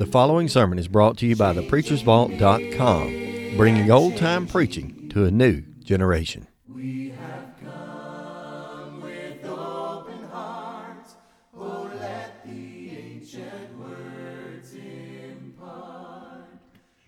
The 0.00 0.06
following 0.06 0.48
sermon 0.48 0.78
is 0.78 0.88
brought 0.88 1.18
to 1.18 1.26
you 1.26 1.36
by 1.36 1.52
thepreachersvault.com, 1.52 3.56
bringing 3.58 3.90
old 3.90 4.16
time 4.16 4.46
preaching 4.46 5.10
to 5.10 5.26
a 5.26 5.30
new 5.30 5.60
generation. 5.84 6.46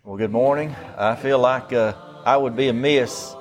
Well, 0.05 0.19
good 0.19 0.31
morning. 0.31 0.77
I 0.99 1.17
feel 1.17 1.39
like 1.39 1.73
uh, 1.73 1.95
I 2.27 2.37
would 2.37 2.55
be 2.55 2.69
amiss 2.69 3.35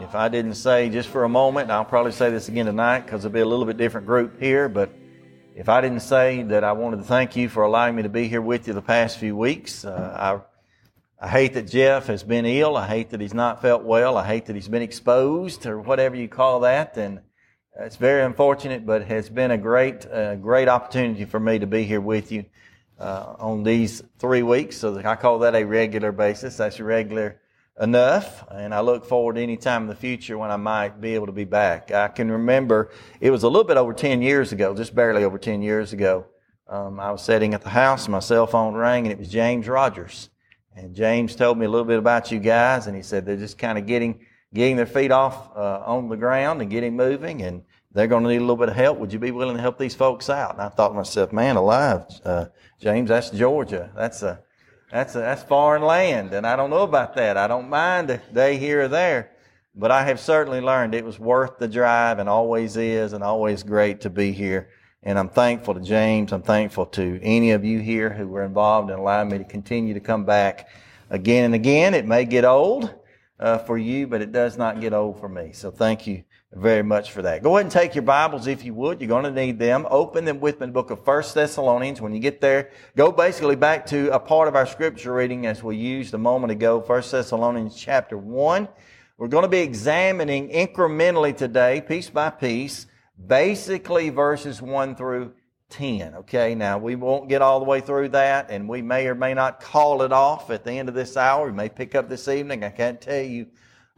if 0.00 0.14
I 0.14 0.30
didn't 0.30 0.54
say 0.54 0.88
just 0.88 1.10
for 1.10 1.24
a 1.24 1.28
moment, 1.28 1.64
and 1.64 1.72
I'll 1.72 1.84
probably 1.84 2.12
say 2.12 2.30
this 2.30 2.48
again 2.48 2.64
tonight 2.64 3.00
because 3.00 3.26
it'll 3.26 3.34
be 3.34 3.40
a 3.40 3.46
little 3.46 3.66
bit 3.66 3.76
different 3.76 4.06
group 4.06 4.40
here, 4.40 4.70
but 4.70 4.90
if 5.60 5.68
I 5.68 5.82
didn't 5.82 6.00
say 6.00 6.42
that 6.44 6.64
I 6.64 6.72
wanted 6.72 6.96
to 6.96 7.02
thank 7.02 7.36
you 7.36 7.50
for 7.50 7.64
allowing 7.64 7.94
me 7.94 8.02
to 8.02 8.08
be 8.08 8.28
here 8.28 8.40
with 8.40 8.66
you 8.66 8.72
the 8.72 8.80
past 8.80 9.18
few 9.18 9.36
weeks, 9.36 9.84
uh, 9.84 10.40
I, 11.20 11.26
I 11.26 11.28
hate 11.28 11.52
that 11.52 11.68
Jeff 11.68 12.06
has 12.06 12.22
been 12.22 12.46
ill. 12.46 12.78
I 12.78 12.86
hate 12.86 13.10
that 13.10 13.20
he's 13.20 13.34
not 13.34 13.60
felt 13.60 13.82
well. 13.82 14.16
I 14.16 14.26
hate 14.26 14.46
that 14.46 14.56
he's 14.56 14.68
been 14.68 14.80
exposed 14.80 15.66
or 15.66 15.78
whatever 15.78 16.16
you 16.16 16.28
call 16.28 16.60
that. 16.60 16.96
And 16.96 17.20
it's 17.78 17.96
very 17.96 18.22
unfortunate, 18.22 18.86
but 18.86 19.02
it 19.02 19.08
has 19.08 19.28
been 19.28 19.50
a 19.50 19.58
great, 19.58 20.06
uh, 20.06 20.36
great 20.36 20.66
opportunity 20.66 21.26
for 21.26 21.38
me 21.38 21.58
to 21.58 21.66
be 21.66 21.84
here 21.84 22.00
with 22.00 22.32
you 22.32 22.46
uh, 22.98 23.34
on 23.38 23.62
these 23.62 24.02
three 24.18 24.42
weeks. 24.42 24.78
So 24.78 24.96
I 25.04 25.14
call 25.14 25.40
that 25.40 25.54
a 25.54 25.64
regular 25.64 26.10
basis. 26.10 26.56
That's 26.56 26.80
a 26.80 26.84
regular 26.84 27.38
enough, 27.80 28.44
and 28.50 28.74
I 28.74 28.80
look 28.80 29.06
forward 29.06 29.36
to 29.36 29.42
any 29.42 29.56
time 29.56 29.82
in 29.82 29.88
the 29.88 29.94
future 29.94 30.36
when 30.36 30.50
I 30.50 30.56
might 30.56 31.00
be 31.00 31.14
able 31.14 31.26
to 31.26 31.32
be 31.32 31.44
back. 31.44 31.90
I 31.90 32.08
can 32.08 32.30
remember 32.30 32.90
it 33.20 33.30
was 33.30 33.42
a 33.42 33.48
little 33.48 33.64
bit 33.64 33.78
over 33.78 33.94
10 33.94 34.20
years 34.20 34.52
ago, 34.52 34.74
just 34.74 34.94
barely 34.94 35.24
over 35.24 35.38
10 35.38 35.62
years 35.62 35.92
ago. 35.92 36.26
Um, 36.68 37.00
I 37.00 37.10
was 37.10 37.24
sitting 37.24 37.54
at 37.54 37.62
the 37.62 37.70
house, 37.70 38.06
my 38.06 38.20
cell 38.20 38.46
phone 38.46 38.74
rang, 38.74 39.06
and 39.06 39.12
it 39.12 39.18
was 39.18 39.28
James 39.28 39.66
Rogers. 39.66 40.28
And 40.76 40.94
James 40.94 41.34
told 41.34 41.58
me 41.58 41.66
a 41.66 41.68
little 41.68 41.86
bit 41.86 41.98
about 41.98 42.30
you 42.30 42.38
guys, 42.38 42.86
and 42.86 42.94
he 42.94 43.02
said 43.02 43.26
they're 43.26 43.36
just 43.36 43.58
kind 43.58 43.78
of 43.78 43.86
getting 43.86 44.20
getting 44.52 44.76
their 44.76 44.86
feet 44.86 45.12
off 45.12 45.56
uh, 45.56 45.82
on 45.86 46.08
the 46.08 46.16
ground 46.16 46.60
and 46.60 46.70
getting 46.70 46.96
moving, 46.96 47.42
and 47.42 47.62
they're 47.92 48.08
going 48.08 48.24
to 48.24 48.28
need 48.28 48.38
a 48.38 48.40
little 48.40 48.56
bit 48.56 48.68
of 48.68 48.76
help. 48.76 48.98
Would 48.98 49.12
you 49.12 49.18
be 49.18 49.30
willing 49.30 49.56
to 49.56 49.62
help 49.62 49.78
these 49.78 49.94
folks 49.94 50.28
out? 50.28 50.52
And 50.54 50.62
I 50.62 50.68
thought 50.68 50.88
to 50.88 50.94
myself, 50.94 51.32
man, 51.32 51.56
alive, 51.56 52.04
uh, 52.24 52.46
James, 52.80 53.08
that's 53.08 53.30
Georgia. 53.30 53.90
That's 53.96 54.22
a 54.22 54.42
that's, 54.92 55.14
a, 55.14 55.18
that's 55.18 55.42
foreign 55.42 55.82
land, 55.82 56.32
and 56.32 56.46
I 56.46 56.56
don't 56.56 56.70
know 56.70 56.82
about 56.82 57.14
that. 57.14 57.36
I 57.36 57.46
don't 57.46 57.68
mind 57.68 58.10
a 58.10 58.18
day 58.32 58.56
here 58.56 58.82
or 58.82 58.88
there, 58.88 59.30
but 59.74 59.90
I 59.90 60.04
have 60.04 60.18
certainly 60.18 60.60
learned 60.60 60.94
it 60.94 61.04
was 61.04 61.18
worth 61.18 61.58
the 61.58 61.68
drive 61.68 62.18
and 62.18 62.28
always 62.28 62.76
is 62.76 63.12
and 63.12 63.22
always 63.22 63.62
great 63.62 64.00
to 64.02 64.10
be 64.10 64.32
here. 64.32 64.68
And 65.02 65.18
I'm 65.18 65.28
thankful 65.28 65.74
to 65.74 65.80
James. 65.80 66.32
I'm 66.32 66.42
thankful 66.42 66.86
to 66.86 67.20
any 67.22 67.52
of 67.52 67.64
you 67.64 67.78
here 67.78 68.10
who 68.10 68.28
were 68.28 68.42
involved 68.42 68.90
and 68.90 68.98
allowed 68.98 69.30
me 69.30 69.38
to 69.38 69.44
continue 69.44 69.94
to 69.94 70.00
come 70.00 70.24
back 70.24 70.68
again 71.08 71.44
and 71.44 71.54
again. 71.54 71.94
It 71.94 72.06
may 72.06 72.24
get 72.24 72.44
old 72.44 72.92
uh, 73.38 73.58
for 73.58 73.78
you, 73.78 74.06
but 74.06 74.20
it 74.20 74.32
does 74.32 74.58
not 74.58 74.80
get 74.80 74.92
old 74.92 75.18
for 75.18 75.28
me. 75.28 75.52
So 75.52 75.70
thank 75.70 76.06
you 76.06 76.24
very 76.52 76.82
much 76.82 77.12
for 77.12 77.22
that. 77.22 77.42
Go 77.42 77.56
ahead 77.56 77.66
and 77.66 77.72
take 77.72 77.94
your 77.94 78.02
Bibles 78.02 78.48
if 78.48 78.64
you 78.64 78.74
would. 78.74 79.00
You're 79.00 79.08
going 79.08 79.24
to 79.24 79.30
need 79.30 79.58
them. 79.58 79.86
Open 79.88 80.24
them 80.24 80.40
with 80.40 80.58
me 80.58 80.66
the 80.66 80.72
book 80.72 80.90
of 80.90 81.04
First 81.04 81.34
Thessalonians. 81.34 82.00
When 82.00 82.12
you 82.12 82.18
get 82.18 82.40
there, 82.40 82.70
go 82.96 83.12
basically 83.12 83.54
back 83.54 83.86
to 83.86 84.12
a 84.12 84.18
part 84.18 84.48
of 84.48 84.56
our 84.56 84.66
scripture 84.66 85.14
reading 85.14 85.46
as 85.46 85.62
we 85.62 85.76
used 85.76 86.12
a 86.12 86.18
moment 86.18 86.50
ago, 86.50 86.80
First 86.80 87.12
Thessalonians 87.12 87.76
chapter 87.76 88.18
1. 88.18 88.68
We're 89.16 89.28
going 89.28 89.44
to 89.44 89.48
be 89.48 89.60
examining 89.60 90.48
incrementally 90.48 91.36
today, 91.36 91.82
piece 91.82 92.10
by 92.10 92.30
piece, 92.30 92.86
basically 93.24 94.08
verses 94.08 94.60
1 94.60 94.96
through 94.96 95.34
10. 95.68 96.14
Okay, 96.16 96.56
now 96.56 96.78
we 96.78 96.96
won't 96.96 97.28
get 97.28 97.42
all 97.42 97.60
the 97.60 97.64
way 97.64 97.80
through 97.80 98.08
that, 98.08 98.50
and 98.50 98.68
we 98.68 98.82
may 98.82 99.06
or 99.06 99.14
may 99.14 99.34
not 99.34 99.60
call 99.60 100.02
it 100.02 100.12
off 100.12 100.50
at 100.50 100.64
the 100.64 100.72
end 100.72 100.88
of 100.88 100.96
this 100.96 101.16
hour. 101.16 101.46
We 101.46 101.52
may 101.52 101.68
pick 101.68 101.94
up 101.94 102.08
this 102.08 102.26
evening. 102.26 102.64
I 102.64 102.70
can't 102.70 103.00
tell 103.00 103.22
you 103.22 103.46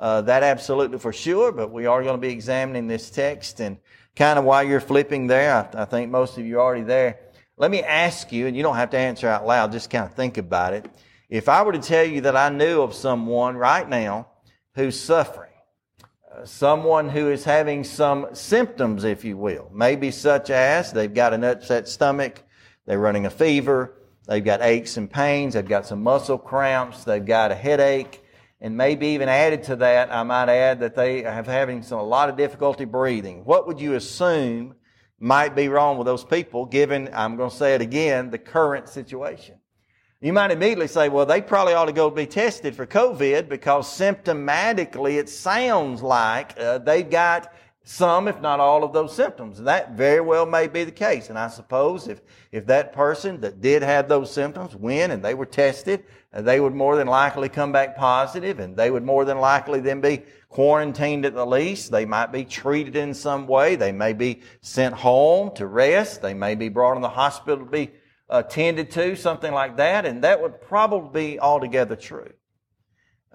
uh, 0.02 0.20
that 0.22 0.42
absolutely 0.42 0.98
for 0.98 1.12
sure, 1.12 1.52
but 1.52 1.70
we 1.70 1.86
are 1.86 2.02
going 2.02 2.16
to 2.16 2.20
be 2.20 2.32
examining 2.32 2.88
this 2.88 3.08
text 3.08 3.60
and 3.60 3.78
kind 4.16 4.36
of 4.36 4.44
while 4.44 4.64
you're 4.64 4.80
flipping 4.80 5.28
there, 5.28 5.54
I, 5.54 5.82
I 5.82 5.84
think 5.84 6.10
most 6.10 6.36
of 6.36 6.44
you 6.44 6.58
are 6.58 6.60
already 6.60 6.82
there. 6.82 7.20
Let 7.56 7.70
me 7.70 7.84
ask 7.84 8.32
you, 8.32 8.48
and 8.48 8.56
you 8.56 8.64
don't 8.64 8.74
have 8.74 8.90
to 8.90 8.98
answer 8.98 9.28
out 9.28 9.46
loud, 9.46 9.70
just 9.70 9.90
kind 9.90 10.04
of 10.04 10.12
think 10.14 10.38
about 10.38 10.74
it. 10.74 10.86
If 11.28 11.48
I 11.48 11.62
were 11.62 11.70
to 11.70 11.78
tell 11.78 12.04
you 12.04 12.22
that 12.22 12.36
I 12.36 12.48
knew 12.48 12.82
of 12.82 12.94
someone 12.94 13.56
right 13.56 13.88
now 13.88 14.26
who's 14.74 14.98
suffering, 14.98 15.52
uh, 16.34 16.46
someone 16.46 17.08
who 17.08 17.30
is 17.30 17.44
having 17.44 17.84
some 17.84 18.26
symptoms, 18.32 19.04
if 19.04 19.24
you 19.24 19.36
will, 19.36 19.70
maybe 19.72 20.10
such 20.10 20.50
as 20.50 20.92
they've 20.92 21.14
got 21.14 21.32
an 21.32 21.44
upset 21.44 21.86
stomach, 21.86 22.42
they're 22.86 22.98
running 22.98 23.26
a 23.26 23.30
fever, 23.30 23.94
they've 24.26 24.44
got 24.44 24.62
aches 24.62 24.96
and 24.96 25.08
pains, 25.08 25.54
they've 25.54 25.64
got 25.64 25.86
some 25.86 26.02
muscle 26.02 26.38
cramps, 26.38 27.04
they've 27.04 27.24
got 27.24 27.52
a 27.52 27.54
headache, 27.54 28.21
and 28.62 28.76
maybe 28.76 29.08
even 29.08 29.28
added 29.28 29.64
to 29.64 29.76
that, 29.76 30.14
I 30.14 30.22
might 30.22 30.48
add 30.48 30.78
that 30.80 30.94
they 30.94 31.22
have 31.22 31.46
having 31.46 31.82
some, 31.82 31.98
a 31.98 32.04
lot 32.04 32.28
of 32.28 32.36
difficulty 32.36 32.84
breathing. 32.84 33.44
What 33.44 33.66
would 33.66 33.80
you 33.80 33.94
assume 33.94 34.76
might 35.18 35.56
be 35.56 35.66
wrong 35.66 35.98
with 35.98 36.06
those 36.06 36.24
people 36.24 36.64
given, 36.64 37.10
I'm 37.12 37.36
going 37.36 37.50
to 37.50 37.56
say 37.56 37.74
it 37.74 37.80
again, 37.80 38.30
the 38.30 38.38
current 38.38 38.88
situation? 38.88 39.56
You 40.20 40.32
might 40.32 40.52
immediately 40.52 40.86
say, 40.86 41.08
well, 41.08 41.26
they 41.26 41.42
probably 41.42 41.74
ought 41.74 41.86
to 41.86 41.92
go 41.92 42.08
be 42.08 42.24
tested 42.24 42.76
for 42.76 42.86
COVID 42.86 43.48
because 43.48 43.88
symptomatically 43.88 45.18
it 45.18 45.28
sounds 45.28 46.00
like 46.00 46.56
uh, 46.56 46.78
they've 46.78 47.10
got 47.10 47.52
some, 47.82 48.28
if 48.28 48.40
not 48.40 48.60
all 48.60 48.84
of 48.84 48.92
those 48.92 49.12
symptoms. 49.12 49.58
And 49.58 49.66
that 49.66 49.96
very 49.96 50.20
well 50.20 50.46
may 50.46 50.68
be 50.68 50.84
the 50.84 50.92
case. 50.92 51.30
And 51.30 51.36
I 51.36 51.48
suppose 51.48 52.06
if, 52.06 52.20
if 52.52 52.66
that 52.66 52.92
person 52.92 53.40
that 53.40 53.60
did 53.60 53.82
have 53.82 54.08
those 54.08 54.32
symptoms 54.32 54.76
went 54.76 55.12
and 55.12 55.24
they 55.24 55.34
were 55.34 55.46
tested, 55.46 56.04
they 56.40 56.60
would 56.60 56.74
more 56.74 56.96
than 56.96 57.06
likely 57.06 57.48
come 57.50 57.72
back 57.72 57.96
positive 57.96 58.58
and 58.58 58.74
they 58.76 58.90
would 58.90 59.04
more 59.04 59.24
than 59.24 59.38
likely 59.38 59.80
then 59.80 60.00
be 60.00 60.22
quarantined 60.48 61.26
at 61.26 61.34
the 61.34 61.44
least. 61.44 61.90
They 61.90 62.06
might 62.06 62.32
be 62.32 62.44
treated 62.44 62.96
in 62.96 63.12
some 63.12 63.46
way. 63.46 63.76
They 63.76 63.92
may 63.92 64.14
be 64.14 64.40
sent 64.62 64.94
home 64.94 65.54
to 65.56 65.66
rest. 65.66 66.22
They 66.22 66.34
may 66.34 66.54
be 66.54 66.70
brought 66.70 66.96
in 66.96 67.02
the 67.02 67.08
hospital 67.08 67.64
to 67.64 67.70
be 67.70 67.90
attended 68.30 68.90
to, 68.92 69.14
something 69.14 69.52
like 69.52 69.76
that. 69.76 70.06
And 70.06 70.24
that 70.24 70.40
would 70.40 70.60
probably 70.62 71.32
be 71.32 71.40
altogether 71.40 71.96
true. 71.96 72.32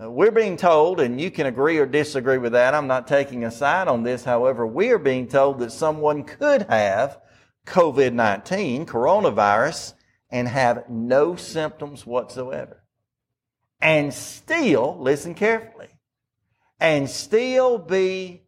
Uh, 0.02 0.12
we're 0.12 0.32
being 0.32 0.58
told, 0.58 1.00
and 1.00 1.20
you 1.20 1.32
can 1.32 1.48
agree 1.48 1.80
or 1.80 1.88
disagree 1.88 2.38
with 2.38 2.52
that. 2.52 2.76
I'm 2.76 2.88
not 2.88 3.08
taking 3.08 3.46
a 3.46 3.52
side 3.52 3.88
on 3.88 4.04
this. 4.04 4.24
However, 4.24 4.66
we 4.66 4.92
are 4.92 5.00
being 5.00 5.28
told 5.28 5.60
that 5.60 5.72
someone 5.72 6.24
could 6.24 6.64
have 6.64 7.20
COVID-19, 7.66 8.86
coronavirus, 8.86 9.94
and 10.30 10.48
have 10.48 10.90
no 10.90 11.36
symptoms 11.36 12.06
whatsoever. 12.06 12.84
And 13.80 14.14
still, 14.14 14.98
listen 15.00 15.36
carefully, 15.36 15.90
and 16.80 17.10
still 17.10 17.78
be 17.78 18.44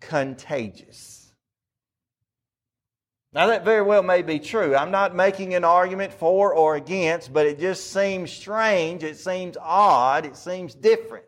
contagious. 0.00 1.32
Now, 3.32 3.46
that 3.46 3.64
very 3.64 3.82
well 3.82 4.02
may 4.02 4.22
be 4.22 4.40
true. 4.40 4.74
I'm 4.74 4.90
not 4.90 5.14
making 5.14 5.54
an 5.54 5.64
argument 5.64 6.12
for 6.12 6.52
or 6.52 6.74
against, 6.74 7.32
but 7.32 7.46
it 7.46 7.60
just 7.60 7.92
seems 7.92 8.32
strange. 8.32 9.04
It 9.04 9.18
seems 9.18 9.56
odd. 9.60 10.26
It 10.26 10.36
seems 10.36 10.74
different 10.74 11.26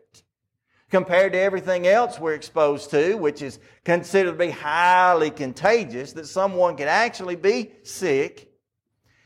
compared 0.93 1.33
to 1.33 1.39
everything 1.39 1.87
else 1.87 2.19
we're 2.19 2.35
exposed 2.35 2.91
to, 2.91 3.15
which 3.15 3.41
is 3.41 3.57
considered 3.83 4.33
to 4.33 4.37
be 4.37 4.51
highly 4.51 5.31
contagious, 5.31 6.13
that 6.13 6.27
someone 6.27 6.77
can 6.77 6.87
actually 6.87 7.35
be 7.35 7.71
sick, 7.81 8.51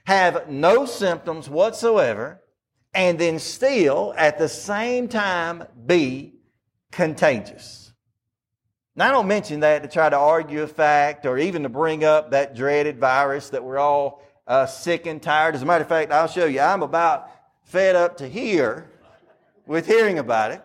have 0.05 0.47
no 0.47 0.85
symptoms 0.85 1.49
whatsoever, 1.49 2.41
and 2.93 3.19
then 3.19 3.39
still 3.39 4.13
at 4.17 4.37
the 4.37 4.49
same 4.49 5.07
time 5.07 5.63
be 5.85 6.33
contagious. 6.91 7.93
Now, 8.95 9.09
I 9.09 9.11
don't 9.11 9.27
mention 9.27 9.59
that 9.59 9.83
to 9.83 9.89
try 9.89 10.09
to 10.09 10.17
argue 10.17 10.63
a 10.63 10.67
fact 10.67 11.27
or 11.27 11.37
even 11.37 11.63
to 11.63 11.69
bring 11.69 12.03
up 12.03 12.31
that 12.31 12.55
dreaded 12.55 12.99
virus 12.99 13.49
that 13.49 13.63
we're 13.63 13.77
all 13.77 14.23
uh, 14.47 14.65
sick 14.65 15.05
and 15.05 15.21
tired. 15.21 15.53
As 15.53 15.61
a 15.61 15.65
matter 15.65 15.83
of 15.83 15.89
fact, 15.89 16.11
I'll 16.11 16.27
show 16.27 16.45
you. 16.45 16.59
I'm 16.59 16.81
about 16.81 17.29
fed 17.65 17.95
up 17.95 18.17
to 18.17 18.27
here 18.27 18.89
with 19.67 19.85
hearing 19.85 20.17
about 20.17 20.51
it. 20.51 20.63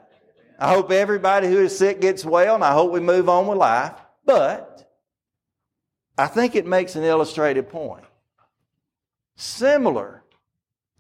I 0.59 0.73
hope 0.73 0.91
everybody 0.91 1.49
who 1.49 1.59
is 1.59 1.77
sick 1.77 2.01
gets 2.01 2.25
well, 2.25 2.55
and 2.55 2.65
I 2.65 2.73
hope 2.73 2.93
we 2.93 3.01
move 3.01 3.29
on 3.29 3.49
with 3.49 3.59
life. 3.59 3.93
But 4.25 4.91
I 6.17 6.27
think 6.29 6.55
it 6.55 6.67
makes 6.67 6.95
an 6.95 7.05
illustrated 7.05 7.69
point. 7.69 8.05
Similar 9.37 10.22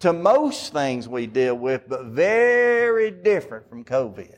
to 0.02 0.12
most 0.12 0.72
things 0.72 1.08
we 1.08 1.28
deal 1.28 1.54
with, 1.54 1.88
but 1.88 2.06
very 2.06 3.12
different 3.12 3.69
from 3.69 3.84
COVID. 3.84 4.37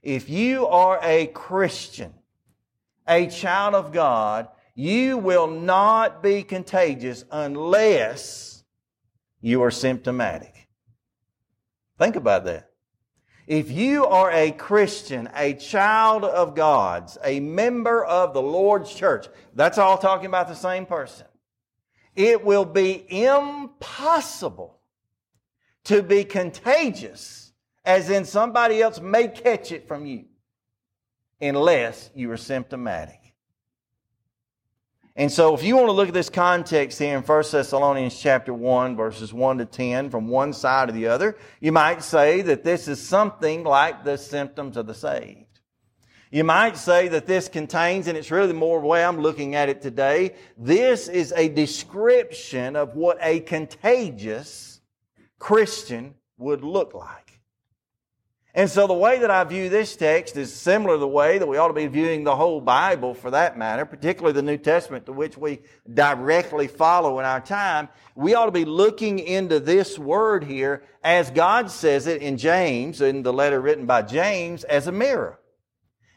If 0.00 0.30
you 0.30 0.68
are 0.68 1.00
a 1.02 1.26
Christian, 1.26 2.14
a 3.06 3.26
child 3.26 3.74
of 3.74 3.92
God, 3.92 4.48
you 4.76 5.18
will 5.18 5.48
not 5.48 6.22
be 6.22 6.44
contagious 6.44 7.24
unless 7.32 8.62
you 9.40 9.60
are 9.62 9.72
symptomatic. 9.72 10.68
Think 11.98 12.14
about 12.14 12.44
that. 12.44 12.70
If 13.48 13.72
you 13.72 14.06
are 14.06 14.30
a 14.30 14.52
Christian, 14.52 15.28
a 15.34 15.54
child 15.54 16.24
of 16.24 16.54
God's, 16.54 17.18
a 17.24 17.40
member 17.40 18.04
of 18.04 18.34
the 18.34 18.42
Lord's 18.42 18.94
church, 18.94 19.26
that's 19.52 19.78
all 19.78 19.98
talking 19.98 20.26
about 20.26 20.46
the 20.46 20.54
same 20.54 20.86
person. 20.86 21.26
It 22.16 22.44
will 22.44 22.64
be 22.64 23.04
impossible 23.08 24.78
to 25.84 26.02
be 26.02 26.24
contagious, 26.24 27.52
as 27.84 28.10
in 28.10 28.24
somebody 28.24 28.82
else 28.82 29.00
may 29.00 29.28
catch 29.28 29.72
it 29.72 29.88
from 29.88 30.06
you, 30.06 30.24
unless 31.40 32.10
you 32.14 32.30
are 32.30 32.36
symptomatic. 32.36 33.20
And 35.16 35.30
so 35.30 35.54
if 35.54 35.62
you 35.62 35.76
want 35.76 35.88
to 35.88 35.92
look 35.92 36.08
at 36.08 36.14
this 36.14 36.30
context 36.30 36.98
here 36.98 37.16
in 37.16 37.22
1 37.22 37.44
Thessalonians 37.50 38.18
chapter 38.18 38.54
1 38.54 38.96
verses 38.96 39.34
1 39.34 39.58
to 39.58 39.66
10 39.66 40.08
from 40.08 40.28
one 40.28 40.52
side 40.52 40.88
to 40.88 40.94
the 40.94 41.08
other, 41.08 41.36
you 41.60 41.72
might 41.72 42.02
say 42.02 42.42
that 42.42 42.64
this 42.64 42.88
is 42.88 43.06
something 43.06 43.64
like 43.64 44.04
the 44.04 44.16
symptoms 44.16 44.76
of 44.76 44.86
the 44.86 44.94
saved. 44.94 45.49
You 46.32 46.44
might 46.44 46.76
say 46.76 47.08
that 47.08 47.26
this 47.26 47.48
contains, 47.48 48.06
and 48.06 48.16
it's 48.16 48.30
really 48.30 48.46
the 48.46 48.54
more 48.54 48.78
way 48.80 49.04
I'm 49.04 49.20
looking 49.20 49.56
at 49.56 49.68
it 49.68 49.82
today, 49.82 50.36
this 50.56 51.08
is 51.08 51.32
a 51.36 51.48
description 51.48 52.76
of 52.76 52.94
what 52.94 53.18
a 53.20 53.40
contagious 53.40 54.80
Christian 55.40 56.14
would 56.38 56.62
look 56.62 56.94
like. 56.94 57.40
And 58.54 58.68
so 58.68 58.86
the 58.86 58.94
way 58.94 59.20
that 59.20 59.30
I 59.30 59.42
view 59.44 59.68
this 59.68 59.94
text 59.96 60.36
is 60.36 60.52
similar 60.52 60.94
to 60.94 60.98
the 60.98 61.06
way 61.06 61.38
that 61.38 61.46
we 61.46 61.56
ought 61.56 61.68
to 61.68 61.74
be 61.74 61.86
viewing 61.86 62.24
the 62.24 62.34
whole 62.34 62.60
Bible 62.60 63.14
for 63.14 63.30
that 63.30 63.56
matter, 63.56 63.84
particularly 63.84 64.32
the 64.32 64.42
New 64.42 64.56
Testament 64.56 65.06
to 65.06 65.12
which 65.12 65.36
we 65.36 65.60
directly 65.92 66.66
follow 66.66 67.20
in 67.20 67.24
our 67.24 67.40
time. 67.40 67.88
We 68.14 68.34
ought 68.34 68.46
to 68.46 68.52
be 68.52 68.64
looking 68.64 69.20
into 69.20 69.60
this 69.60 69.98
word 69.98 70.44
here 70.44 70.82
as 71.02 71.30
God 71.30 71.70
says 71.70 72.08
it 72.08 72.22
in 72.22 72.36
James, 72.36 73.00
in 73.00 73.22
the 73.22 73.32
letter 73.32 73.60
written 73.60 73.86
by 73.86 74.02
James, 74.02 74.64
as 74.64 74.88
a 74.88 74.92
mirror. 74.92 75.40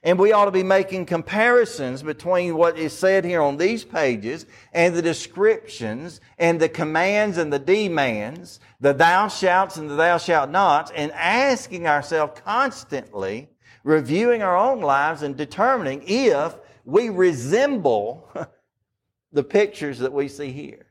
And 0.05 0.19
we 0.19 0.33
ought 0.33 0.45
to 0.45 0.51
be 0.51 0.63
making 0.63 1.05
comparisons 1.05 2.03
between 2.03 2.57
what 2.57 2.77
is 2.77 2.91
said 2.91 3.23
here 3.23 3.41
on 3.41 3.55
these 3.55 3.85
pages 3.85 4.45
and 4.73 4.93
the 4.93 5.01
descriptions 5.01 6.19
and 6.37 6.59
the 6.59 6.67
commands 6.67 7.37
and 7.37 7.53
the 7.53 7.59
demands, 7.59 8.59
the 8.81 8.91
thou 8.91 9.29
shalt 9.29 9.77
and 9.77 9.89
the 9.89 9.95
thou 9.95 10.17
shalt 10.17 10.49
nots, 10.49 10.91
and 10.93 11.13
asking 11.13 11.87
ourselves 11.87 12.41
constantly, 12.43 13.47
reviewing 13.85 14.41
our 14.41 14.57
own 14.57 14.81
lives 14.81 15.21
and 15.21 15.37
determining 15.37 16.03
if 16.05 16.53
we 16.83 17.07
resemble 17.07 18.29
the 19.31 19.43
pictures 19.43 19.99
that 19.99 20.11
we 20.11 20.27
see 20.27 20.51
here 20.51 20.85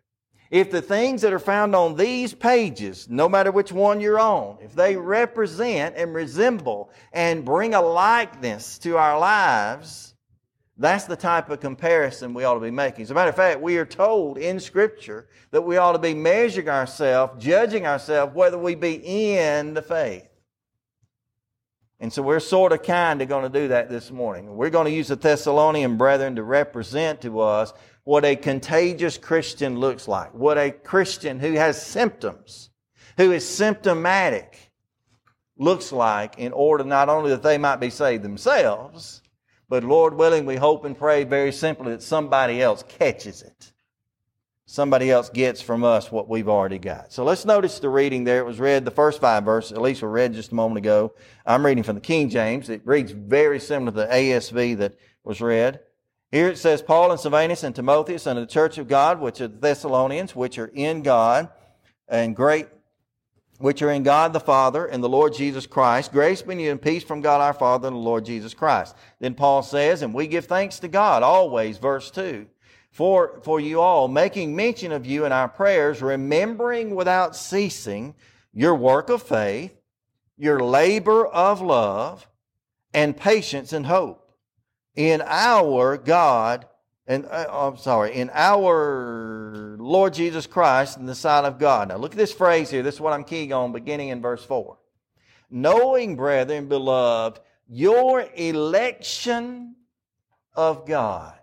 if 0.53 0.71
the 0.71 0.83
things 0.83 1.23
that 1.23 1.33
are 1.33 1.39
found 1.39 1.75
on 1.75 1.97
these 1.97 2.35
pages, 2.35 3.09
no 3.09 3.27
matter 3.27 3.51
which 3.51 3.73
one 3.73 4.03
you're 4.03 4.21
on, 4.21 4.59
if 4.61 4.75
they 4.75 4.95
represent 4.95 5.97
and 5.97 6.15
resemble 6.15 6.91
and 7.15 7.43
bring 7.43 7.73
a 7.73 7.81
likeness 7.81 8.79
to 8.81 8.99
our 8.99 9.19
lives, 9.19 10.15
that's 10.77 11.07
the 11.07 11.17
type 11.17 11.49
of 11.49 11.61
comparison 11.61 12.35
we 12.35 12.45
ought 12.45 12.55
to 12.55 12.61
be 12.61 12.71
making. 12.71 13.05
As 13.05 13.11
a 13.11 13.15
matter 13.15 13.31
of 13.31 13.37
fact, 13.37 13.63
we 13.63 13.79
are 13.79 13.87
told 13.87 14.37
in 14.37 14.61
Scripture 14.61 15.27
that 15.53 15.63
we 15.63 15.79
ought 15.79 15.93
to 15.93 15.99
be 15.99 16.13
measuring 16.13 16.69
ourselves, 16.69 17.43
judging 17.43 17.87
ourselves, 17.87 18.35
whether 18.35 18.59
we 18.59 18.75
be 18.75 18.97
in 19.37 19.73
the 19.73 19.81
faith. 19.81 20.29
And 21.99 22.13
so 22.13 22.21
we're 22.21 22.41
sort 22.41 22.73
of 22.73 22.83
kind 22.83 23.23
of 23.23 23.29
going 23.29 23.51
to 23.51 23.61
do 23.61 23.69
that 23.69 23.89
this 23.89 24.11
morning. 24.11 24.57
We're 24.57 24.71
going 24.71 24.87
to 24.87 24.93
use 24.93 25.09
the 25.09 25.17
Thessalonian 25.17 25.97
brethren 25.97 26.37
to 26.37 26.43
represent 26.43 27.23
to 27.23 27.41
us 27.41 27.73
what 28.05 28.25
a 28.25 28.37
contagious 28.37 29.17
Christian 29.19 29.79
looks 29.79 30.09
like, 30.09 30.35
what 30.35 30.59
a 30.59 30.71
Christian 30.71 31.39
who 31.39 31.53
has 31.53 31.81
symptoms, 31.81 32.71
who 33.17 33.33
is 33.33 33.49
symptomatic, 33.49 34.73
looks 35.57 35.93
like 35.93 36.39
in 36.39 36.53
order 36.53 36.85
not 36.85 37.09
only 37.09 37.31
that 37.31 37.43
they 37.43 37.59
might 37.59 37.77
be 37.77 37.91
saved 37.91 38.25
themselves, 38.25 39.23
but 39.69 39.85
Lord 39.85 40.15
willing, 40.15 40.45
we 40.45 40.57
hope 40.57 40.85
and 40.85 40.99
pray 40.99 41.25
very 41.25 41.53
simply 41.53 41.93
that 41.93 42.03
somebody 42.03 42.61
else 42.61 42.83
catches 42.89 43.43
it. 43.43 43.73
Somebody 44.67 45.11
else 45.11 45.29
gets 45.29 45.61
from 45.61 45.85
us 45.85 46.11
what 46.11 46.29
we've 46.29 46.49
already 46.49 46.79
got. 46.79 47.13
So 47.13 47.25
let's 47.25 47.45
notice 47.45 47.79
the 47.79 47.89
reading 47.89 48.25
there. 48.25 48.41
It 48.41 48.47
was 48.47 48.59
read, 48.59 48.85
the 48.85 48.91
first 48.91 49.21
five 49.21 49.45
verses, 49.45 49.73
at 49.73 49.83
least 49.83 50.03
were 50.03 50.11
read 50.11 50.33
just 50.33 50.53
a 50.53 50.55
moment 50.55 50.79
ago. 50.79 51.15
I'm 51.45 51.65
reading 51.65 51.85
from 51.85 51.97
the 51.97 52.01
King 52.01 52.31
James. 52.31 52.69
It 52.69 52.81
reads 52.85 53.13
very 53.13 53.61
similar 53.61 53.93
to 53.93 53.97
the 53.97 54.07
ASV 54.07 54.79
that 54.79 54.95
was 55.25 55.41
read. 55.41 55.81
Here 56.33 56.49
it 56.49 56.57
says, 56.57 56.81
Paul 56.81 57.11
and 57.11 57.21
Silvanus 57.21 57.63
and 57.63 57.75
Timotheus 57.75 58.27
unto 58.27 58.41
the 58.41 58.47
church 58.47 58.79
of 58.79 58.89
God, 58.89 59.21
which 59.21 59.43
are 59.43 59.49
the 59.49 59.59
Thessalonians, 59.59 60.35
which 60.35 60.59
are 60.59 60.71
in 60.73 61.03
God, 61.03 61.51
and 62.09 62.35
great, 62.35 62.69
which 63.59 63.83
are 63.83 63.91
in 63.91 64.03
God 64.03 64.33
the 64.33 64.41
Father 64.41 64.87
and 64.87 65.05
the 65.05 65.11
Lord 65.11 65.35
Jesus 65.35 65.67
Christ. 65.67 66.11
Grace 66.11 66.41
be 66.41 66.55
to 66.55 66.63
you 66.63 66.71
and 66.71 66.81
peace 66.81 67.05
from 67.05 67.21
God 67.21 67.43
our 67.43 67.53
Father 67.53 67.87
and 67.87 67.95
the 67.95 68.01
Lord 68.01 68.25
Jesus 68.25 68.55
Christ. 68.55 68.97
Then 69.21 69.35
Paul 69.35 69.63
says, 69.63 70.01
and 70.01 70.15
we 70.15 70.27
give 70.27 70.47
thanks 70.47 70.79
to 70.79 70.89
God 70.89 71.23
always, 71.23 71.77
verse 71.77 72.11
2, 72.11 72.47
for, 72.91 73.39
for 73.45 73.61
you 73.61 73.83
all, 73.83 74.09
making 74.09 74.57
mention 74.57 74.91
of 74.91 75.05
you 75.05 75.27
in 75.27 75.33
our 75.33 75.49
prayers, 75.49 76.01
remembering 76.01 76.95
without 76.95 77.37
ceasing 77.37 78.15
your 78.55 78.75
work 78.75 79.11
of 79.11 79.23
faith, 79.23 79.77
your 80.39 80.61
labor 80.61 81.27
of 81.27 81.61
love, 81.61 82.27
and 82.95 83.15
patience 83.15 83.75
and 83.75 83.85
hope 83.85 84.22
in 84.97 85.23
our 85.25 85.97
God, 85.97 86.67
and 87.07 87.27
uh, 87.27 87.47
I'm 87.51 87.77
sorry, 87.77 88.15
in 88.15 88.31
our 88.33 89.77
Lord 89.79 90.15
Jesus 90.15 90.47
Christ 90.47 90.99
in 90.99 91.07
the 91.07 91.15
sight 91.15 91.45
of 91.45 91.59
God. 91.59 91.89
Now 91.89 91.97
look 91.97 92.13
at 92.13 92.19
this 92.19 92.33
phrase 92.33 92.71
here. 92.71 92.83
This 92.83 92.97
is 92.97 93.01
what 93.01 93.13
I'm 93.13 93.25
keying 93.25 93.53
on 93.53 93.73
beginning 93.73 94.09
in 94.09 94.21
verse 94.21 94.45
4. 94.45 94.77
Knowing, 95.51 96.17
brethren, 96.17 96.69
beloved, 96.69 97.41
your 97.69 98.27
election 98.37 99.75
of 100.55 100.87
God. 100.87 101.35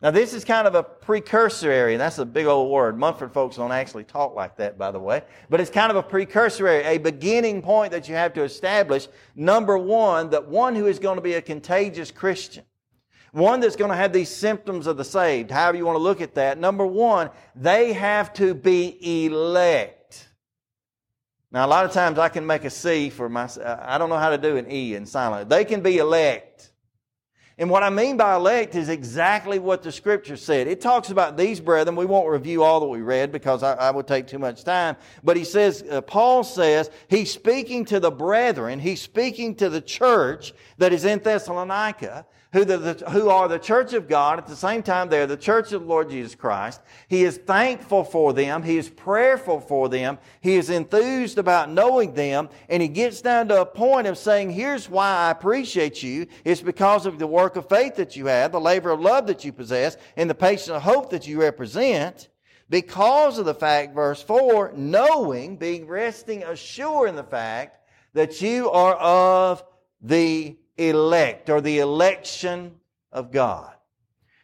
Now, 0.00 0.10
this 0.10 0.34
is 0.34 0.44
kind 0.44 0.66
of 0.66 0.74
a 0.74 0.82
precursory, 0.82 1.94
and 1.94 2.00
that's 2.00 2.18
a 2.18 2.24
big 2.24 2.46
old 2.46 2.72
word. 2.72 2.98
Munford 2.98 3.32
folks 3.32 3.54
don't 3.54 3.70
actually 3.70 4.02
talk 4.02 4.34
like 4.34 4.56
that, 4.56 4.76
by 4.76 4.90
the 4.90 4.98
way. 4.98 5.22
But 5.48 5.60
it's 5.60 5.70
kind 5.70 5.90
of 5.90 5.96
a 5.96 6.02
precursory, 6.02 6.82
a 6.82 6.98
beginning 6.98 7.62
point 7.62 7.92
that 7.92 8.08
you 8.08 8.16
have 8.16 8.32
to 8.34 8.42
establish. 8.42 9.06
Number 9.36 9.78
one, 9.78 10.30
that 10.30 10.48
one 10.48 10.74
who 10.74 10.88
is 10.88 10.98
going 10.98 11.16
to 11.16 11.22
be 11.22 11.34
a 11.34 11.42
contagious 11.42 12.10
Christian 12.10 12.64
one 13.32 13.60
that's 13.60 13.76
going 13.76 13.90
to 13.90 13.96
have 13.96 14.12
these 14.12 14.28
symptoms 14.28 14.86
of 14.86 14.96
the 14.96 15.04
saved, 15.04 15.50
however 15.50 15.78
you 15.78 15.86
want 15.86 15.96
to 15.96 16.02
look 16.02 16.20
at 16.20 16.34
that. 16.34 16.58
Number 16.58 16.86
one, 16.86 17.30
they 17.56 17.94
have 17.94 18.32
to 18.34 18.54
be 18.54 19.26
elect. 19.26 20.28
Now, 21.50 21.66
a 21.66 21.68
lot 21.68 21.84
of 21.84 21.92
times 21.92 22.18
I 22.18 22.28
can 22.28 22.46
make 22.46 22.64
a 22.64 22.70
C 22.70 23.10
for 23.10 23.28
my, 23.28 23.48
I 23.64 23.98
don't 23.98 24.08
know 24.08 24.18
how 24.18 24.30
to 24.30 24.38
do 24.38 24.56
an 24.56 24.70
E 24.70 24.94
in 24.94 25.06
silent. 25.06 25.48
They 25.48 25.64
can 25.64 25.82
be 25.82 25.98
elect. 25.98 26.70
And 27.58 27.68
what 27.68 27.82
I 27.82 27.90
mean 27.90 28.16
by 28.16 28.34
elect 28.36 28.74
is 28.74 28.88
exactly 28.88 29.58
what 29.58 29.82
the 29.82 29.92
scripture 29.92 30.36
said. 30.36 30.66
It 30.66 30.80
talks 30.80 31.10
about 31.10 31.36
these 31.36 31.60
brethren. 31.60 31.96
We 31.96 32.06
won't 32.06 32.28
review 32.28 32.62
all 32.62 32.80
that 32.80 32.86
we 32.86 33.02
read 33.02 33.30
because 33.30 33.62
I, 33.62 33.74
I 33.74 33.90
would 33.90 34.06
take 34.06 34.26
too 34.26 34.38
much 34.38 34.64
time. 34.64 34.96
But 35.22 35.36
he 35.36 35.44
says, 35.44 35.84
uh, 35.90 36.00
Paul 36.00 36.44
says, 36.44 36.90
he's 37.08 37.30
speaking 37.30 37.84
to 37.86 38.00
the 38.00 38.10
brethren. 38.10 38.78
He's 38.78 39.02
speaking 39.02 39.54
to 39.56 39.68
the 39.68 39.82
church 39.82 40.54
that 40.78 40.92
is 40.92 41.04
in 41.04 41.18
Thessalonica 41.18 42.26
who, 42.52 42.64
the, 42.64 42.76
the, 42.76 43.10
who 43.10 43.30
are 43.30 43.48
the 43.48 43.58
church 43.58 43.94
of 43.94 44.08
God. 44.08 44.38
At 44.38 44.46
the 44.46 44.56
same 44.56 44.82
time, 44.82 45.08
they're 45.08 45.26
the 45.26 45.36
church 45.36 45.72
of 45.72 45.82
the 45.82 45.88
Lord 45.88 46.10
Jesus 46.10 46.34
Christ. 46.34 46.82
He 47.08 47.24
is 47.24 47.38
thankful 47.38 48.04
for 48.04 48.32
them. 48.34 48.62
He 48.62 48.76
is 48.76 48.90
prayerful 48.90 49.60
for 49.60 49.88
them. 49.88 50.18
He 50.40 50.56
is 50.56 50.68
enthused 50.68 51.38
about 51.38 51.70
knowing 51.70 52.12
them. 52.12 52.50
And 52.68 52.82
he 52.82 52.88
gets 52.88 53.22
down 53.22 53.48
to 53.48 53.62
a 53.62 53.66
point 53.66 54.06
of 54.06 54.18
saying, 54.18 54.50
here's 54.50 54.90
why 54.90 55.08
I 55.08 55.30
appreciate 55.30 56.02
you. 56.02 56.26
It's 56.44 56.60
because 56.60 57.06
of 57.06 57.18
the 57.18 57.26
work 57.26 57.56
of 57.56 57.68
faith 57.68 57.96
that 57.96 58.16
you 58.16 58.26
have, 58.26 58.52
the 58.52 58.60
labor 58.60 58.90
of 58.90 59.00
love 59.00 59.26
that 59.28 59.44
you 59.44 59.52
possess, 59.52 59.96
and 60.16 60.28
the 60.28 60.34
patience 60.34 60.68
of 60.68 60.82
hope 60.82 61.10
that 61.10 61.26
you 61.26 61.40
represent 61.40 62.28
because 62.68 63.38
of 63.38 63.44
the 63.44 63.54
fact, 63.54 63.94
verse 63.94 64.22
4, 64.22 64.72
knowing, 64.74 65.56
being 65.56 65.86
resting 65.86 66.42
assured 66.42 67.10
in 67.10 67.16
the 67.16 67.22
fact 67.22 67.78
that 68.14 68.40
you 68.40 68.70
are 68.70 68.94
of 68.94 69.62
the 70.00 70.56
elect 70.76 71.50
or 71.50 71.60
the 71.60 71.78
election 71.78 72.76
of 73.10 73.30
God. 73.30 73.72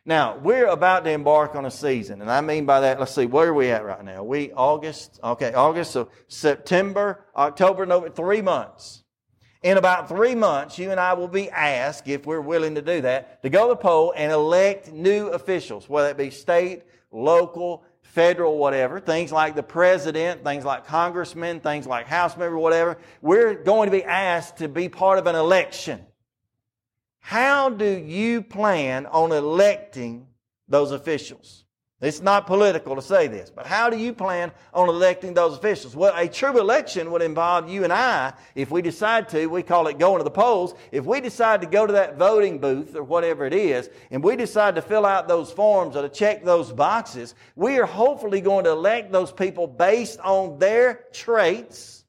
Now, 0.05 0.39
we're 0.39 0.69
about 0.69 1.05
to 1.05 1.11
embark 1.11 1.55
on 1.55 1.67
a 1.67 1.71
season, 1.71 2.23
and 2.23 2.31
I 2.31 2.41
mean 2.41 2.65
by 2.65 2.81
that, 2.81 2.99
let's 2.99 3.15
see, 3.15 3.27
where 3.27 3.49
are 3.49 3.55
we 3.55 3.71
at 3.71 3.85
right 3.85 4.03
now? 4.03 4.23
We, 4.25 4.53
August, 4.53 5.21
okay, 5.23 5.53
August, 5.53 5.91
so 5.91 6.09
September, 6.29 7.27
October, 7.37 7.85
November, 7.85 8.15
three 8.15 8.41
months. 8.41 9.05
In 9.63 9.77
about 9.77 10.09
three 10.09 10.35
months, 10.35 10.79
you 10.79 10.91
and 10.93 10.99
I 10.99 11.13
will 11.13 11.29
be 11.29 11.51
asked, 11.51 12.09
if 12.09 12.25
we're 12.25 12.41
willing 12.41 12.77
to 12.77 12.83
do 12.83 13.03
that, 13.03 13.43
to 13.43 13.51
go 13.51 13.69
to 13.69 13.71
the 13.71 13.77
poll 13.77 14.15
and 14.17 14.33
elect 14.33 14.93
new 14.93 15.29
officials, 15.29 15.91
whether 15.91 16.09
it 16.09 16.17
be 16.17 16.31
state, 16.31 16.85
local, 17.11 17.85
federal, 18.01 18.57
whatever, 18.57 19.01
things 19.01 19.31
like 19.31 19.57
the 19.57 19.63
president, 19.63 20.43
things 20.43 20.65
like 20.65 20.87
congressmen, 20.87 21.61
things 21.61 21.87
like 21.87 22.07
house 22.07 22.37
member, 22.37 22.57
whatever. 22.57 22.97
We're 23.21 23.55
going 23.55 23.89
to 23.89 23.97
be 23.97 24.05
asked 24.05 24.59
to 24.59 24.69
be 24.69 24.89
part 24.89 25.19
of 25.19 25.27
an 25.27 25.35
election. 25.35 26.07
How 27.29 27.69
do 27.69 27.85
you 27.85 28.41
plan 28.41 29.05
on 29.05 29.33
electing 29.33 30.29
those 30.67 30.93
officials? 30.93 31.67
It's 32.01 32.23
not 32.23 32.47
political 32.47 32.97
to 32.97 33.03
say 33.03 33.27
this, 33.27 33.51
but 33.51 33.67
how 33.67 33.91
do 33.91 33.99
you 33.99 34.15
plan 34.15 34.51
on 34.73 34.89
electing 34.89 35.35
those 35.35 35.55
officials? 35.55 35.95
Well, 35.95 36.15
a 36.17 36.27
true 36.27 36.59
election 36.59 37.11
would 37.11 37.21
involve 37.21 37.69
you 37.69 37.85
and 37.85 37.93
I, 37.93 38.33
if 38.55 38.71
we 38.71 38.81
decide 38.81 39.29
to, 39.29 39.45
we 39.45 39.63
call 39.63 39.89
it 39.89 39.99
going 39.99 40.21
to 40.21 40.25
the 40.25 40.31
polls. 40.31 40.73
If 40.91 41.05
we 41.05 41.21
decide 41.21 41.61
to 41.61 41.67
go 41.67 41.87
to 41.87 41.93
that 41.93 42.17
voting 42.17 42.61
booth 42.61 42.97
or 42.97 43.03
whatever 43.03 43.45
it 43.45 43.53
is, 43.53 43.91
and 44.11 44.25
we 44.25 44.35
decide 44.35 44.75
to 44.77 44.81
fill 44.81 45.05
out 45.05 45.29
those 45.29 45.53
forms 45.53 45.97
or 45.97 46.01
to 46.01 46.09
check 46.09 46.47
those 46.47 46.73
boxes, 46.73 47.35
we 47.57 47.79
are 47.79 47.85
hopefully 47.85 48.41
going 48.41 48.65
to 48.65 48.71
elect 48.71 49.13
those 49.13 49.33
people 49.33 49.67
based 49.67 50.19
on 50.21 50.59
their 50.59 51.05
traits, 51.13 52.07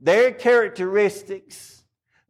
their 0.00 0.32
characteristics, 0.32 1.73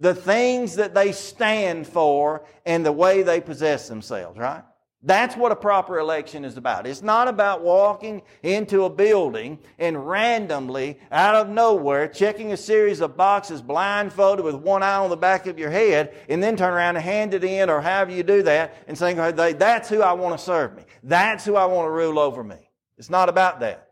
the 0.01 0.15
things 0.15 0.77
that 0.77 0.95
they 0.95 1.13
stand 1.13 1.87
for, 1.87 2.45
and 2.67 2.85
the 2.85 2.93
way 2.93 3.23
they 3.23 3.41
possess 3.41 3.89
themselves, 3.89 4.39
right? 4.39 4.63
That's 5.07 5.37
what 5.37 5.53
a 5.53 5.57
proper 5.57 5.99
election 5.99 6.47
is 6.47 6.57
about. 6.57 6.87
It's 6.87 7.03
not 7.03 7.29
about 7.29 7.63
walking 7.63 8.23
into 8.43 8.85
a 8.85 8.91
building 8.91 9.59
and 9.79 10.09
randomly, 10.09 10.99
out 11.13 11.35
of 11.35 11.51
nowhere, 11.51 12.09
checking 12.09 12.53
a 12.53 12.57
series 12.57 13.03
of 13.03 13.15
boxes 13.15 13.61
blindfolded 13.61 14.43
with 14.43 14.55
one 14.55 14.83
eye 14.83 14.97
on 14.97 15.11
the 15.11 15.17
back 15.17 15.47
of 15.47 15.59
your 15.59 15.71
head 15.71 16.15
and 16.31 16.43
then 16.43 16.57
turn 16.57 16.73
around 16.73 16.97
and 16.97 17.05
hand 17.05 17.35
it 17.35 17.45
in 17.45 17.69
or 17.69 17.83
however 17.83 18.13
you 18.13 18.23
do 18.23 18.43
that 18.45 18.83
and 18.89 18.97
saying, 18.97 19.19
that's 19.59 19.91
who 19.91 20.01
I 20.01 20.15
want 20.15 20.39
to 20.39 20.43
serve 20.43 20.75
me. 20.75 20.85
That's 21.03 21.45
who 21.45 21.55
I 21.55 21.67
want 21.67 21.85
to 21.87 21.91
rule 21.91 22.19
over 22.19 22.43
me. 22.43 22.71
It's 22.97 23.11
not 23.11 23.29
about 23.29 23.61
that. 23.61 23.91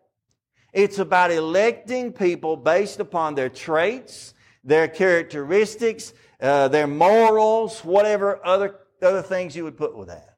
It's 0.72 0.98
about 0.98 1.30
electing 1.30 2.14
people 2.14 2.56
based 2.56 3.00
upon 3.00 3.34
their 3.34 3.50
traits, 3.50 4.32
their 4.64 4.88
characteristics, 4.88 6.14
uh, 6.40 6.68
their 6.68 6.86
morals, 6.86 7.80
whatever 7.80 8.44
other, 8.44 8.76
other 9.00 9.22
things 9.22 9.56
you 9.56 9.64
would 9.64 9.76
put 9.76 9.96
with 9.96 10.08
that. 10.08 10.32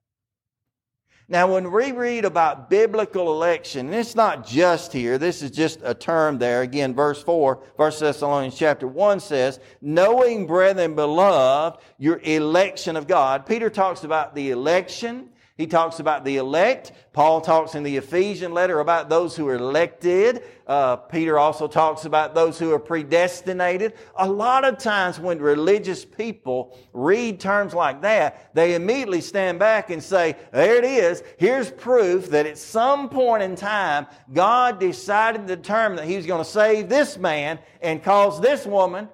Now, 1.27 1.51
when 1.51 1.73
we 1.73 1.93
read 1.93 2.27
about 2.27 2.69
biblical 2.69 3.33
election, 3.33 3.87
and 3.87 3.95
it's 3.95 4.15
not 4.15 4.47
just 4.47 4.93
here, 4.93 5.17
this 5.17 5.41
is 5.41 5.51
just 5.51 5.81
a 5.83 5.95
term 5.95 6.37
there. 6.37 6.61
Again, 6.61 6.95
verse 6.95 7.23
4, 7.23 7.63
1 7.77 7.93
Thessalonians 7.99 8.59
chapter 8.59 8.87
1 8.87 9.21
says, 9.21 9.59
knowing, 9.81 10.47
brethren, 10.47 10.95
beloved, 10.95 11.81
your 11.97 12.21
election 12.25 12.95
of 12.95 13.07
God. 13.07 13.47
Peter 13.47 13.71
talks 13.71 14.05
about 14.05 14.35
the 14.35 14.51
election 14.51 15.31
he 15.57 15.69
talks 15.69 16.01
about 16.01 16.25
the 16.25 16.39
elect. 16.39 16.91
Paul 17.13 17.41
talks 17.41 17.77
in 17.77 17.85
the 17.85 17.97
Ephesian 17.97 18.53
letter 18.53 18.81
about 18.81 19.09
those 19.09 19.37
who 19.37 19.47
are 19.47 19.55
elected. 19.55 20.43
Uh, 20.67 20.97
Peter 20.97 21.39
also 21.39 21.69
talks 21.69 22.07
about 22.07 22.35
those 22.35 22.59
who 22.59 22.73
are 22.73 22.81
predestinated. 22.81 23.93
A 24.17 24.29
lot 24.29 24.65
of 24.65 24.79
times 24.79 25.21
when 25.21 25.39
religious 25.39 26.05
people 26.05 26.77
read 26.93 27.39
terms 27.39 27.73
like 27.73 28.03
that, 28.03 28.53
they 28.53 28.75
immediately 28.75 29.21
stand 29.21 29.61
back 29.61 29.91
and 29.91 30.03
say, 30.03 30.35
there 30.53 30.75
it 30.75 30.85
is. 30.85 31.23
Here's 31.39 31.71
proof 31.71 32.31
that 32.31 32.47
at 32.47 32.59
some 32.59 33.09
point 33.09 33.45
in 33.45 33.55
time, 33.55 34.09
God 34.33 34.81
decided 34.81 35.47
to 35.47 35.55
determine 35.55 35.99
that 35.99 36.07
He 36.07 36.17
was 36.17 36.27
going 36.27 36.43
to 36.43 36.51
save 36.51 36.89
this 36.89 37.17
man 37.17 37.61
and 37.81 38.03
cause 38.03 38.41
this 38.41 38.67
woman, 38.67 39.09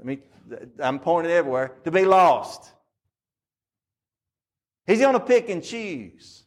I 0.00 0.04
mean, 0.04 0.22
I'm 0.80 0.98
pointing 0.98 1.30
everywhere, 1.30 1.76
to 1.84 1.92
be 1.92 2.04
lost. 2.04 2.72
He's 4.88 5.00
going 5.00 5.12
to 5.12 5.20
pick 5.20 5.50
and 5.50 5.62
choose. 5.62 6.46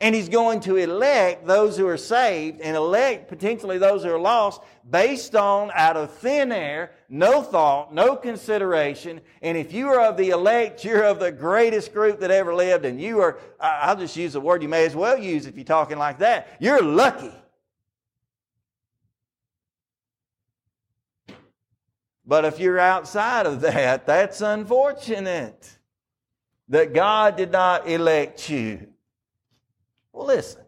And 0.00 0.14
he's 0.14 0.28
going 0.28 0.60
to 0.60 0.76
elect 0.76 1.44
those 1.44 1.76
who 1.76 1.88
are 1.88 1.96
saved 1.96 2.60
and 2.60 2.76
elect 2.76 3.28
potentially 3.28 3.78
those 3.78 4.04
who 4.04 4.10
are 4.10 4.20
lost 4.20 4.60
based 4.88 5.34
on 5.34 5.72
out 5.74 5.96
of 5.96 6.14
thin 6.18 6.52
air, 6.52 6.92
no 7.08 7.42
thought, 7.42 7.92
no 7.92 8.14
consideration. 8.14 9.20
And 9.42 9.58
if 9.58 9.72
you 9.72 9.88
are 9.88 10.02
of 10.02 10.16
the 10.16 10.28
elect, 10.28 10.84
you're 10.84 11.02
of 11.02 11.18
the 11.18 11.32
greatest 11.32 11.92
group 11.92 12.20
that 12.20 12.30
ever 12.30 12.54
lived. 12.54 12.84
And 12.84 13.00
you 13.00 13.20
are, 13.20 13.38
I'll 13.58 13.96
just 13.96 14.16
use 14.16 14.36
a 14.36 14.40
word 14.40 14.62
you 14.62 14.68
may 14.68 14.84
as 14.84 14.94
well 14.94 15.18
use 15.18 15.46
if 15.46 15.56
you're 15.56 15.64
talking 15.64 15.98
like 15.98 16.18
that. 16.18 16.56
You're 16.60 16.82
lucky. 16.82 17.32
But 22.24 22.44
if 22.44 22.60
you're 22.60 22.78
outside 22.78 23.46
of 23.46 23.62
that, 23.62 24.06
that's 24.06 24.42
unfortunate 24.42 25.77
that 26.68 26.92
God 26.92 27.36
did 27.36 27.50
not 27.50 27.88
elect 27.88 28.48
you. 28.50 28.88
Well, 30.12 30.26
listen. 30.26 30.62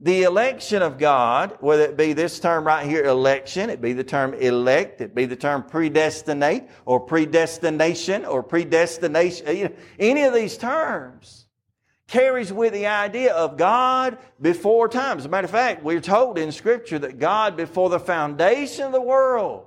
The 0.00 0.24
election 0.24 0.82
of 0.82 0.98
God, 0.98 1.56
whether 1.60 1.84
it 1.84 1.96
be 1.96 2.12
this 2.12 2.40
term 2.40 2.66
right 2.66 2.84
here, 2.84 3.04
election, 3.04 3.70
it 3.70 3.80
be 3.80 3.92
the 3.92 4.02
term 4.02 4.34
elect, 4.34 5.00
it 5.00 5.14
be 5.14 5.26
the 5.26 5.36
term 5.36 5.62
predestinate 5.62 6.64
or 6.84 6.98
predestination 6.98 8.24
or 8.24 8.42
predestination, 8.42 9.56
you 9.56 9.64
know, 9.64 9.74
any 10.00 10.24
of 10.24 10.34
these 10.34 10.56
terms 10.56 11.46
carries 12.08 12.52
with 12.52 12.72
the 12.72 12.86
idea 12.86 13.32
of 13.32 13.56
God 13.56 14.18
before 14.40 14.88
time. 14.88 15.18
As 15.18 15.24
a 15.24 15.28
matter 15.28 15.44
of 15.44 15.52
fact, 15.52 15.84
we're 15.84 16.00
told 16.00 16.36
in 16.36 16.50
Scripture 16.50 16.98
that 16.98 17.20
God, 17.20 17.56
before 17.56 17.88
the 17.88 18.00
foundation 18.00 18.86
of 18.86 18.92
the 18.92 19.00
world, 19.00 19.66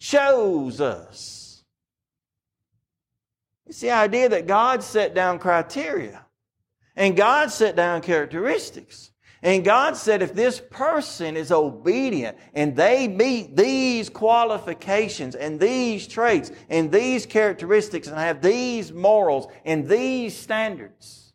chose 0.00 0.80
us 0.80 1.37
it's 3.68 3.80
the 3.80 3.90
idea 3.90 4.30
that 4.30 4.46
God 4.46 4.82
set 4.82 5.14
down 5.14 5.38
criteria. 5.38 6.24
And 6.96 7.16
God 7.16 7.50
set 7.50 7.76
down 7.76 8.00
characteristics. 8.00 9.12
And 9.40 9.64
God 9.64 9.96
said 9.96 10.20
if 10.20 10.34
this 10.34 10.60
person 10.70 11.36
is 11.36 11.52
obedient 11.52 12.36
and 12.54 12.74
they 12.74 13.06
meet 13.06 13.56
these 13.56 14.08
qualifications 14.08 15.36
and 15.36 15.60
these 15.60 16.08
traits 16.08 16.50
and 16.68 16.90
these 16.90 17.24
characteristics 17.24 18.08
and 18.08 18.18
have 18.18 18.42
these 18.42 18.92
morals 18.92 19.46
and 19.64 19.88
these 19.88 20.36
standards, 20.36 21.32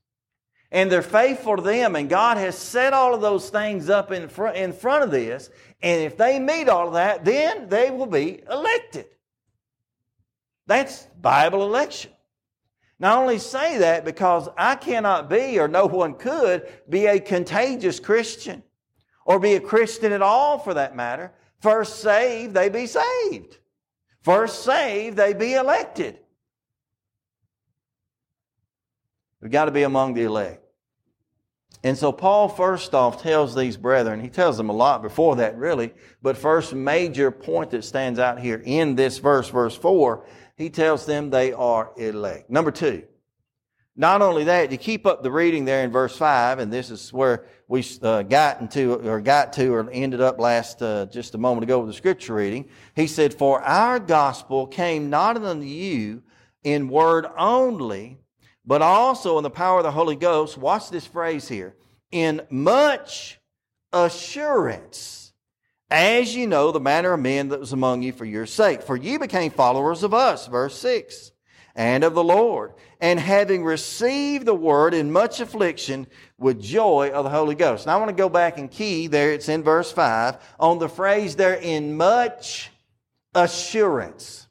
and 0.69 0.91
they're 0.91 1.01
faithful 1.03 1.55
to 1.55 1.61
them, 1.61 1.95
and 1.95 2.09
God 2.09 2.37
has 2.37 2.57
set 2.57 2.93
all 2.93 3.13
of 3.13 3.21
those 3.21 3.49
things 3.49 3.89
up 3.89 4.11
in 4.11 4.27
front, 4.27 4.57
in 4.57 4.73
front 4.73 5.03
of 5.03 5.11
this, 5.11 5.49
and 5.83 6.01
if 6.01 6.17
they 6.17 6.39
meet 6.39 6.67
all 6.67 6.87
of 6.87 6.93
that, 6.95 7.23
then 7.23 7.69
they 7.69 7.91
will 7.91 8.07
be 8.07 8.41
elected. 8.49 9.05
That's 10.65 11.03
Bible 11.21 11.63
election. 11.63 12.11
Not 13.03 13.17
only 13.17 13.37
say 13.37 13.79
that 13.79 14.05
because 14.05 14.47
I 14.57 14.75
cannot 14.75 15.29
be, 15.29 15.59
or 15.59 15.67
no 15.67 15.87
one 15.87 16.13
could, 16.13 16.71
be 16.87 17.05
a 17.05 17.19
contagious 17.19 17.99
Christian, 17.99 18.63
or 19.25 19.41
be 19.41 19.55
a 19.55 19.59
Christian 19.59 20.13
at 20.13 20.21
all 20.21 20.57
for 20.57 20.75
that 20.75 20.95
matter. 20.95 21.33
First 21.59 21.99
saved, 21.99 22.53
they 22.53 22.69
be 22.69 22.87
saved. 22.87 23.57
First 24.21 24.63
saved, 24.63 25.17
they 25.17 25.33
be 25.33 25.53
elected. 25.53 26.17
We've 29.41 29.51
got 29.51 29.65
to 29.65 29.71
be 29.71 29.83
among 29.83 30.13
the 30.13 30.23
elect. 30.23 30.63
And 31.83 31.97
so 31.97 32.13
Paul 32.13 32.47
first 32.47 32.95
off 32.95 33.21
tells 33.21 33.53
these 33.53 33.75
brethren, 33.75 34.21
he 34.21 34.29
tells 34.29 34.55
them 34.55 34.69
a 34.69 34.73
lot 34.73 35.01
before 35.01 35.35
that 35.35 35.57
really, 35.57 35.93
but 36.21 36.37
first 36.37 36.73
major 36.73 37.31
point 37.31 37.71
that 37.71 37.83
stands 37.83 38.17
out 38.17 38.39
here 38.39 38.61
in 38.63 38.95
this 38.95 39.17
verse, 39.17 39.49
verse 39.49 39.75
4, 39.75 40.25
he 40.57 40.69
tells 40.69 41.05
them 41.05 41.29
they 41.29 41.53
are 41.53 41.91
elect. 41.97 42.49
Number 42.49 42.71
two, 42.71 43.03
not 43.95 44.23
only 44.23 44.45
that, 44.45 44.71
you 44.71 44.77
keep 44.77 45.05
up 45.05 45.21
the 45.21 45.31
reading 45.31 45.65
there 45.65 45.83
in 45.83 45.91
verse 45.91 46.17
5, 46.17 46.57
and 46.57 46.73
this 46.73 46.89
is 46.89 47.13
where 47.13 47.45
we 47.67 47.85
uh, 48.01 48.23
got 48.23 48.59
into, 48.59 48.95
or 49.07 49.21
got 49.21 49.53
to, 49.53 49.73
or 49.73 49.87
ended 49.91 50.19
up 50.19 50.39
last, 50.39 50.81
uh, 50.81 51.05
just 51.05 51.35
a 51.35 51.37
moment 51.37 51.63
ago 51.63 51.79
with 51.79 51.89
the 51.89 51.93
scripture 51.93 52.33
reading. 52.33 52.69
He 52.95 53.05
said, 53.05 53.35
For 53.35 53.61
our 53.61 53.99
gospel 53.99 54.65
came 54.65 55.11
not 55.11 55.37
unto 55.37 55.65
you 55.65 56.23
in 56.63 56.89
word 56.89 57.27
only, 57.37 58.17
but 58.65 58.81
also 58.81 59.37
in 59.37 59.43
the 59.43 59.51
power 59.51 59.79
of 59.79 59.83
the 59.83 59.91
Holy 59.91 60.15
Ghost. 60.15 60.57
Watch 60.57 60.89
this 60.89 61.05
phrase 61.05 61.47
here. 61.47 61.75
In 62.11 62.41
much 62.49 63.39
assurance 63.91 65.22
as 65.93 66.35
you 66.35 66.47
know 66.47 66.71
the 66.71 66.79
manner 66.79 67.13
of 67.13 67.19
men 67.19 67.49
that 67.49 67.59
was 67.59 67.71
among 67.71 68.01
you 68.01 68.11
for 68.11 68.25
your 68.25 68.47
sake. 68.47 68.81
For 68.81 68.97
ye 68.97 69.17
became 69.17 69.51
followers 69.51 70.01
of 70.01 70.11
us, 70.11 70.47
verse 70.47 70.75
6, 70.79 71.31
and 71.75 72.03
of 72.03 72.15
the 72.15 72.23
Lord, 72.23 72.73
and 72.99 73.19
having 73.19 73.63
received 73.63 74.47
the 74.47 74.55
word 74.55 74.95
in 74.95 75.11
much 75.11 75.39
affliction 75.39 76.07
with 76.39 76.59
joy 76.59 77.11
of 77.13 77.23
the 77.23 77.29
Holy 77.29 77.53
Ghost. 77.53 77.85
Now 77.85 77.93
I 77.93 77.97
want 77.97 78.09
to 78.09 78.15
go 78.15 78.27
back 78.27 78.57
and 78.57 78.71
key 78.71 79.05
there, 79.05 79.33
it's 79.33 79.49
in 79.49 79.61
verse 79.61 79.91
5, 79.91 80.55
on 80.59 80.79
the 80.79 80.89
phrase 80.89 81.35
there, 81.35 81.53
in 81.53 81.95
much 81.95 82.71
assurance. 83.35 84.47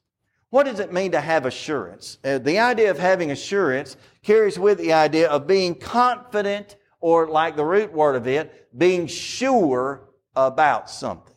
What 0.51 0.67
does 0.67 0.79
it 0.79 0.93
mean 0.93 1.11
to 1.11 1.21
have 1.21 1.45
assurance? 1.45 2.19
Uh, 2.23 2.39
the 2.39 2.61
idea 2.61 2.93
of 2.93 3.01
having 3.01 3.33
assurance 3.33 3.97
carries 4.23 4.61
with 4.61 4.79
the 4.79 4.93
idea 4.93 5.29
of 5.29 5.49
being 5.49 5.75
confident, 5.75 6.77
or 7.01 7.27
like 7.27 7.57
the 7.57 7.65
root 7.65 7.93
word 7.93 8.15
of 8.15 8.29
it, 8.29 8.69
being 8.79 9.09
sure 9.09 10.09
about 10.37 10.89
something. 10.89 11.32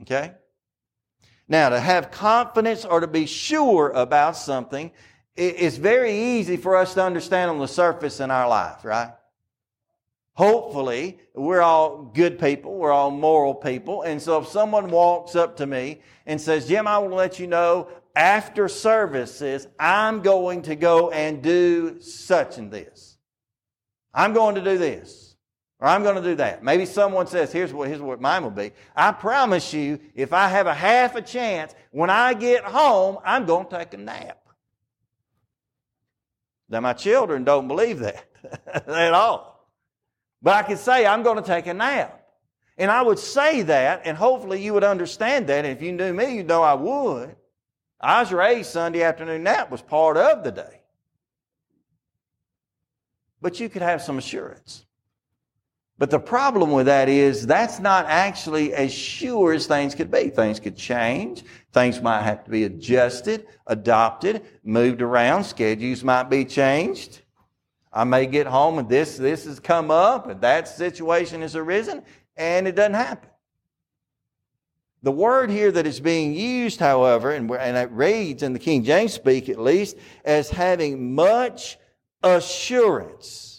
Okay? 0.00 0.32
Now, 1.48 1.68
to 1.68 1.78
have 1.78 2.10
confidence 2.10 2.84
or 2.84 3.00
to 3.00 3.06
be 3.06 3.26
sure 3.26 3.90
about 3.90 4.36
something, 4.36 4.90
it's 5.36 5.76
very 5.76 6.12
easy 6.12 6.56
for 6.56 6.76
us 6.76 6.94
to 6.94 7.04
understand 7.04 7.50
on 7.50 7.58
the 7.58 7.68
surface 7.68 8.20
in 8.20 8.30
our 8.30 8.48
life, 8.48 8.84
right? 8.84 9.12
Hopefully, 10.34 11.18
we're 11.34 11.60
all 11.60 12.04
good 12.04 12.38
people. 12.38 12.74
We're 12.74 12.92
all 12.92 13.10
moral 13.10 13.54
people. 13.54 14.02
And 14.02 14.20
so 14.20 14.40
if 14.40 14.48
someone 14.48 14.90
walks 14.90 15.36
up 15.36 15.58
to 15.58 15.66
me 15.66 16.00
and 16.24 16.40
says, 16.40 16.68
Jim, 16.68 16.86
I 16.86 16.98
want 16.98 17.12
to 17.12 17.16
let 17.16 17.38
you 17.38 17.46
know 17.46 17.88
after 18.16 18.68
services, 18.68 19.66
I'm 19.78 20.22
going 20.22 20.62
to 20.62 20.76
go 20.76 21.10
and 21.10 21.42
do 21.42 22.00
such 22.00 22.56
and 22.56 22.70
this. 22.70 23.18
I'm 24.14 24.32
going 24.32 24.54
to 24.54 24.62
do 24.62 24.78
this. 24.78 25.31
Or 25.82 25.88
I'm 25.88 26.04
going 26.04 26.14
to 26.14 26.22
do 26.22 26.36
that. 26.36 26.62
Maybe 26.62 26.86
someone 26.86 27.26
says, 27.26 27.50
here's 27.50 27.72
what, 27.72 27.88
here's 27.88 28.00
what 28.00 28.20
mine 28.20 28.44
will 28.44 28.52
be. 28.52 28.70
I 28.94 29.10
promise 29.10 29.74
you, 29.74 29.98
if 30.14 30.32
I 30.32 30.46
have 30.46 30.68
a 30.68 30.74
half 30.74 31.16
a 31.16 31.20
chance, 31.20 31.74
when 31.90 32.08
I 32.08 32.34
get 32.34 32.62
home, 32.62 33.18
I'm 33.24 33.46
going 33.46 33.66
to 33.66 33.78
take 33.78 33.92
a 33.92 33.96
nap. 33.96 34.38
Now, 36.68 36.78
my 36.78 36.92
children 36.92 37.42
don't 37.42 37.66
believe 37.66 37.98
that 37.98 38.24
at 38.86 39.12
all. 39.12 39.68
But 40.40 40.54
I 40.54 40.62
can 40.62 40.76
say, 40.76 41.04
I'm 41.04 41.24
going 41.24 41.38
to 41.38 41.42
take 41.42 41.66
a 41.66 41.74
nap. 41.74 42.28
And 42.78 42.88
I 42.88 43.02
would 43.02 43.18
say 43.18 43.62
that, 43.62 44.02
and 44.04 44.16
hopefully 44.16 44.62
you 44.62 44.74
would 44.74 44.84
understand 44.84 45.48
that. 45.48 45.64
And 45.64 45.76
if 45.76 45.82
you 45.82 45.90
knew 45.90 46.12
me, 46.12 46.36
you'd 46.36 46.46
know 46.46 46.62
I 46.62 46.74
would. 46.74 47.34
I 48.00 48.20
was 48.20 48.32
raised 48.32 48.70
Sunday 48.70 49.02
afternoon 49.02 49.42
nap 49.42 49.68
was 49.68 49.82
part 49.82 50.16
of 50.16 50.44
the 50.44 50.52
day. 50.52 50.82
But 53.40 53.58
you 53.58 53.68
could 53.68 53.82
have 53.82 54.00
some 54.00 54.16
assurance. 54.16 54.86
But 55.98 56.10
the 56.10 56.18
problem 56.18 56.72
with 56.72 56.86
that 56.86 57.08
is 57.08 57.46
that's 57.46 57.78
not 57.78 58.06
actually 58.06 58.74
as 58.74 58.92
sure 58.92 59.52
as 59.52 59.66
things 59.66 59.94
could 59.94 60.10
be. 60.10 60.30
Things 60.30 60.58
could 60.58 60.76
change. 60.76 61.44
Things 61.72 62.00
might 62.00 62.22
have 62.22 62.44
to 62.44 62.50
be 62.50 62.64
adjusted, 62.64 63.46
adopted, 63.66 64.42
moved 64.64 65.00
around. 65.00 65.44
Schedules 65.44 66.02
might 66.02 66.24
be 66.24 66.44
changed. 66.44 67.20
I 67.92 68.04
may 68.04 68.26
get 68.26 68.46
home 68.46 68.78
and 68.78 68.88
this, 68.88 69.16
this 69.16 69.44
has 69.44 69.60
come 69.60 69.90
up 69.90 70.28
and 70.28 70.40
that 70.40 70.66
situation 70.66 71.42
has 71.42 71.54
arisen 71.54 72.02
and 72.36 72.66
it 72.66 72.74
doesn't 72.74 72.94
happen. 72.94 73.28
The 75.02 75.12
word 75.12 75.50
here 75.50 75.72
that 75.72 75.86
is 75.86 75.98
being 76.00 76.32
used, 76.32 76.78
however, 76.78 77.32
and, 77.32 77.50
and 77.50 77.76
it 77.76 77.90
reads 77.90 78.42
in 78.42 78.52
the 78.52 78.58
King 78.58 78.84
James 78.84 79.12
speak 79.12 79.48
at 79.48 79.58
least, 79.58 79.96
as 80.24 80.48
having 80.48 81.14
much 81.14 81.76
assurance. 82.22 83.51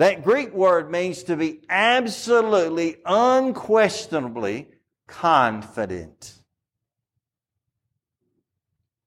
That 0.00 0.24
Greek 0.24 0.54
word 0.54 0.90
means 0.90 1.24
to 1.24 1.36
be 1.36 1.60
absolutely, 1.68 2.96
unquestionably 3.04 4.66
confident. 5.06 6.40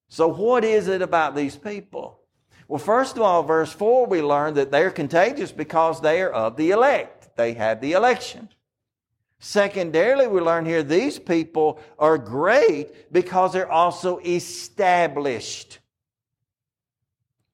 So, 0.07 0.27
what 0.27 0.63
is 0.63 0.87
it 0.87 1.01
about 1.01 1.35
these 1.35 1.55
people? 1.55 2.19
Well, 2.67 2.77
first 2.77 3.15
of 3.15 3.23
all, 3.23 3.41
verse 3.41 3.73
4, 3.73 4.05
we 4.05 4.21
learn 4.21 4.53
that 4.53 4.69
they're 4.69 4.91
contagious 4.91 5.51
because 5.51 5.99
they 5.99 6.21
are 6.21 6.29
of 6.29 6.57
the 6.57 6.69
elect. 6.69 7.35
They 7.37 7.53
have 7.53 7.81
the 7.81 7.93
election. 7.93 8.49
Secondarily, 9.39 10.27
we 10.27 10.41
learn 10.41 10.63
here 10.63 10.83
these 10.83 11.17
people 11.17 11.79
are 11.97 12.19
great 12.19 13.11
because 13.11 13.53
they're 13.53 13.71
also 13.71 14.19
established. 14.19 15.79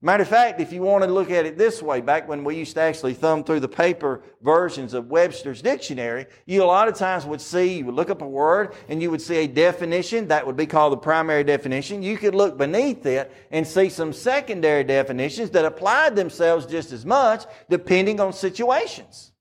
Matter 0.01 0.23
of 0.23 0.29
fact, 0.29 0.61
if 0.61 0.71
you 0.71 0.81
want 0.81 1.03
to 1.03 1.11
look 1.11 1.29
at 1.29 1.45
it 1.45 1.57
this 1.57 1.81
way, 1.81 1.99
back 1.99 2.25
when 2.25 2.45
we 2.45 2.55
used 2.55 2.73
to 2.75 2.81
actually 2.81 3.13
thumb 3.13 3.43
through 3.43 3.59
the 3.59 3.67
paper 3.67 4.21
versions 4.41 4.93
of 4.93 5.07
Webster's 5.07 5.61
dictionary, 5.61 6.25
you 6.45 6.63
a 6.63 6.65
lot 6.65 6.87
of 6.87 6.95
times 6.95 7.25
would 7.25 7.41
see, 7.41 7.79
you 7.79 7.85
would 7.85 7.95
look 7.95 8.09
up 8.09 8.21
a 8.21 8.27
word 8.27 8.73
and 8.87 9.01
you 9.01 9.11
would 9.11 9.21
see 9.21 9.35
a 9.35 9.47
definition. 9.47 10.29
That 10.29 10.47
would 10.47 10.55
be 10.55 10.67
called 10.67 10.93
the 10.93 10.97
primary 10.97 11.43
definition. 11.43 12.01
You 12.01 12.17
could 12.17 12.33
look 12.33 12.57
beneath 12.57 13.05
it 13.05 13.29
and 13.51 13.67
see 13.67 13.89
some 13.89 14.13
secondary 14.13 14.85
definitions 14.85 15.49
that 15.49 15.65
applied 15.65 16.15
themselves 16.15 16.65
just 16.65 16.93
as 16.93 17.05
much 17.05 17.43
depending 17.69 18.21
on 18.21 18.31
situations. 18.31 19.33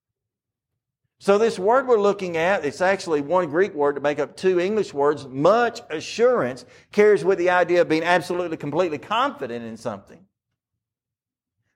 So 1.20 1.38
this 1.38 1.56
word 1.56 1.86
we're 1.86 2.00
looking 2.00 2.36
at, 2.36 2.64
it's 2.64 2.80
actually 2.80 3.20
one 3.20 3.48
Greek 3.48 3.74
word 3.74 3.94
to 3.94 4.00
make 4.00 4.18
up 4.18 4.36
two 4.36 4.58
English 4.58 4.92
words. 4.92 5.24
Much 5.28 5.82
assurance 5.88 6.64
carries 6.90 7.24
with 7.24 7.38
the 7.38 7.50
idea 7.50 7.80
of 7.80 7.88
being 7.88 8.02
absolutely, 8.02 8.56
completely 8.56 8.98
confident 8.98 9.64
in 9.64 9.76
something. 9.76 10.18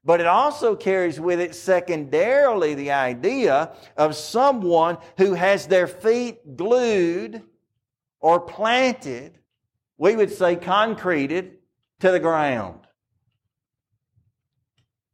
But 0.05 0.21
it 0.21 0.27
also 0.27 0.75
carries 0.75 1.21
with 1.21 1.41
it 1.41 1.55
secondarily 1.55 2.75
the 2.75 2.91
idea 2.91 3.73
of 3.97 4.17
someone 4.17 4.99
who 5.17 5.35
has 5.35 5.67
their 5.67 5.87
feet 5.87 6.57
glued 6.57 7.43
or 8.19 8.41
planted, 8.41 9.39
we 9.97 10.17
would 10.17 10.33
say 10.33 10.57
concreted, 10.57 11.59
to 12.01 12.11
the 12.11 12.19
ground. 12.19 12.81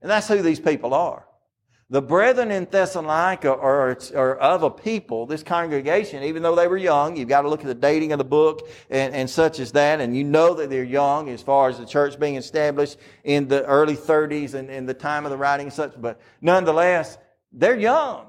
And 0.01 0.11
that's 0.11 0.27
who 0.27 0.41
these 0.41 0.61
people 0.61 0.95
are. 0.95 1.28
The 1.91 2.03
brethren 2.03 2.51
in 2.51 2.67
Thessalonica 2.67 3.51
are, 3.51 3.97
are, 4.15 4.37
of 4.37 4.63
a 4.63 4.69
people, 4.69 5.25
this 5.25 5.43
congregation, 5.43 6.23
even 6.23 6.43
though 6.43 6.55
they 6.55 6.67
were 6.67 6.77
young, 6.77 7.17
you've 7.17 7.31
got 7.31 7.43
to 7.43 7.49
look 7.49 7.61
at 7.61 7.67
the 7.67 7.75
dating 7.75 8.13
of 8.13 8.19
the 8.19 8.25
book 8.25 8.69
and, 8.91 9.15
and 9.15 9.31
such 9.31 9.59
as 9.59 9.73
that, 9.73 9.99
and 9.99 10.15
you 10.15 10.23
know 10.23 10.53
that 10.53 10.69
they're 10.69 10.85
young 10.85 11.31
as 11.31 11.41
far 11.41 11.71
as 11.71 11.79
the 11.79 11.87
church 11.87 12.21
being 12.21 12.35
established 12.35 12.99
in 13.25 13.49
the 13.49 13.65
early 13.65 13.97
30s 13.97 14.53
and 14.53 14.69
in 14.69 14.85
the 14.85 14.93
time 14.93 15.25
of 15.25 15.31
the 15.31 15.39
writing 15.39 15.69
and 15.69 15.73
such, 15.73 15.95
but 15.99 16.21
nonetheless, 16.43 17.17
they're 17.53 17.79
young, 17.79 18.27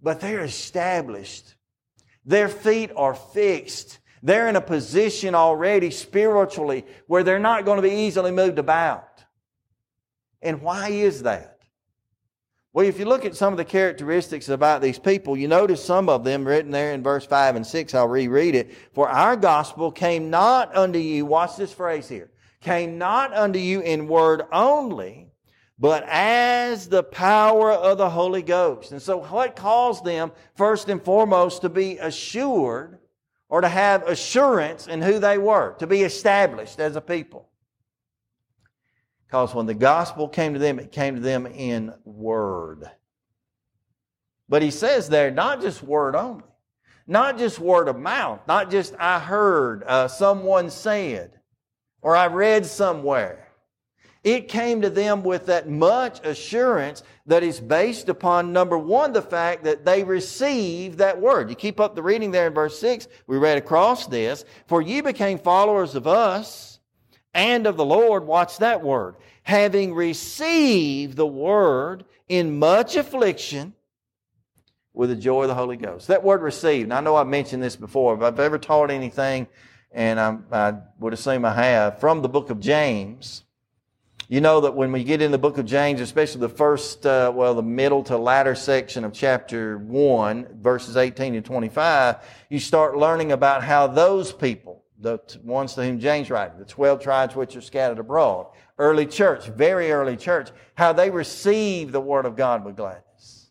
but 0.00 0.18
they're 0.22 0.44
established. 0.44 1.54
Their 2.24 2.48
feet 2.48 2.90
are 2.96 3.14
fixed. 3.14 3.98
They're 4.22 4.48
in 4.48 4.56
a 4.56 4.62
position 4.62 5.34
already 5.34 5.90
spiritually 5.90 6.86
where 7.08 7.22
they're 7.22 7.38
not 7.38 7.66
going 7.66 7.76
to 7.76 7.82
be 7.82 7.94
easily 7.94 8.30
moved 8.30 8.58
about. 8.58 9.22
And 10.40 10.62
why 10.62 10.88
is 10.88 11.24
that? 11.24 11.57
Well, 12.78 12.86
if 12.86 13.00
you 13.00 13.06
look 13.06 13.24
at 13.24 13.34
some 13.34 13.52
of 13.52 13.56
the 13.56 13.64
characteristics 13.64 14.48
about 14.48 14.80
these 14.80 15.00
people, 15.00 15.36
you 15.36 15.48
notice 15.48 15.84
some 15.84 16.08
of 16.08 16.22
them 16.22 16.46
written 16.46 16.70
there 16.70 16.92
in 16.92 17.02
verse 17.02 17.26
5 17.26 17.56
and 17.56 17.66
6. 17.66 17.92
I'll 17.92 18.06
reread 18.06 18.54
it. 18.54 18.72
For 18.92 19.08
our 19.08 19.34
gospel 19.34 19.90
came 19.90 20.30
not 20.30 20.76
unto 20.76 21.00
you, 21.00 21.26
watch 21.26 21.56
this 21.56 21.72
phrase 21.72 22.08
here, 22.08 22.30
came 22.60 22.96
not 22.96 23.34
unto 23.34 23.58
you 23.58 23.80
in 23.80 24.06
word 24.06 24.42
only, 24.52 25.32
but 25.76 26.04
as 26.06 26.88
the 26.88 27.02
power 27.02 27.72
of 27.72 27.98
the 27.98 28.10
Holy 28.10 28.42
Ghost. 28.42 28.92
And 28.92 29.02
so 29.02 29.24
what 29.24 29.56
caused 29.56 30.04
them, 30.04 30.30
first 30.54 30.88
and 30.88 31.02
foremost, 31.02 31.62
to 31.62 31.68
be 31.68 31.98
assured 31.98 33.00
or 33.48 33.60
to 33.60 33.68
have 33.68 34.06
assurance 34.06 34.86
in 34.86 35.02
who 35.02 35.18
they 35.18 35.36
were, 35.36 35.74
to 35.80 35.88
be 35.88 36.02
established 36.02 36.78
as 36.78 36.94
a 36.94 37.00
people? 37.00 37.47
Because 39.28 39.54
when 39.54 39.66
the 39.66 39.74
gospel 39.74 40.26
came 40.26 40.54
to 40.54 40.58
them, 40.58 40.78
it 40.78 40.90
came 40.90 41.14
to 41.14 41.20
them 41.20 41.46
in 41.46 41.92
word. 42.06 42.90
But 44.48 44.62
he 44.62 44.70
says 44.70 45.10
there, 45.10 45.30
not 45.30 45.60
just 45.60 45.82
word 45.82 46.16
only, 46.16 46.44
not 47.06 47.36
just 47.36 47.58
word 47.58 47.88
of 47.88 47.98
mouth, 47.98 48.40
not 48.48 48.70
just 48.70 48.94
I 48.98 49.18
heard, 49.18 49.84
uh, 49.84 50.08
someone 50.08 50.70
said, 50.70 51.38
or 52.00 52.16
I 52.16 52.28
read 52.28 52.64
somewhere. 52.64 53.48
It 54.24 54.48
came 54.48 54.80
to 54.80 54.88
them 54.88 55.22
with 55.22 55.44
that 55.46 55.68
much 55.68 56.24
assurance 56.26 57.02
that 57.26 57.42
is 57.42 57.60
based 57.60 58.08
upon 58.08 58.54
number 58.54 58.78
one, 58.78 59.12
the 59.12 59.20
fact 59.20 59.62
that 59.64 59.84
they 59.84 60.04
received 60.04 60.98
that 60.98 61.20
word. 61.20 61.50
You 61.50 61.56
keep 61.56 61.80
up 61.80 61.94
the 61.94 62.02
reading 62.02 62.30
there 62.30 62.46
in 62.46 62.54
verse 62.54 62.78
six. 62.78 63.08
We 63.26 63.36
read 63.36 63.58
across 63.58 64.06
this. 64.06 64.46
For 64.66 64.80
ye 64.80 65.02
became 65.02 65.38
followers 65.38 65.94
of 65.94 66.06
us 66.06 66.77
and 67.34 67.66
of 67.66 67.76
the 67.76 67.84
Lord, 67.84 68.26
watch 68.26 68.58
that 68.58 68.82
word, 68.82 69.16
having 69.42 69.94
received 69.94 71.16
the 71.16 71.26
word 71.26 72.04
in 72.28 72.58
much 72.58 72.96
affliction 72.96 73.74
with 74.92 75.10
the 75.10 75.16
joy 75.16 75.42
of 75.42 75.48
the 75.48 75.54
Holy 75.54 75.76
Ghost. 75.76 76.08
That 76.08 76.24
word 76.24 76.42
received, 76.42 76.90
I 76.90 77.00
know 77.00 77.16
I've 77.16 77.26
mentioned 77.26 77.62
this 77.62 77.76
before, 77.76 78.14
if 78.14 78.22
I've 78.22 78.40
ever 78.40 78.58
taught 78.58 78.90
anything, 78.90 79.46
and 79.92 80.18
I, 80.18 80.38
I 80.50 80.74
would 80.98 81.12
assume 81.12 81.44
I 81.44 81.54
have, 81.54 82.00
from 82.00 82.20
the 82.20 82.28
book 82.28 82.50
of 82.50 82.60
James, 82.60 83.44
you 84.30 84.42
know 84.42 84.60
that 84.60 84.74
when 84.74 84.92
we 84.92 85.04
get 85.04 85.22
in 85.22 85.30
the 85.30 85.38
book 85.38 85.56
of 85.56 85.64
James, 85.64 86.02
especially 86.02 86.42
the 86.42 86.50
first, 86.50 87.06
uh, 87.06 87.32
well, 87.34 87.54
the 87.54 87.62
middle 87.62 88.02
to 88.04 88.18
latter 88.18 88.54
section 88.54 89.04
of 89.04 89.14
chapter 89.14 89.78
1, 89.78 90.58
verses 90.60 90.98
18 90.98 91.32
to 91.32 91.40
25, 91.40 92.16
you 92.50 92.58
start 92.58 92.96
learning 92.96 93.32
about 93.32 93.64
how 93.64 93.86
those 93.86 94.30
people, 94.30 94.82
the 95.00 95.18
ones 95.44 95.74
to 95.74 95.84
whom 95.84 96.00
James 96.00 96.30
writes, 96.30 96.58
the 96.58 96.64
12 96.64 97.00
tribes 97.00 97.36
which 97.36 97.54
are 97.56 97.60
scattered 97.60 97.98
abroad. 97.98 98.46
Early 98.78 99.06
church, 99.06 99.46
very 99.46 99.92
early 99.92 100.16
church, 100.16 100.50
how 100.74 100.92
they 100.92 101.10
received 101.10 101.92
the 101.92 102.00
word 102.00 102.26
of 102.26 102.36
God 102.36 102.64
with 102.64 102.76
gladness. 102.76 103.50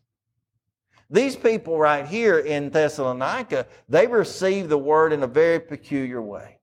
These 1.10 1.38
people 1.38 1.78
right 1.78 2.06
here 2.06 2.40
in 2.40 2.70
Thessalonica, 2.70 3.68
they 3.88 4.08
received 4.08 4.70
the 4.70 4.78
word 4.78 5.14
in 5.14 5.24
a 5.24 5.28
very 5.28 5.60
peculiar 5.60 6.22
way. 6.22 6.58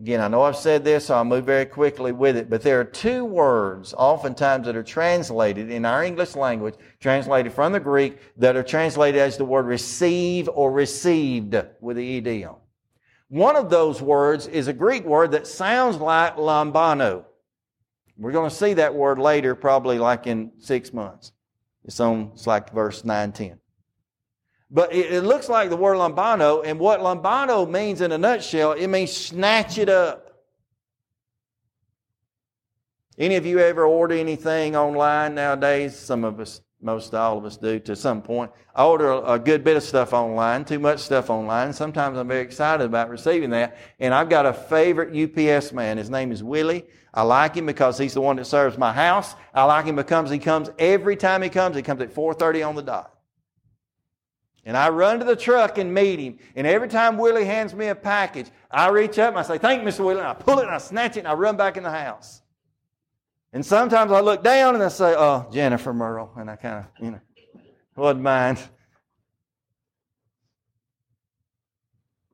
Again, 0.00 0.22
I 0.22 0.28
know 0.28 0.40
I've 0.40 0.56
said 0.56 0.82
this, 0.82 1.06
so 1.06 1.14
I'll 1.14 1.26
move 1.26 1.44
very 1.44 1.66
quickly 1.66 2.10
with 2.10 2.38
it, 2.38 2.48
but 2.48 2.62
there 2.62 2.80
are 2.80 2.84
two 2.84 3.22
words 3.26 3.92
oftentimes 3.92 4.64
that 4.64 4.74
are 4.74 4.82
translated 4.82 5.70
in 5.70 5.84
our 5.84 6.02
English 6.02 6.36
language, 6.36 6.76
translated 7.00 7.52
from 7.52 7.72
the 7.72 7.80
Greek, 7.80 8.18
that 8.38 8.56
are 8.56 8.62
translated 8.62 9.20
as 9.20 9.36
the 9.36 9.44
word 9.44 9.66
receive 9.66 10.48
or 10.54 10.72
received 10.72 11.54
with 11.82 11.98
the 11.98 12.16
ED 12.16 12.44
on. 12.44 12.56
One 13.30 13.54
of 13.54 13.70
those 13.70 14.02
words 14.02 14.48
is 14.48 14.66
a 14.66 14.72
Greek 14.72 15.04
word 15.04 15.30
that 15.30 15.46
sounds 15.46 15.96
like 15.96 16.34
lambano. 16.34 17.24
We're 18.18 18.32
going 18.32 18.50
to 18.50 18.54
see 18.54 18.74
that 18.74 18.92
word 18.92 19.20
later, 19.20 19.54
probably 19.54 20.00
like 20.00 20.26
in 20.26 20.50
six 20.58 20.92
months. 20.92 21.30
It's 21.84 22.00
on, 22.00 22.32
it's 22.34 22.48
like 22.48 22.72
verse 22.72 23.04
9, 23.04 23.30
10. 23.30 23.60
But 24.68 24.92
it, 24.92 25.12
it 25.12 25.20
looks 25.22 25.48
like 25.48 25.70
the 25.70 25.76
word 25.76 25.96
lambano, 25.96 26.62
and 26.66 26.80
what 26.80 26.98
lambano 26.98 27.70
means 27.70 28.00
in 28.00 28.10
a 28.10 28.18
nutshell, 28.18 28.72
it 28.72 28.88
means 28.88 29.12
snatch 29.12 29.78
it 29.78 29.88
up. 29.88 30.26
Any 33.16 33.36
of 33.36 33.46
you 33.46 33.60
ever 33.60 33.84
order 33.84 34.16
anything 34.16 34.74
online 34.74 35.36
nowadays? 35.36 35.96
Some 35.96 36.24
of 36.24 36.40
us, 36.40 36.62
most 36.82 37.14
all 37.14 37.38
of 37.38 37.44
us 37.44 37.56
do 37.56 37.78
to 37.80 37.94
some 37.94 38.22
point. 38.22 38.50
I 38.74 38.84
order 38.84 39.10
a, 39.10 39.38
good 39.38 39.62
bit 39.64 39.76
of 39.76 39.82
stuff 39.82 40.12
online, 40.12 40.64
too 40.64 40.78
much 40.78 41.00
stuff 41.00 41.28
online. 41.28 41.72
Sometimes 41.72 42.16
I'm 42.18 42.28
very 42.28 42.42
excited 42.42 42.84
about 42.84 43.10
receiving 43.10 43.50
that. 43.50 43.76
And 43.98 44.14
I've 44.14 44.28
got 44.28 44.46
a 44.46 44.52
favorite 44.52 45.14
UPS 45.14 45.72
man. 45.72 45.98
His 45.98 46.08
name 46.08 46.32
is 46.32 46.42
Willie. 46.42 46.86
I 47.12 47.22
like 47.22 47.54
him 47.54 47.66
because 47.66 47.98
he's 47.98 48.14
the 48.14 48.20
one 48.20 48.36
that 48.36 48.46
serves 48.46 48.78
my 48.78 48.92
house. 48.92 49.34
I 49.52 49.64
like 49.64 49.84
him 49.84 49.96
because 49.96 50.30
he 50.30 50.38
comes 50.38 50.70
every 50.78 51.16
time 51.16 51.42
he 51.42 51.48
comes. 51.48 51.76
He 51.76 51.82
comes 51.82 52.00
at 52.00 52.14
4:30 52.14 52.66
on 52.66 52.74
the 52.76 52.82
dot. 52.82 53.14
And 54.64 54.76
I 54.76 54.90
run 54.90 55.18
to 55.18 55.24
the 55.24 55.36
truck 55.36 55.78
and 55.78 55.92
meet 55.92 56.18
him. 56.18 56.38
And 56.54 56.66
every 56.66 56.88
time 56.88 57.18
Willie 57.18 57.46
hands 57.46 57.74
me 57.74 57.88
a 57.88 57.94
package, 57.94 58.46
I 58.70 58.88
reach 58.90 59.18
up 59.18 59.30
and 59.30 59.38
I 59.38 59.42
say, 59.42 59.58
Thank 59.58 59.82
you, 59.82 59.88
Mr. 59.88 60.04
Willie. 60.04 60.20
And 60.20 60.28
I 60.28 60.34
pull 60.34 60.58
it 60.58 60.64
and 60.64 60.74
I 60.74 60.78
snatch 60.78 61.16
it 61.16 61.20
and 61.20 61.28
I 61.28 61.34
run 61.34 61.56
back 61.56 61.76
in 61.76 61.82
the 61.82 61.90
house. 61.90 62.42
And 63.52 63.66
sometimes 63.66 64.12
I 64.12 64.20
look 64.20 64.44
down 64.44 64.74
and 64.74 64.84
I 64.84 64.88
say, 64.88 65.14
Oh, 65.16 65.48
Jennifer 65.52 65.92
Merle. 65.92 66.32
And 66.36 66.50
I 66.50 66.56
kind 66.56 66.84
of, 66.84 67.04
you 67.04 67.10
know, 67.12 67.20
wouldn't 67.96 68.22
mind. 68.22 68.58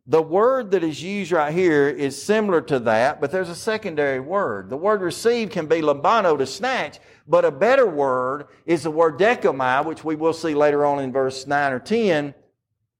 The 0.09 0.22
word 0.22 0.70
that 0.70 0.85
is 0.85 1.02
used 1.02 1.33
right 1.33 1.52
here 1.52 1.88
is 1.88 2.20
similar 2.20 2.61
to 2.62 2.79
that, 2.81 3.20
but 3.20 3.33
there's 3.33 3.48
a 3.48 3.57
secondary 3.57 4.20
word. 4.20 4.70
The 4.70 4.76
word 4.76 5.00
receive 5.00 5.50
can 5.50 5.66
be 5.66 5.81
lambano 5.81 6.38
to 6.38 6.46
snatch, 6.46 7.00
but 7.26 7.44
a 7.44 7.50
better 7.50 7.88
word 7.88 8.46
is 8.66 8.85
the 8.85 8.90
word 8.90 9.18
dechomai, 9.18 9.85
which 9.85 10.05
we 10.05 10.14
will 10.14 10.33
see 10.33 10.55
later 10.55 10.87
on 10.87 11.02
in 11.02 11.12
verse 11.12 11.48
9 11.48 11.72
or 11.72 11.81
10, 11.81 12.35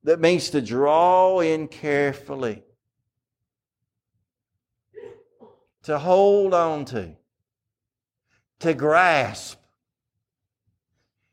that 0.03 0.21
means 0.21 0.51
to 0.51 0.61
draw 0.61 1.39
in 1.39 1.69
carefully, 1.69 2.65
to 5.85 6.01
hold 6.01 6.55
on 6.55 6.85
to, 6.87 7.15
to 8.61 8.75
grasp, 8.75 9.59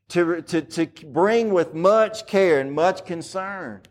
to, 0.08 0.42
to, 0.42 0.62
to 0.62 0.86
bring 1.06 1.52
with 1.52 1.74
much 1.74 2.26
care 2.26 2.60
and 2.60 2.72
much 2.72 3.04
concern. 3.04 3.82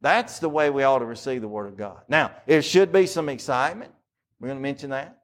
That's 0.00 0.38
the 0.38 0.48
way 0.48 0.70
we 0.70 0.82
ought 0.82 0.98
to 1.00 1.04
receive 1.04 1.40
the 1.40 1.48
Word 1.48 1.66
of 1.66 1.76
God. 1.76 2.02
Now, 2.08 2.32
there 2.46 2.62
should 2.62 2.92
be 2.92 3.06
some 3.06 3.28
excitement. 3.28 3.92
We're 4.38 4.48
going 4.48 4.58
to 4.58 4.62
mention 4.62 4.90
that. 4.90 5.22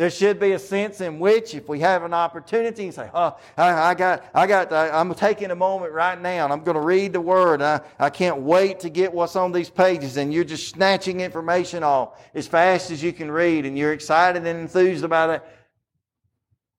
There 0.00 0.08
should 0.08 0.40
be 0.40 0.52
a 0.52 0.58
sense 0.58 1.02
in 1.02 1.18
which, 1.18 1.54
if 1.54 1.68
we 1.68 1.80
have 1.80 2.04
an 2.04 2.14
opportunity, 2.14 2.84
and 2.84 2.94
say, 2.94 3.10
"Oh, 3.12 3.36
I, 3.54 3.90
I 3.90 3.94
got, 3.94 4.24
I 4.32 4.46
got, 4.46 4.72
I, 4.72 4.98
am 4.98 5.12
taking 5.14 5.50
a 5.50 5.54
moment 5.54 5.92
right 5.92 6.18
now, 6.18 6.44
and 6.44 6.54
I'm 6.54 6.64
going 6.64 6.76
to 6.76 6.80
read 6.80 7.12
the 7.12 7.20
Word. 7.20 7.60
I, 7.60 7.82
I 7.98 8.08
can't 8.08 8.38
wait 8.38 8.80
to 8.80 8.88
get 8.88 9.12
what's 9.12 9.36
on 9.36 9.52
these 9.52 9.68
pages." 9.68 10.16
And 10.16 10.32
you're 10.32 10.44
just 10.44 10.70
snatching 10.70 11.20
information 11.20 11.82
off 11.82 12.18
as 12.32 12.46
fast 12.46 12.90
as 12.90 13.02
you 13.02 13.12
can 13.12 13.30
read, 13.30 13.66
and 13.66 13.76
you're 13.76 13.92
excited 13.92 14.46
and 14.46 14.60
enthused 14.60 15.04
about 15.04 15.28
it. 15.28 15.42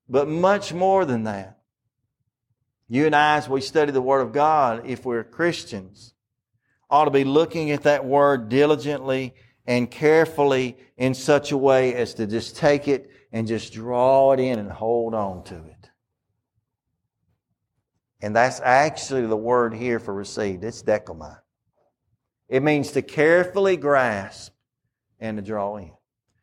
But 0.09 0.27
much 0.27 0.73
more 0.73 1.05
than 1.05 1.25
that, 1.25 1.59
you 2.89 3.05
and 3.05 3.15
I, 3.15 3.37
as 3.37 3.47
we 3.47 3.61
study 3.61 3.91
the 3.91 4.01
Word 4.01 4.21
of 4.21 4.31
God, 4.31 4.87
if 4.87 5.05
we're 5.05 5.23
Christians, 5.23 6.15
ought 6.89 7.05
to 7.05 7.11
be 7.11 7.23
looking 7.23 7.69
at 7.69 7.83
that 7.83 8.03
word 8.03 8.49
diligently 8.49 9.35
and 9.65 9.89
carefully 9.89 10.77
in 10.97 11.13
such 11.13 11.51
a 11.51 11.57
way 11.57 11.93
as 11.93 12.13
to 12.15 12.27
just 12.27 12.55
take 12.55 12.87
it 12.87 13.09
and 13.31 13.47
just 13.47 13.73
draw 13.73 14.31
it 14.31 14.39
in 14.39 14.59
and 14.59 14.71
hold 14.71 15.13
on 15.13 15.43
to 15.45 15.55
it. 15.55 15.89
And 18.21 18.35
that's 18.35 18.59
actually 18.61 19.25
the 19.25 19.37
word 19.37 19.73
here 19.73 19.99
for 19.99 20.13
received. 20.13 20.63
It's 20.63 20.83
dechomai. 20.83 21.37
It 22.47 22.61
means 22.61 22.91
to 22.91 23.01
carefully 23.01 23.77
grasp 23.77 24.53
and 25.19 25.37
to 25.37 25.41
draw 25.41 25.77
in. 25.77 25.91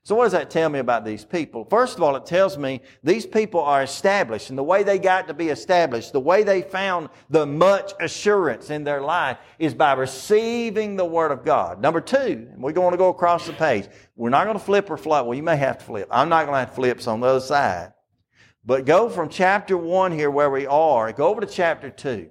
So, 0.05 0.15
what 0.15 0.25
does 0.25 0.33
that 0.33 0.49
tell 0.49 0.71
me 0.71 0.79
about 0.79 1.05
these 1.05 1.25
people? 1.25 1.67
First 1.69 1.97
of 1.97 2.03
all, 2.03 2.17
it 2.17 2.25
tells 2.25 2.57
me 2.57 2.81
these 3.03 3.27
people 3.27 3.61
are 3.61 3.83
established, 3.83 4.49
and 4.49 4.59
the 4.59 4.63
way 4.63 4.83
they 4.83 4.99
got 4.99 5.29
to 5.29 5.35
be 5.35 5.49
established, 5.49 6.13
the 6.13 6.21
way 6.21 6.45
they 6.45 6.63
found 6.63 7.11
the 7.29 7.45
much 7.45 7.93
assurance 8.01 8.71
in 8.71 8.85
their 8.85 9.03
life 9.03 9.37
is 9.59 9.75
by 9.75 9.93
receiving 9.93 10.97
the 10.97 11.05
Word 11.05 11.31
of 11.31 11.45
God. 11.45 11.83
Number 11.83 12.01
two, 12.01 12.49
we're 12.57 12.73
going 12.73 12.93
to 12.93 12.97
go 12.97 13.11
across 13.11 13.47
the 13.47 13.53
page. 13.53 13.87
We're 14.17 14.31
not 14.31 14.45
going 14.45 14.59
to 14.59 14.65
flip 14.65 14.89
or 14.89 14.97
flip. 14.97 15.27
Well, 15.27 15.35
you 15.35 15.43
may 15.43 15.57
have 15.57 15.79
to 15.79 15.85
flip. 15.85 16.09
I'm 16.11 16.31
not 16.31 16.47
going 16.47 16.55
to 16.55 16.67
have 16.67 16.75
flips 16.75 17.07
on 17.07 17.21
the 17.21 17.27
other 17.27 17.41
side. 17.41 17.93
But 18.65 18.87
go 18.87 19.09
from 19.09 19.29
chapter 19.29 19.77
one 19.77 20.13
here 20.13 20.31
where 20.31 20.51
we 20.51 20.67
are, 20.67 21.13
go 21.13 21.29
over 21.29 21.41
to 21.41 21.47
chapter 21.47 21.91
two. 21.91 22.31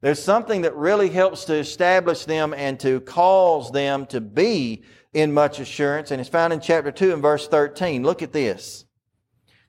There's 0.00 0.22
something 0.22 0.62
that 0.62 0.76
really 0.76 1.08
helps 1.08 1.44
to 1.46 1.54
establish 1.54 2.24
them 2.24 2.54
and 2.54 2.78
to 2.80 3.00
cause 3.00 3.72
them 3.72 4.06
to 4.06 4.20
be 4.20 4.84
in 5.12 5.32
much 5.32 5.58
assurance, 5.60 6.10
and 6.10 6.20
it's 6.20 6.30
found 6.30 6.52
in 6.52 6.60
chapter 6.60 6.92
2 6.92 7.12
and 7.12 7.22
verse 7.22 7.48
13. 7.48 8.02
Look 8.02 8.22
at 8.22 8.32
this. 8.32 8.84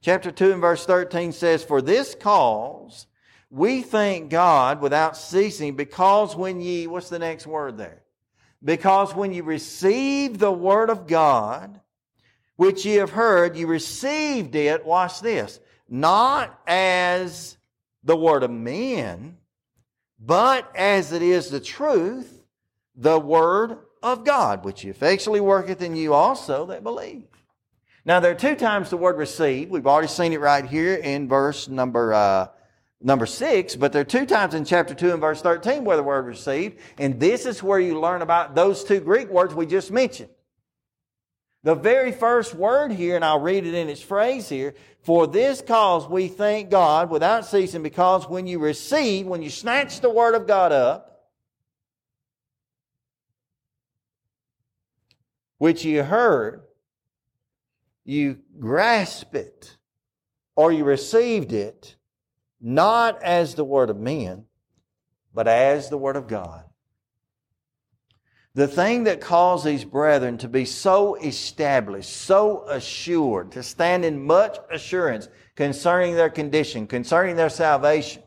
Chapter 0.02 0.32
2 0.32 0.54
and 0.54 0.62
verse 0.62 0.86
13 0.86 1.32
says, 1.32 1.64
For 1.64 1.82
this 1.82 2.16
cause 2.16 3.08
we 3.50 3.82
thank 3.82 4.30
God 4.30 4.82
without 4.82 5.18
ceasing, 5.18 5.76
because 5.76 6.36
when 6.36 6.62
ye, 6.62 6.88
what's 6.88 7.10
the 7.10 7.20
next 7.20 7.48
word 7.48 7.78
there? 7.78 8.04
Because 8.64 9.16
when 9.16 9.34
you 9.34 9.44
receive 9.44 10.38
the 10.38 10.52
word 10.52 10.90
of 10.90 11.08
God, 11.08 11.80
which 12.58 12.86
ye 12.86 12.96
have 12.96 13.12
heard, 13.12 13.56
you 13.56 13.68
received 13.68 14.56
it, 14.56 14.86
watch 14.86 15.22
this, 15.22 15.60
not 15.88 16.60
as 16.68 17.58
the 18.04 18.18
word 18.18 18.44
of 18.44 18.52
men, 18.52 19.38
but 20.20 20.70
as 20.76 21.14
it 21.14 21.22
is 21.22 21.50
the 21.50 21.62
truth, 21.62 22.44
the 22.96 23.18
word 23.18 23.78
of 24.02 24.26
God, 24.26 24.64
which 24.64 24.86
effectually 24.86 25.42
worketh 25.42 25.82
in 25.82 25.96
you 25.96 26.14
also 26.14 26.66
that 26.68 26.84
believe. 26.84 27.24
Now, 28.06 28.20
there 28.20 28.32
are 28.32 28.36
two 28.36 28.56
times 28.56 28.90
the 28.90 28.98
word 28.98 29.18
receive. 29.18 29.70
We've 29.70 29.86
already 29.86 30.08
seen 30.08 30.34
it 30.34 30.40
right 30.40 30.66
here 30.66 30.96
in 30.96 31.28
verse 31.28 31.68
number, 31.68 32.14
uh, 32.14 32.48
number 33.02 33.26
six, 33.26 33.76
but 33.76 33.92
there 33.92 34.02
are 34.02 34.06
two 34.06 34.26
times 34.26 34.54
in 34.54 34.66
chapter 34.66 34.94
two 34.94 35.12
and 35.12 35.22
verse 35.22 35.42
13 35.42 35.84
where 35.84 35.98
the 35.98 36.04
word 36.04 36.26
received. 36.26 36.80
And 36.98 37.20
this 37.20 37.46
is 37.46 37.62
where 37.62 37.80
you 37.80 38.00
learn 38.00 38.22
about 38.22 38.56
those 38.56 38.84
two 38.84 39.00
Greek 39.00 39.30
words 39.30 39.54
we 39.54 39.66
just 39.66 39.92
mentioned. 39.92 40.30
The 41.64 41.76
very 41.76 42.14
first 42.14 42.56
word 42.56 42.94
here, 42.94 43.18
and 43.18 43.26
I'll 43.26 43.42
read 43.42 43.66
it 43.66 43.74
in 43.74 43.90
its 43.90 44.02
phrase 44.02 44.48
here, 44.48 44.76
for 45.02 45.28
this 45.28 45.62
cause 45.62 46.08
we 46.08 46.30
thank 46.30 46.70
God 46.70 47.10
without 47.10 47.46
ceasing 47.46 47.84
because 47.84 48.30
when 48.30 48.48
you 48.48 48.60
receive, 48.60 49.28
when 49.28 49.42
you 49.42 49.50
snatch 49.50 50.00
the 50.00 50.10
word 50.10 50.36
of 50.36 50.48
God 50.48 50.72
up, 50.72 51.09
which 55.60 55.86
you 55.86 56.02
heard, 56.02 56.64
you 58.04 58.40
grasp 58.60 59.36
it, 59.36 59.78
or 60.56 60.72
you 60.72 60.84
received 60.84 61.54
it, 61.54 61.96
not 62.60 63.22
as 63.22 63.54
the 63.54 63.64
word 63.64 63.90
of 63.92 63.98
men, 63.98 64.46
but 65.34 65.48
as 65.48 65.90
the 65.90 65.98
word 65.98 66.16
of 66.16 66.28
God. 66.28 66.64
The 68.56 68.68
thing 68.68 69.04
that 69.04 69.22
caused 69.22 69.64
these 69.64 69.86
brethren 69.86 70.38
to 70.40 70.48
be 70.48 70.66
so 70.66 71.16
established, 71.16 72.10
so 72.10 72.66
assured, 72.68 73.52
to 73.52 73.62
stand 73.62 74.04
in 74.04 74.26
much 74.26 74.58
assurance 74.72 75.30
concerning 75.56 76.16
their 76.16 76.30
condition, 76.32 76.88
concerning 76.88 77.36
their 77.36 77.50
salvation, 77.50 78.24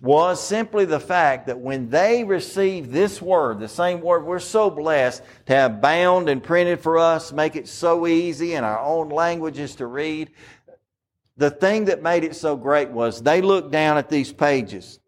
was 0.00 0.42
simply 0.42 0.84
the 0.84 1.00
fact 1.00 1.48
that 1.48 1.58
when 1.58 1.90
they 1.90 2.22
received 2.22 2.92
this 2.92 3.20
word, 3.20 3.58
the 3.58 3.68
same 3.68 4.00
word 4.00 4.24
we're 4.24 4.38
so 4.38 4.70
blessed 4.70 5.22
to 5.46 5.52
have 5.52 5.80
bound 5.80 6.28
and 6.28 6.42
printed 6.42 6.80
for 6.80 6.98
us, 6.98 7.32
make 7.32 7.56
it 7.56 7.66
so 7.66 8.06
easy 8.06 8.54
in 8.54 8.62
our 8.62 8.78
own 8.78 9.08
languages 9.08 9.74
to 9.76 9.86
read, 9.86 10.30
the 11.36 11.50
thing 11.50 11.86
that 11.86 12.02
made 12.02 12.24
it 12.24 12.36
so 12.36 12.56
great 12.56 12.90
was 12.90 13.22
they 13.22 13.40
looked 13.40 13.72
down 13.72 13.96
at 13.96 14.08
these 14.08 14.32
pages. 14.32 15.00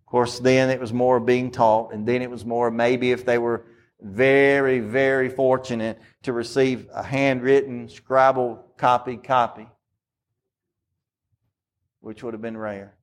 Of 0.00 0.06
course, 0.06 0.38
then 0.38 0.70
it 0.70 0.80
was 0.80 0.92
more 0.92 1.20
being 1.20 1.50
taught, 1.50 1.92
and 1.92 2.06
then 2.06 2.22
it 2.22 2.30
was 2.30 2.44
more 2.44 2.70
maybe 2.70 3.12
if 3.12 3.24
they 3.26 3.38
were 3.38 3.66
very, 4.00 4.80
very 4.80 5.28
fortunate 5.28 5.98
to 6.22 6.32
receive 6.32 6.88
a 6.92 7.02
handwritten, 7.02 7.88
scribbled 7.88 8.58
copy 8.76 9.16
copy, 9.16 9.68
which 12.00 12.22
would 12.22 12.34
have 12.34 12.42
been 12.42 12.56
rare. 12.56 12.96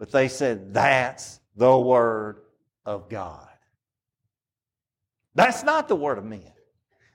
But 0.00 0.10
they 0.10 0.28
said, 0.28 0.72
that's 0.72 1.40
the 1.56 1.78
Word 1.78 2.40
of 2.86 3.10
God. 3.10 3.46
That's 5.34 5.62
not 5.62 5.88
the 5.88 5.94
Word 5.94 6.16
of 6.16 6.24
men. 6.24 6.50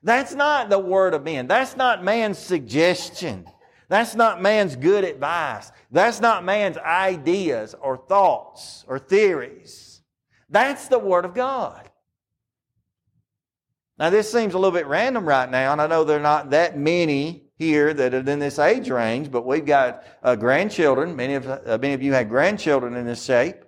That's 0.03 0.35
not 0.35 0.69
the 0.69 0.77
Word 0.77 1.15
of 1.15 1.23
men. 1.23 1.47
That's 1.47 1.75
not 1.75 2.03
man's 2.03 2.37
suggestion. 2.37 3.47
That's 3.89 4.13
not 4.13 4.39
man's 4.39 4.75
good 4.75 5.03
advice. 5.03 5.71
That's 5.89 6.21
not 6.21 6.45
man's 6.45 6.77
ideas 6.77 7.73
or 7.81 7.97
thoughts 7.97 8.85
or 8.87 8.99
theories. 8.99 10.03
That's 10.47 10.87
the 10.87 10.99
Word 10.99 11.25
of 11.25 11.33
God. 11.33 11.89
Now, 13.97 14.11
this 14.11 14.31
seems 14.31 14.53
a 14.53 14.59
little 14.59 14.77
bit 14.77 14.85
random 14.85 15.27
right 15.27 15.49
now, 15.49 15.71
and 15.71 15.81
I 15.81 15.87
know 15.87 16.03
there 16.03 16.19
are 16.19 16.21
not 16.21 16.51
that 16.51 16.77
many 16.77 17.44
here 17.57 17.93
that 17.93 18.13
are 18.13 18.29
in 18.29 18.39
this 18.39 18.59
age 18.59 18.89
range, 18.89 19.31
but 19.31 19.45
we've 19.45 19.65
got 19.65 20.03
uh, 20.21 20.35
grandchildren. 20.35 21.15
Many 21.15 21.35
of, 21.35 21.47
uh, 21.47 21.77
many 21.81 21.93
of 21.93 22.01
you 22.01 22.13
had 22.13 22.29
grandchildren 22.29 22.95
in 22.95 23.05
this 23.05 23.23
shape, 23.23 23.63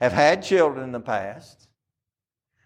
have 0.00 0.12
had 0.12 0.42
children 0.42 0.84
in 0.84 0.92
the 0.92 1.00
past. 1.00 1.68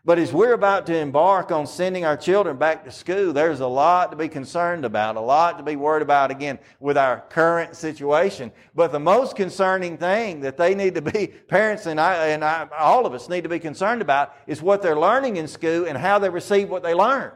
But 0.06 0.18
as 0.18 0.34
we're 0.34 0.52
about 0.52 0.84
to 0.86 0.96
embark 0.96 1.50
on 1.50 1.66
sending 1.66 2.04
our 2.04 2.16
children 2.16 2.58
back 2.58 2.84
to 2.84 2.90
school, 2.90 3.32
there's 3.32 3.60
a 3.60 3.66
lot 3.66 4.10
to 4.10 4.18
be 4.18 4.28
concerned 4.28 4.84
about, 4.84 5.16
a 5.16 5.20
lot 5.20 5.56
to 5.56 5.64
be 5.64 5.76
worried 5.76 6.02
about 6.02 6.30
again 6.30 6.58
with 6.78 6.98
our 6.98 7.22
current 7.30 7.74
situation. 7.74 8.52
But 8.74 8.92
the 8.92 9.00
most 9.00 9.34
concerning 9.34 9.96
thing 9.96 10.40
that 10.40 10.58
they 10.58 10.74
need 10.74 10.94
to 10.96 11.02
be, 11.02 11.28
parents 11.48 11.86
and, 11.86 11.98
I, 11.98 12.26
and 12.28 12.44
I, 12.44 12.68
all 12.78 13.06
of 13.06 13.14
us 13.14 13.30
need 13.30 13.44
to 13.44 13.48
be 13.48 13.58
concerned 13.58 14.02
about 14.02 14.34
is 14.46 14.60
what 14.60 14.82
they're 14.82 14.98
learning 14.98 15.38
in 15.38 15.48
school 15.48 15.86
and 15.86 15.96
how 15.96 16.18
they 16.18 16.28
receive 16.28 16.68
what 16.68 16.82
they 16.82 16.92
learn. 16.92 17.32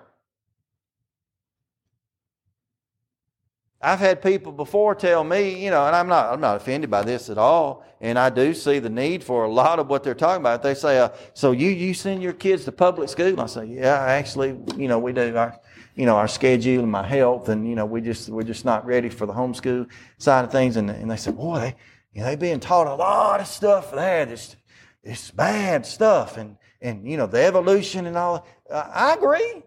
I've 3.81 4.01
had 4.01 4.21
people 4.23 4.51
before 4.51 4.97
tell 4.97 5.23
me, 5.23 5.64
you 5.64 5.71
know, 5.71 5.87
and 5.87 5.95
I'm 5.95 6.09
not, 6.09 6.33
I'm 6.33 6.41
not 6.41 6.57
offended 6.57 6.91
by 6.91 7.03
this 7.03 7.31
at 7.31 7.38
all, 7.38 7.85
and 8.01 8.19
I 8.19 8.29
do 8.29 8.53
see 8.53 8.81
the 8.81 8.91
need 8.91 9.23
for 9.23 9.45
a 9.45 9.49
lot 9.49 9.79
of 9.79 9.88
what 9.88 10.03
they're 10.03 10.17
talking 10.17 10.43
about. 10.43 10.64
They 10.64 10.75
say, 10.75 10.99
uh, 10.99 11.11
"So 11.33 11.53
you 11.53 11.69
you 11.69 11.95
send 11.95 12.21
your 12.21 12.33
kids 12.33 12.64
to 12.64 12.73
public 12.73 13.09
school?" 13.09 13.29
And 13.29 13.41
I 13.41 13.47
say, 13.47 13.67
"Yeah, 13.67 14.01
actually, 14.03 14.59
you 14.77 14.88
know, 14.88 14.99
we 14.99 15.12
do 15.12 15.37
our, 15.37 15.57
you 15.95 16.07
know, 16.07 16.17
our 16.17 16.27
schedule 16.27 16.83
and 16.83 16.91
my 16.91 17.07
health, 17.07 17.49
and 17.51 17.69
you 17.69 17.77
know, 17.77 17.87
we 17.87 18.01
just 18.01 18.29
we're 18.29 18.43
just 18.43 18.64
not 18.64 18.85
ready 18.85 19.09
for 19.09 19.27
the 19.27 19.33
homeschool 19.33 19.87
side 20.19 20.45
of 20.45 20.51
things." 20.51 20.77
And 20.77 20.91
and 20.91 21.09
they 21.09 21.17
said, 21.17 21.37
"Boy, 21.37 21.61
they 21.61 21.77
you 22.12 22.23
know, 22.23 22.27
they 22.27 22.37
being 22.37 22.59
taught 22.59 22.88
a 22.88 22.95
lot 22.97 23.41
of 23.41 23.47
stuff 23.47 23.93
there. 23.93 24.27
It's 24.29 24.57
it's 25.05 25.31
bad 25.31 25.87
stuff, 25.87 26.37
and 26.37 26.57
and 26.83 27.09
you 27.09 27.17
know, 27.17 27.29
the 27.29 27.45
evolution 27.45 28.07
and 28.07 28.17
all." 28.17 28.45
Uh, 28.69 28.91
I 28.93 29.14
agree. 29.14 29.62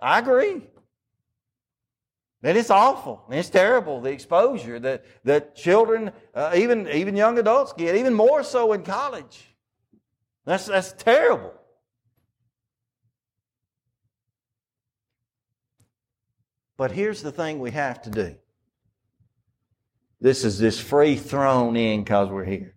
I 0.00 0.18
agree. 0.18 0.62
And 2.42 2.58
it's 2.58 2.70
awful. 2.70 3.22
It's 3.30 3.50
terrible, 3.50 4.00
the 4.00 4.10
exposure 4.10 4.80
that, 4.80 5.04
that 5.24 5.54
children, 5.54 6.10
uh, 6.34 6.52
even, 6.56 6.88
even 6.88 7.14
young 7.14 7.38
adults 7.38 7.72
get, 7.72 7.94
even 7.94 8.14
more 8.14 8.42
so 8.42 8.72
in 8.72 8.82
college. 8.82 9.54
That's, 10.44 10.66
that's 10.66 10.92
terrible. 10.92 11.54
But 16.76 16.90
here's 16.90 17.22
the 17.22 17.30
thing 17.30 17.60
we 17.60 17.70
have 17.70 18.02
to 18.02 18.10
do. 18.10 18.34
This 20.20 20.44
is 20.44 20.58
this 20.58 20.80
free 20.80 21.16
thrown 21.16 21.76
in 21.76 22.02
because 22.02 22.28
we're 22.28 22.44
here. 22.44 22.71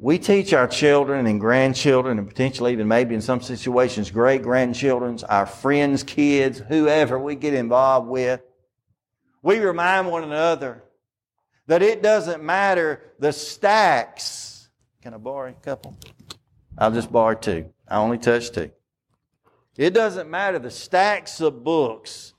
We 0.00 0.20
teach 0.20 0.52
our 0.52 0.68
children 0.68 1.26
and 1.26 1.40
grandchildren, 1.40 2.20
and 2.20 2.28
potentially 2.28 2.72
even 2.72 2.86
maybe 2.86 3.16
in 3.16 3.20
some 3.20 3.40
situations, 3.40 4.12
great 4.12 4.42
grandchildren's, 4.42 5.24
our 5.24 5.44
friends' 5.44 6.04
kids, 6.04 6.60
whoever 6.60 7.18
we 7.18 7.34
get 7.34 7.52
involved 7.52 8.08
with. 8.08 8.40
We 9.42 9.58
remind 9.58 10.08
one 10.08 10.22
another 10.22 10.84
that 11.66 11.82
it 11.82 12.00
doesn't 12.00 12.44
matter 12.44 13.02
the 13.18 13.32
stacks. 13.32 14.68
Can 15.02 15.14
I 15.14 15.16
borrow 15.16 15.50
a 15.50 15.54
couple? 15.54 15.96
I'll 16.78 16.92
just 16.92 17.10
borrow 17.10 17.34
two. 17.34 17.72
I 17.88 17.96
only 17.96 18.18
touch 18.18 18.52
two. 18.52 18.70
It 19.76 19.94
doesn't 19.94 20.30
matter 20.30 20.60
the 20.60 20.70
stacks 20.70 21.40
of 21.40 21.64
books 21.64 22.34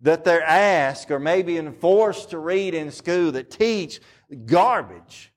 that 0.00 0.24
they're 0.24 0.42
asked 0.42 1.12
or 1.12 1.20
maybe 1.20 1.56
enforced 1.56 2.30
to 2.30 2.38
read 2.38 2.74
in 2.74 2.90
school 2.90 3.30
that 3.32 3.50
teach 3.50 4.00
garbage 4.44 5.32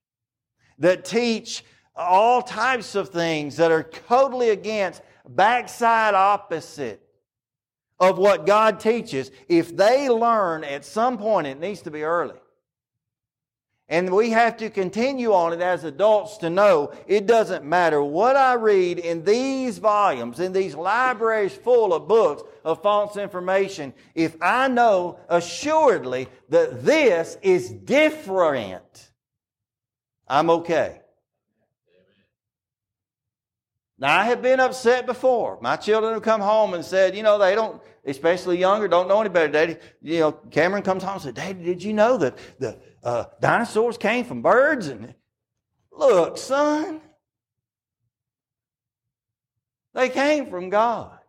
that 0.80 1.06
teach 1.06 1.64
all 1.96 2.42
types 2.42 2.96
of 2.96 3.10
things 3.10 3.58
that 3.58 3.72
are 3.72 3.84
totally 3.84 4.50
against, 4.50 5.02
backside 5.28 6.14
opposite 6.16 7.02
of 8.00 8.18
what 8.18 8.46
God 8.46 8.80
teaches, 8.80 9.32
if 9.48 9.76
they 9.76 10.10
learn 10.10 10.64
at 10.64 10.86
some 10.86 11.18
point, 11.18 11.48
it 11.48 11.60
needs 11.60 11.82
to 11.84 11.92
be 11.92 12.04
early. 12.04 12.36
And 13.92 14.14
we 14.14 14.30
have 14.30 14.56
to 14.58 14.70
continue 14.70 15.34
on 15.34 15.52
it 15.52 15.62
as 15.62 15.84
adults 15.84 16.38
to 16.38 16.50
know 16.52 16.94
it 17.08 17.26
doesn't 17.26 17.66
matter 17.66 18.04
what 18.04 18.36
I 18.36 18.54
read 18.54 19.00
in 19.00 19.24
these 19.24 19.80
volumes, 19.80 20.40
in 20.40 20.54
these 20.54 20.76
libraries 20.76 21.56
full 21.56 21.94
of 21.94 22.08
books 22.08 22.44
of 22.64 22.84
false 22.84 23.18
information, 23.18 23.94
if 24.14 24.38
I 24.42 24.68
know 24.68 25.20
assuredly 25.28 26.28
that 26.50 26.86
this 26.86 27.38
is 27.42 27.72
different 27.72 29.09
I'm 30.30 30.50
okay. 30.50 31.02
Now, 33.98 34.18
I 34.18 34.26
have 34.26 34.42
been 34.42 34.62
upset 34.62 35.06
before. 35.06 35.60
My 35.62 35.76
children 35.76 36.14
have 36.14 36.24
come 36.24 36.40
home 36.40 36.74
and 36.74 36.86
said, 36.86 37.18
you 37.18 37.24
know, 37.24 37.38
they 37.38 37.54
don't, 37.54 37.82
especially 38.06 38.58
younger, 38.58 38.88
don't 38.88 39.10
know 39.10 39.20
any 39.20 39.30
better. 39.30 39.52
Daddy, 39.52 39.76
you 40.02 40.20
know, 40.20 40.32
Cameron 40.32 40.84
comes 40.84 41.04
home 41.04 41.14
and 41.14 41.22
said, 41.22 41.36
Daddy, 41.36 41.62
did 41.62 41.84
you 41.84 41.92
know 41.92 42.18
that 42.18 42.38
the 42.60 42.80
uh, 43.04 43.26
dinosaurs 43.42 43.98
came 43.98 44.24
from 44.24 44.42
birds? 44.42 44.88
And 44.88 45.14
look, 45.92 46.38
son, 46.38 47.02
they 49.94 50.08
came 50.08 50.50
from 50.50 50.70
God. 50.70 51.20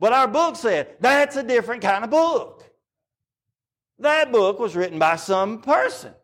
But 0.00 0.14
our 0.14 0.28
book 0.28 0.56
said 0.56 0.96
that's 0.98 1.36
a 1.36 1.42
different 1.42 1.82
kind 1.82 2.04
of 2.04 2.10
book. 2.10 2.64
That 3.98 4.32
book 4.32 4.58
was 4.58 4.74
written 4.74 4.98
by 4.98 5.16
some 5.16 5.60
person. 5.60 6.14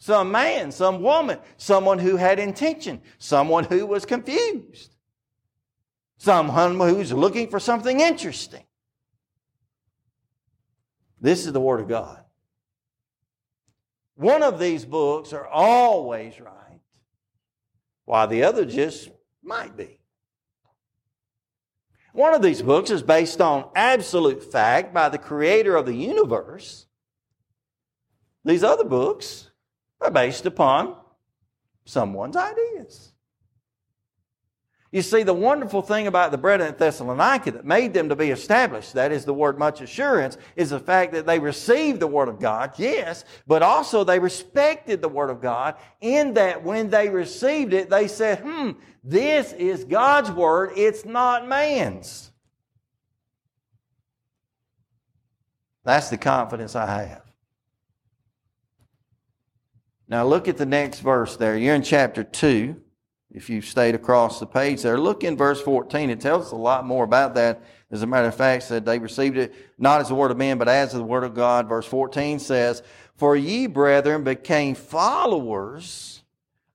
Some 0.00 0.32
man, 0.32 0.72
some 0.72 1.02
woman, 1.02 1.38
someone 1.58 1.98
who 1.98 2.16
had 2.16 2.38
intention, 2.38 3.02
someone 3.18 3.64
who 3.64 3.84
was 3.84 4.06
confused, 4.06 4.96
someone 6.16 6.78
who's 6.78 7.12
looking 7.12 7.50
for 7.50 7.60
something 7.60 8.00
interesting. 8.00 8.64
This 11.20 11.44
is 11.44 11.52
the 11.52 11.60
Word 11.60 11.80
of 11.80 11.88
God. 11.88 12.24
One 14.14 14.42
of 14.42 14.58
these 14.58 14.86
books 14.86 15.34
are 15.34 15.46
always 15.46 16.40
right, 16.40 16.80
while 18.06 18.26
the 18.26 18.44
other 18.44 18.64
just 18.64 19.10
might 19.42 19.76
be. 19.76 19.98
One 22.14 22.34
of 22.34 22.40
these 22.40 22.62
books 22.62 22.90
is 22.90 23.02
based 23.02 23.42
on 23.42 23.68
absolute 23.76 24.50
fact 24.50 24.94
by 24.94 25.10
the 25.10 25.18
creator 25.18 25.76
of 25.76 25.84
the 25.84 25.94
universe. 25.94 26.86
These 28.46 28.64
other 28.64 28.84
books 28.84 29.49
are 30.00 30.10
based 30.10 30.46
upon 30.46 30.96
someone's 31.84 32.36
ideas. 32.36 33.12
You 34.92 35.02
see, 35.02 35.22
the 35.22 35.32
wonderful 35.32 35.82
thing 35.82 36.08
about 36.08 36.32
the 36.32 36.38
brethren 36.38 36.68
at 36.68 36.78
Thessalonica 36.78 37.52
that 37.52 37.64
made 37.64 37.94
them 37.94 38.08
to 38.08 38.16
be 38.16 38.30
established, 38.30 38.94
that 38.94 39.12
is 39.12 39.24
the 39.24 39.32
word 39.32 39.56
much 39.56 39.80
assurance, 39.80 40.36
is 40.56 40.70
the 40.70 40.80
fact 40.80 41.12
that 41.12 41.26
they 41.26 41.38
received 41.38 42.00
the 42.00 42.08
Word 42.08 42.28
of 42.28 42.40
God, 42.40 42.72
yes, 42.76 43.24
but 43.46 43.62
also 43.62 44.02
they 44.02 44.18
respected 44.18 45.00
the 45.00 45.08
Word 45.08 45.30
of 45.30 45.40
God 45.40 45.76
in 46.00 46.34
that 46.34 46.64
when 46.64 46.90
they 46.90 47.08
received 47.08 47.72
it, 47.72 47.88
they 47.88 48.08
said, 48.08 48.40
hmm, 48.40 48.72
this 49.04 49.52
is 49.52 49.84
God's 49.84 50.32
Word, 50.32 50.72
it's 50.76 51.04
not 51.04 51.46
man's. 51.46 52.32
That's 55.84 56.10
the 56.10 56.18
confidence 56.18 56.74
I 56.74 56.86
have. 57.06 57.29
Now 60.10 60.26
look 60.26 60.48
at 60.48 60.56
the 60.56 60.66
next 60.66 61.00
verse 61.00 61.36
there. 61.36 61.56
You're 61.56 61.76
in 61.76 61.84
chapter 61.84 62.24
2. 62.24 62.74
If 63.30 63.48
you've 63.48 63.64
stayed 63.64 63.94
across 63.94 64.40
the 64.40 64.46
page 64.46 64.82
there, 64.82 64.98
look 64.98 65.22
in 65.22 65.36
verse 65.36 65.62
14. 65.62 66.10
It 66.10 66.20
tells 66.20 66.46
us 66.46 66.52
a 66.52 66.56
lot 66.56 66.84
more 66.84 67.04
about 67.04 67.36
that. 67.36 67.62
As 67.92 68.02
a 68.02 68.06
matter 68.08 68.26
of 68.26 68.34
fact, 68.34 68.64
said 68.64 68.84
they 68.84 68.98
received 68.98 69.36
it 69.36 69.54
not 69.78 70.00
as 70.00 70.08
the 70.08 70.16
word 70.16 70.32
of 70.32 70.36
men, 70.36 70.58
but 70.58 70.68
as 70.68 70.92
the 70.92 71.02
word 71.04 71.22
of 71.22 71.34
God. 71.34 71.68
Verse 71.68 71.86
14 71.86 72.40
says, 72.40 72.82
For 73.16 73.36
ye, 73.36 73.68
brethren, 73.68 74.24
became 74.24 74.74
followers 74.74 76.22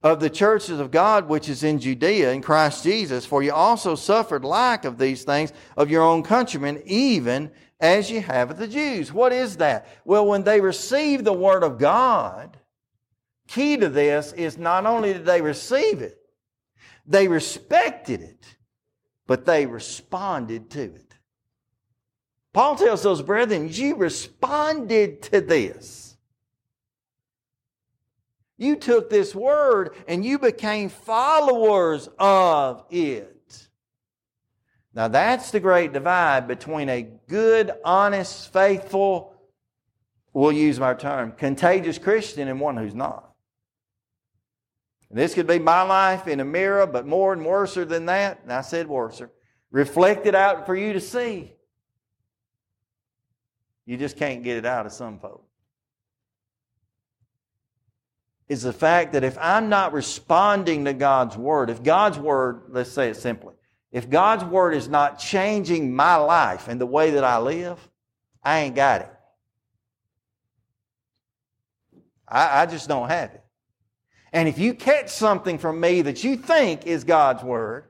of 0.01 0.21
the 0.21 0.29
churches 0.29 0.79
of 0.79 0.91
God 0.91 1.27
which 1.27 1.49
is 1.49 1.63
in 1.63 1.79
Judea 1.79 2.31
in 2.31 2.41
Christ 2.41 2.83
Jesus, 2.83 3.25
for 3.25 3.43
ye 3.43 3.49
also 3.49 3.95
suffered 3.95 4.45
like 4.45 4.85
of 4.85 4.97
these 4.97 5.25
things 5.25 5.51
of 5.75 5.91
your 5.91 6.03
own 6.03 6.23
countrymen, 6.23 6.81
even 6.85 7.51
as 7.81 8.09
ye 8.09 8.19
have 8.19 8.51
of 8.51 8.57
the 8.57 8.67
Jews. 8.67 9.11
What 9.11 9.33
is 9.33 9.57
that? 9.57 9.87
Well, 10.05 10.25
when 10.25 10.43
they 10.43 10.61
received 10.61 11.25
the 11.25 11.33
word 11.33 11.63
of 11.63 11.77
God, 11.77 12.54
key 13.47 13.77
to 13.77 13.89
this 13.89 14.33
is 14.33 14.57
not 14.57 14.85
only 14.85 15.13
did 15.13 15.25
they 15.25 15.41
receive 15.41 16.01
it, 16.01 16.17
they 17.05 17.27
respected 17.27 18.21
it, 18.21 18.55
but 19.27 19.45
they 19.45 19.65
responded 19.65 20.69
to 20.71 20.81
it. 20.81 21.13
Paul 22.53 22.75
tells 22.75 23.03
those 23.03 23.21
brethren, 23.21 23.69
you 23.71 23.95
responded 23.95 25.21
to 25.23 25.41
this. 25.41 26.15
You 28.57 28.77
took 28.77 29.09
this 29.09 29.35
word 29.35 29.93
and 30.07 30.23
you 30.23 30.39
became 30.39 30.87
followers 30.87 32.07
of 32.17 32.85
it. 32.89 33.67
Now 34.93 35.09
that's 35.09 35.51
the 35.51 35.59
great 35.59 35.91
divide 35.91 36.47
between 36.47 36.87
a 36.87 37.01
good, 37.27 37.73
honest, 37.83 38.53
faithful, 38.53 39.35
we'll 40.31 40.53
use 40.53 40.79
my 40.79 40.93
term, 40.93 41.33
contagious 41.33 41.97
Christian 41.97 42.47
and 42.47 42.61
one 42.61 42.77
who's 42.77 42.95
not. 42.95 43.34
And 45.09 45.19
this 45.19 45.33
could 45.33 45.47
be 45.47 45.59
my 45.59 45.81
life 45.83 46.27
in 46.27 46.39
a 46.39 46.45
mirror, 46.45 46.87
but 46.87 47.05
more 47.05 47.33
and 47.33 47.45
worser 47.45 47.85
than 47.85 48.07
that, 48.07 48.41
and 48.43 48.51
I 48.51 48.61
said 48.61 48.87
worser, 48.87 49.31
reflected 49.71 50.35
out 50.35 50.65
for 50.65 50.75
you 50.75 50.93
to 50.93 51.01
see. 51.01 51.53
You 53.85 53.97
just 53.97 54.17
can't 54.17 54.43
get 54.43 54.57
it 54.57 54.65
out 54.65 54.85
of 54.85 54.91
some 54.91 55.19
folks. 55.19 55.45
is 58.47 58.61
the 58.61 58.73
fact 58.73 59.13
that 59.13 59.23
if 59.23 59.37
I'm 59.39 59.69
not 59.69 59.93
responding 59.93 60.85
to 60.85 60.93
God's 60.93 61.37
Word, 61.37 61.69
if 61.69 61.81
God's 61.81 62.19
Word, 62.19 62.63
let's 62.69 62.91
say 62.91 63.09
it 63.09 63.17
simply, 63.17 63.55
if 63.91 64.09
God's 64.09 64.43
Word 64.43 64.73
is 64.73 64.87
not 64.87 65.17
changing 65.17 65.95
my 65.95 66.15
life 66.15 66.67
and 66.67 66.79
the 66.79 66.85
way 66.85 67.11
that 67.11 67.23
I 67.23 67.39
live, 67.39 67.79
I 68.43 68.59
ain't 68.59 68.75
got 68.75 69.01
it. 69.01 69.09
I, 72.27 72.61
I 72.61 72.65
just 72.65 72.87
don't 72.87 73.09
have 73.09 73.31
it. 73.31 73.43
And 74.35 74.49
if 74.49 74.59
you 74.59 74.73
catch 74.73 75.11
something 75.11 75.57
from 75.57 75.79
me 75.79 76.01
that 76.01 76.25
you 76.25 76.35
think 76.35 76.85
is 76.85 77.05
God's 77.05 77.41
Word, 77.41 77.85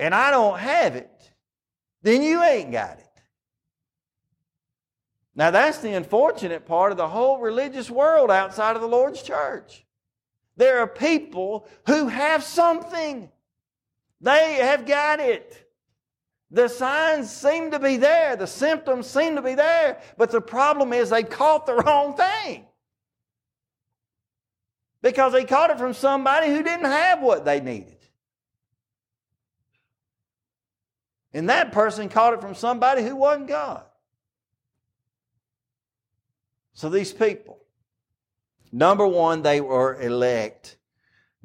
and 0.00 0.12
I 0.12 0.32
don't 0.32 0.58
have 0.58 0.96
it, 0.96 1.30
then 2.02 2.22
you 2.22 2.42
ain't 2.42 2.72
got 2.72 2.98
it. 2.98 3.06
Now, 5.36 5.52
that's 5.52 5.78
the 5.78 5.92
unfortunate 5.92 6.66
part 6.66 6.90
of 6.90 6.98
the 6.98 7.06
whole 7.06 7.38
religious 7.38 7.88
world 7.88 8.32
outside 8.32 8.74
of 8.74 8.82
the 8.82 8.88
Lord's 8.88 9.22
church. 9.22 9.86
There 10.56 10.80
are 10.80 10.88
people 10.88 11.68
who 11.86 12.08
have 12.08 12.42
something, 12.42 13.30
they 14.20 14.54
have 14.54 14.86
got 14.86 15.20
it. 15.20 15.70
The 16.50 16.66
signs 16.66 17.30
seem 17.30 17.70
to 17.70 17.78
be 17.78 17.96
there, 17.96 18.34
the 18.34 18.48
symptoms 18.48 19.06
seem 19.06 19.36
to 19.36 19.42
be 19.42 19.54
there, 19.54 20.00
but 20.18 20.32
the 20.32 20.40
problem 20.40 20.92
is 20.92 21.10
they 21.10 21.22
caught 21.22 21.64
the 21.64 21.76
wrong 21.76 22.16
thing. 22.16 22.65
Because 25.02 25.32
they 25.32 25.44
caught 25.44 25.70
it 25.70 25.78
from 25.78 25.94
somebody 25.94 26.48
who 26.48 26.62
didn't 26.62 26.86
have 26.86 27.20
what 27.20 27.44
they 27.44 27.60
needed. 27.60 27.96
And 31.32 31.50
that 31.50 31.70
person 31.72 32.08
caught 32.08 32.32
it 32.32 32.40
from 32.40 32.54
somebody 32.54 33.02
who 33.02 33.14
wasn't 33.14 33.48
God. 33.48 33.84
So 36.72 36.88
these 36.88 37.12
people, 37.12 37.58
number 38.72 39.06
one, 39.06 39.42
they 39.42 39.60
were 39.60 40.00
elect. 40.00 40.76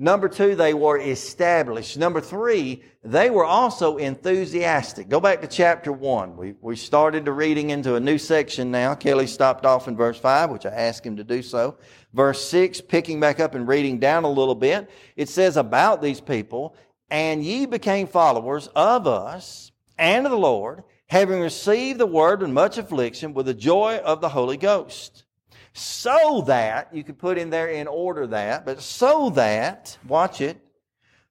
Number 0.01 0.27
two, 0.29 0.55
they 0.55 0.73
were 0.73 0.97
established. 0.97 1.95
Number 1.95 2.21
three, 2.21 2.81
they 3.03 3.29
were 3.29 3.45
also 3.45 3.97
enthusiastic. 3.97 5.09
Go 5.09 5.19
back 5.19 5.41
to 5.41 5.47
chapter 5.47 5.91
one. 5.91 6.35
We, 6.35 6.55
we 6.59 6.75
started 6.75 7.23
the 7.23 7.31
reading 7.31 7.69
into 7.69 7.93
a 7.93 7.99
new 7.99 8.17
section 8.17 8.71
now. 8.71 8.95
Kelly 8.95 9.27
stopped 9.27 9.63
off 9.63 9.87
in 9.87 9.95
verse 9.95 10.17
five, 10.17 10.49
which 10.49 10.65
I 10.65 10.71
asked 10.71 11.05
him 11.05 11.17
to 11.17 11.23
do 11.23 11.43
so. 11.43 11.77
Verse 12.13 12.43
six, 12.43 12.81
picking 12.81 13.19
back 13.19 13.39
up 13.39 13.53
and 13.53 13.67
reading 13.67 13.99
down 13.99 14.23
a 14.23 14.29
little 14.31 14.55
bit, 14.55 14.89
it 15.15 15.29
says 15.29 15.55
about 15.55 16.01
these 16.01 16.19
people, 16.19 16.75
and 17.11 17.45
ye 17.45 17.67
became 17.67 18.07
followers 18.07 18.69
of 18.75 19.05
us 19.05 19.71
and 19.99 20.25
of 20.25 20.31
the 20.31 20.35
Lord, 20.35 20.83
having 21.09 21.41
received 21.41 21.99
the 21.99 22.07
word 22.07 22.41
with 22.41 22.49
much 22.49 22.79
affliction 22.79 23.35
with 23.35 23.45
the 23.45 23.53
joy 23.53 23.97
of 23.97 24.19
the 24.19 24.29
Holy 24.29 24.57
Ghost 24.57 25.25
so 25.73 26.43
that, 26.47 26.93
you 26.93 27.03
could 27.03 27.17
put 27.17 27.37
in 27.37 27.49
there 27.49 27.67
in 27.67 27.87
order 27.87 28.27
that, 28.27 28.65
but 28.65 28.81
so 28.81 29.29
that, 29.31 29.97
watch 30.07 30.41
it, 30.41 30.57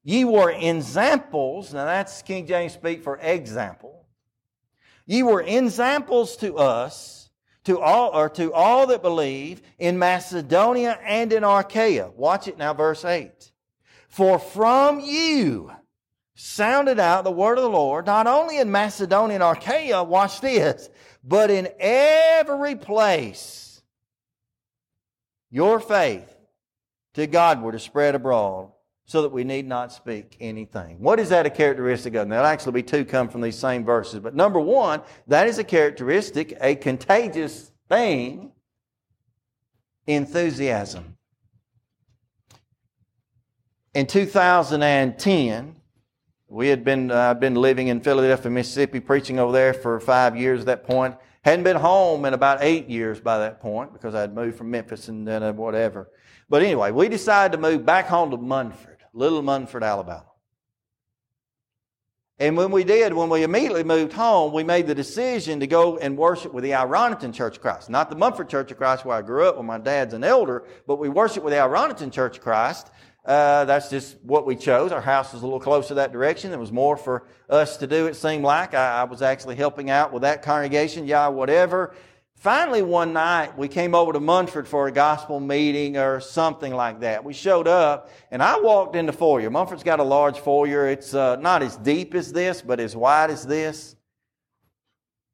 ye 0.03 0.25
were 0.25 0.51
examples, 0.51 1.75
now 1.75 1.85
that's 1.85 2.23
King 2.23 2.47
James 2.47 2.73
speak 2.73 3.03
for 3.03 3.19
example. 3.19 4.07
Ye 5.07 5.23
were 5.23 5.43
examples 5.43 6.37
to 6.37 6.57
us, 6.57 7.31
to 7.65 7.81
all, 7.81 8.11
or 8.15 8.29
to 8.31 8.53
all 8.53 8.87
that 8.87 9.03
believe 9.03 9.61
in 9.79 9.99
Macedonia 9.99 10.99
and 11.05 11.33
in 11.33 11.45
Achaia. 11.45 12.11
Watch 12.11 12.49
it 12.49 12.57
now, 12.57 12.73
verse 12.73 13.05
8. 13.05 13.53
For 14.09 14.39
from 14.39 15.01
you 15.01 15.71
sounded 16.35 16.99
out 16.99 17.25
the 17.25 17.31
word 17.31 17.59
of 17.59 17.65
the 17.65 17.71
Lord, 17.71 18.07
not 18.07 18.27
only 18.27 18.59
in 18.59 18.71
Macedonia 18.71 19.35
and 19.35 19.43
Achaia, 19.43 20.03
watch 20.03 20.41
this, 20.41 20.89
but 21.23 21.51
in 21.51 21.69
every 21.79 22.77
place 22.77 23.70
your 25.51 25.81
faith 25.81 26.37
to 27.15 27.27
God 27.27 27.63
were 27.63 27.73
to 27.73 27.79
spread 27.79 28.15
abroad 28.15 28.71
so 29.05 29.23
that 29.23 29.33
we 29.33 29.43
need 29.43 29.67
not 29.67 29.93
speak 29.93 30.37
anything. 30.39 31.01
What 31.01 31.19
is 31.19 31.31
that 31.31 31.45
a 31.45 31.51
characteristic 31.51 32.15
of? 32.15 32.29
There'll 32.29 32.47
actually 32.47 32.73
be 32.73 32.85
two 32.85 33.05
come 33.05 33.29
from 33.29 33.41
these 33.41 33.59
same 33.59 33.85
verses. 33.85 34.21
But 34.21 34.37
number 34.37 34.61
one, 34.61 35.03
that 35.27 35.49
is 35.49 35.59
a 35.59 35.65
characteristic, 35.65 36.57
a 36.61 36.77
contagious 36.77 37.73
thing, 37.89 38.53
enthusiasm. 40.07 41.17
In 43.95 44.07
2010, 44.07 45.75
we 46.47 46.69
had 46.69 46.85
been, 46.85 47.11
uh, 47.11 47.35
been 47.35 47.57
living 47.57 47.89
in 47.89 48.01
Philadelphia, 48.01 48.51
Mississippi, 48.51 49.01
preaching 49.01 49.41
over 49.41 49.51
there 49.51 49.75
for 49.75 49.99
five 49.99 50.37
years 50.37 50.61
at 50.61 50.67
that 50.67 50.85
point. 50.85 51.17
Hadn't 51.43 51.65
been 51.65 51.77
home 51.77 52.25
in 52.27 52.35
about 52.35 52.59
eight 52.61 52.89
years 52.89 53.21
by 53.21 53.39
that 53.39 53.61
point 53.61 53.93
because 53.93 54.15
I'd 54.15 54.35
moved 54.35 54.59
from 54.59 54.71
Memphis 54.71 55.09
and 55.09 55.27
then 55.27 55.57
whatever. 55.57 56.11
But 56.51 56.63
anyway, 56.63 56.91
we 56.91 57.09
decided 57.09 57.53
to 57.57 57.59
move 57.59 57.87
back 57.87 58.07
home 58.07 58.31
to 58.31 58.37
Munford, 58.37 58.99
little 59.15 59.41
Munford, 59.41 59.83
Alabama. 59.83 60.27
And 62.41 62.57
when 62.57 62.71
we 62.71 62.85
did, 62.85 63.13
when 63.13 63.29
we 63.29 63.43
immediately 63.43 63.85
moved 63.85 64.15
home, 64.15 64.55
we 64.55 64.65
made 64.65 64.87
the 64.87 64.95
decision 64.95 65.61
to 65.61 65.67
go 65.67 65.99
and 65.99 66.17
worship 66.17 66.55
with 66.55 66.65
the 66.65 66.73
Ironton 66.73 67.35
Church 67.35 67.57
of 67.57 67.63
Christ. 67.63 67.91
Not 67.91 68.09
the 68.09 68.17
Munford 68.17 68.49
Church 68.49 68.71
of 68.71 68.79
Christ 68.79 69.05
where 69.05 69.19
I 69.19 69.23
grew 69.23 69.47
up, 69.47 69.57
where 69.57 69.65
my 69.65 69.77
dad's 69.77 70.15
an 70.15 70.25
elder, 70.25 70.65
but 70.87 70.97
we 70.97 71.11
worship 71.11 71.45
with 71.45 71.53
the 71.53 71.59
Ironton 71.59 72.11
Church 72.11 72.39
of 72.39 72.43
Christ. 72.43 72.91
Uh, 73.25 73.67
that's 73.67 73.91
just 73.91 74.17
what 74.23 74.47
we 74.47 74.57
chose. 74.57 74.93
Our 74.93 75.01
house 75.01 75.33
was 75.33 75.43
a 75.43 75.45
little 75.45 75.61
closer 75.61 75.95
that 75.95 76.13
direction. 76.13 76.51
There 76.51 76.59
was 76.59 76.73
more 76.73 76.97
for 76.97 77.27
us 77.51 77.77
to 77.79 77.87
do, 77.87 78.07
it 78.07 78.17
seemed 78.17 78.45
like. 78.45 78.75
I, 78.75 79.03
I 79.03 79.05
was 79.05 79.21
actually 79.21 79.57
helping 79.57 79.91
out 79.91 80.13
with 80.13 80.23
that 80.23 80.43
congregation, 80.43 81.07
yeah, 81.07 81.29
whatever. 81.29 81.95
Finally, 82.37 82.81
one 82.81 83.13
night, 83.13 83.57
we 83.59 83.69
came 83.69 83.95
over 83.95 84.15
to 84.15 84.21
Munford 84.21 84.67
for 84.67 84.89
a 84.89 84.93
gospel 84.93 85.41
meeting 85.41 85.99
or 85.99 86.21
something 86.21 86.73
like 86.75 87.01
that. 87.01 87.23
We 87.23 87.35
showed 87.35 87.69
up, 87.69 88.09
and 88.31 88.43
I 88.43 88.59
walked 88.59 88.97
in 88.97 89.05
the 89.05 89.13
foyer. 89.13 89.51
Munford's 89.51 89.83
got 89.83 90.01
a 90.01 90.05
large 90.05 90.39
foyer. 90.39 90.89
It's 90.89 91.13
uh, 91.13 91.37
not 91.37 91.63
as 91.63 91.77
deep 91.77 92.15
as 92.15 92.33
this, 92.33 92.63
but 92.63 92.81
as 92.81 92.97
wide 92.97 93.31
as 93.31 93.47
this. 93.47 93.95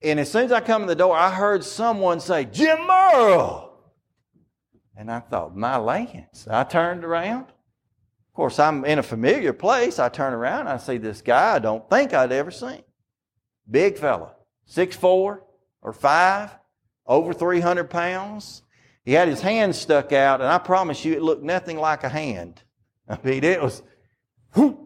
And 0.03 0.19
as 0.19 0.33
soon 0.33 0.47
as 0.47 0.53
I 0.53 0.61
come 0.61 0.83
in 0.83 0.89
the 0.89 0.97
door, 0.97 1.17
I 1.17 1.31
heard 1.31 1.63
someone 1.63 2.19
say, 2.19 2.45
Jim 2.45 2.79
Murrell! 2.85 3.79
And 4.97 5.09
I 5.09 5.21
thought, 5.21 5.57
my 5.57 5.77
lands. 5.77 6.49
I 6.51 6.65
turned 6.65 7.05
around 7.05 7.47
course, 8.37 8.59
I'm 8.59 8.85
in 8.85 8.99
a 8.99 9.03
familiar 9.03 9.53
place. 9.53 9.99
I 9.99 10.09
turn 10.09 10.35
around, 10.35 10.61
and 10.61 10.69
I 10.69 10.77
see 10.77 10.99
this 10.99 11.23
guy 11.23 11.55
I 11.55 11.59
don't 11.59 11.89
think 11.89 12.13
I'd 12.13 12.33
ever 12.33 12.51
seen. 12.51 12.83
Big 13.69 13.99
fella, 13.99 14.35
six 14.67 14.95
four 14.95 15.43
or 15.83 15.93
five, 15.93 16.51
over 17.07 17.33
300 17.33 17.91
pounds. 17.91 18.63
He 19.05 19.13
had 19.13 19.29
his 19.29 19.41
hand 19.41 19.75
stuck 19.75 20.13
out, 20.13 20.41
and 20.41 20.51
I 20.51 20.59
promise 20.59 21.05
you, 21.05 21.15
it 21.15 21.23
looked 21.23 21.43
nothing 21.43 21.79
like 21.79 22.05
a 22.05 22.09
hand. 22.09 22.63
I 23.09 23.19
mean, 23.23 23.43
it 23.43 23.63
was 23.63 23.83
whoop, 24.55 24.79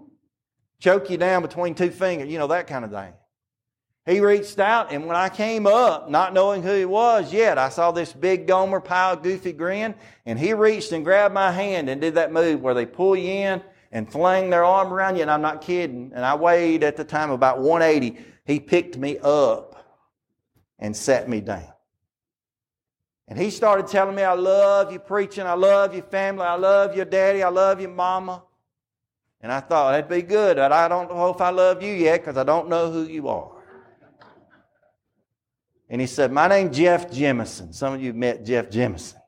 choke 0.79 1.11
you 1.11 1.17
down 1.17 1.43
between 1.43 1.75
two 1.75 1.91
fingers, 1.91 2.31
you 2.31 2.39
know, 2.39 2.47
that 2.47 2.67
kind 2.67 2.85
of 2.85 2.91
thing. 2.91 3.13
He 4.07 4.21
reached 4.21 4.59
out, 4.59 4.93
and 4.93 5.07
when 5.07 5.17
I 5.17 5.29
came 5.29 5.67
up, 5.67 6.09
not 6.09 6.33
knowing 6.33 6.63
who 6.63 6.75
he 6.75 6.87
was 6.87 7.33
yet, 7.33 7.59
I 7.59 7.69
saw 7.69 7.93
this 7.93 8.13
big 8.13 8.47
Gomer 8.47 8.81
Pyle, 8.81 9.15
goofy 9.15 9.53
grin, 9.53 9.95
and 10.25 10.39
he 10.39 10.55
reached 10.55 10.93
and 10.93 11.05
grabbed 11.05 11.35
my 11.35 11.53
hand 11.53 11.91
and 11.91 12.01
did 12.01 12.15
that 12.15 12.33
move 12.33 12.63
where 12.63 12.75
they 12.75 12.87
pull 12.87 13.15
you 13.15 13.31
in 13.31 13.63
and 13.93 14.11
fling 14.11 14.49
their 14.49 14.65
arm 14.65 14.93
around 14.93 15.17
you, 15.17 15.23
and 15.23 15.31
I'm 15.31 15.43
not 15.43 15.61
kidding. 15.61 16.13
And 16.15 16.25
I 16.25 16.35
weighed 16.35 16.83
at 16.83 16.97
the 16.97 17.05
time 17.05 17.31
about 17.31 17.61
180. 17.61 18.25
He 18.47 18.59
picked 18.59 18.97
me 18.97 19.19
up 19.19 20.01
and 20.79 20.97
set 20.97 21.29
me 21.29 21.41
down. 21.41 21.73
And 23.29 23.39
he 23.39 23.51
started 23.51 23.87
telling 23.87 24.17
me, 24.17 24.23
I 24.23 24.33
love 24.33 24.93
you 24.93 24.99
preaching, 24.99 25.47
I 25.47 25.53
love 25.53 25.95
your 25.95 26.03
family, 26.05 26.43
I 26.43 26.57
love 26.57 26.97
your 26.97 27.05
daddy, 27.05 27.43
I 27.43 27.49
love 27.49 27.81
your 27.81 27.91
mama. 27.91 28.43
And 29.43 29.53
I 29.53 29.61
thought, 29.61 29.93
that'd 29.93 30.09
be 30.09 30.23
good, 30.23 30.57
but 30.57 30.73
I 30.73 30.89
don't 30.89 31.09
know 31.11 31.31
if 31.31 31.41
I 31.41 31.51
love 31.51 31.83
you 31.83 31.95
yet 31.95 32.23
because 32.23 32.37
I 32.37 32.45
don't 32.45 32.69
know 32.69 32.91
who 32.91 33.05
you 33.05 33.29
are. 33.29 33.60
And 35.91 36.01
he 36.01 36.07
said, 36.07 36.31
My 36.31 36.47
name's 36.47 36.77
Jeff 36.77 37.11
Jemison. 37.11 37.75
Some 37.75 37.93
of 37.93 38.03
you 38.03 38.15
met 38.15 38.45
Jeff 38.45 38.71
Jemison. 38.71 39.21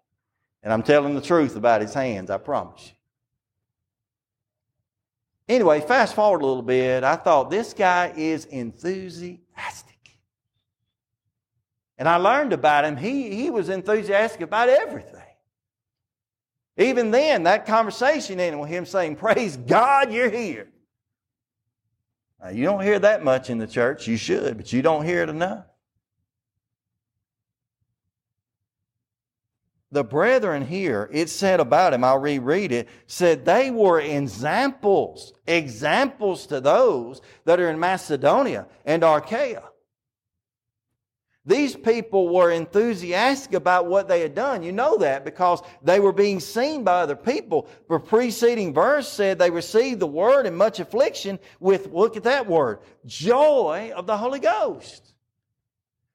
And 0.63 0.73
I'm 0.73 0.85
telling 0.85 1.17
the 1.17 1.21
truth 1.21 1.57
about 1.57 1.81
his 1.81 1.93
hands, 1.93 2.31
I 2.31 2.39
promise 2.39 2.87
you. 2.87 2.93
Anyway, 5.57 5.81
fast 5.81 6.15
forward 6.15 6.41
a 6.41 6.47
little 6.47 6.63
bit. 6.63 7.03
I 7.03 7.17
thought 7.17 7.51
this 7.51 7.75
guy 7.75 8.13
is 8.17 8.45
enthusiastic. 8.45 9.93
And 11.99 12.09
I 12.09 12.17
learned 12.17 12.53
about 12.53 12.85
him. 12.85 12.97
He, 12.97 13.35
he 13.35 13.51
was 13.51 13.69
enthusiastic 13.69 14.41
about 14.41 14.69
everything. 14.69 15.21
Even 16.79 17.11
then, 17.11 17.43
that 17.43 17.67
conversation 17.67 18.39
ended 18.41 18.61
with 18.61 18.71
him 18.71 18.87
saying, 18.87 19.17
Praise 19.17 19.57
God, 19.57 20.13
you're 20.13 20.31
here. 20.31 20.69
Now, 22.41 22.51
you 22.51 22.65
don't 22.65 22.83
hear 22.83 23.01
that 23.01 23.25
much 23.25 23.51
in 23.51 23.59
the 23.59 23.67
church. 23.67 24.07
You 24.07 24.17
should, 24.17 24.57
but 24.57 24.73
you 24.73 24.81
don't 24.81 25.05
hear 25.05 25.23
it 25.25 25.29
enough. 25.29 25.67
The 29.93 30.03
brethren 30.03 30.67
here, 30.67 31.09
it 31.13 31.29
said 31.29 31.61
about 31.61 31.93
him, 31.93 32.03
I'll 32.03 32.19
reread 32.19 32.73
it, 32.73 32.89
said 33.07 33.45
they 33.45 33.71
were 33.71 34.01
examples, 34.01 35.35
examples 35.47 36.47
to 36.47 36.61
those 36.61 37.21
that 37.45 37.61
are 37.61 37.69
in 37.69 37.79
Macedonia 37.79 38.67
and 38.87 39.05
Achaia. 39.05 39.65
These 41.45 41.75
people 41.75 42.33
were 42.33 42.53
enthusiastic 42.53 43.55
about 43.55 43.87
what 43.87 44.07
they 44.07 44.21
had 44.21 44.35
done. 44.35 44.63
You 44.63 44.71
know 44.71 44.97
that 44.99 45.25
because 45.25 45.61
they 45.83 45.99
were 45.99 46.13
being 46.13 46.39
seen 46.39 46.85
by 46.85 47.01
other 47.01 47.17
people. 47.17 47.69
The 47.91 47.99
preceding 47.99 48.73
verse 48.73 49.09
said 49.09 49.39
they 49.39 49.51
received 49.51 49.99
the 50.01 50.07
word 50.07 50.47
in 50.47 50.55
much 50.55 50.79
affliction 50.79 51.41
with, 51.59 51.93
look 51.93 52.17
at 52.17 52.23
that 52.23 52.47
word, 52.47 52.79
joy 53.07 53.93
of 53.95 54.07
the 54.07 54.17
Holy 54.17 54.39
Ghost. 54.39 55.12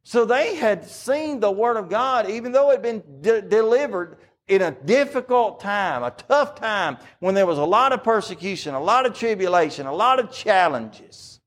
So 0.08 0.24
they 0.24 0.56
had 0.56 0.88
seen 0.88 1.42
the 1.42 1.52
word 1.52 1.76
of 1.76 1.90
God, 1.90 2.30
even 2.30 2.54
though 2.54 2.70
it 2.70 2.76
had 2.76 2.82
been 2.82 3.04
de- 3.20 3.42
delivered 3.42 4.20
in 4.48 4.62
a 4.62 4.72
difficult 4.72 5.60
time, 5.60 6.02
a 6.02 6.12
tough 6.12 6.56
time, 6.56 6.96
when 7.20 7.36
there 7.36 7.46
was 7.46 7.58
a 7.58 7.66
lot 7.66 7.92
of 7.92 8.06
persecution, 8.06 8.74
a 8.74 8.80
lot 8.82 9.06
of 9.06 9.14
tribulation, 9.14 9.86
a 9.86 9.94
lot 9.94 10.22
of 10.22 10.32
challenges. 10.32 11.42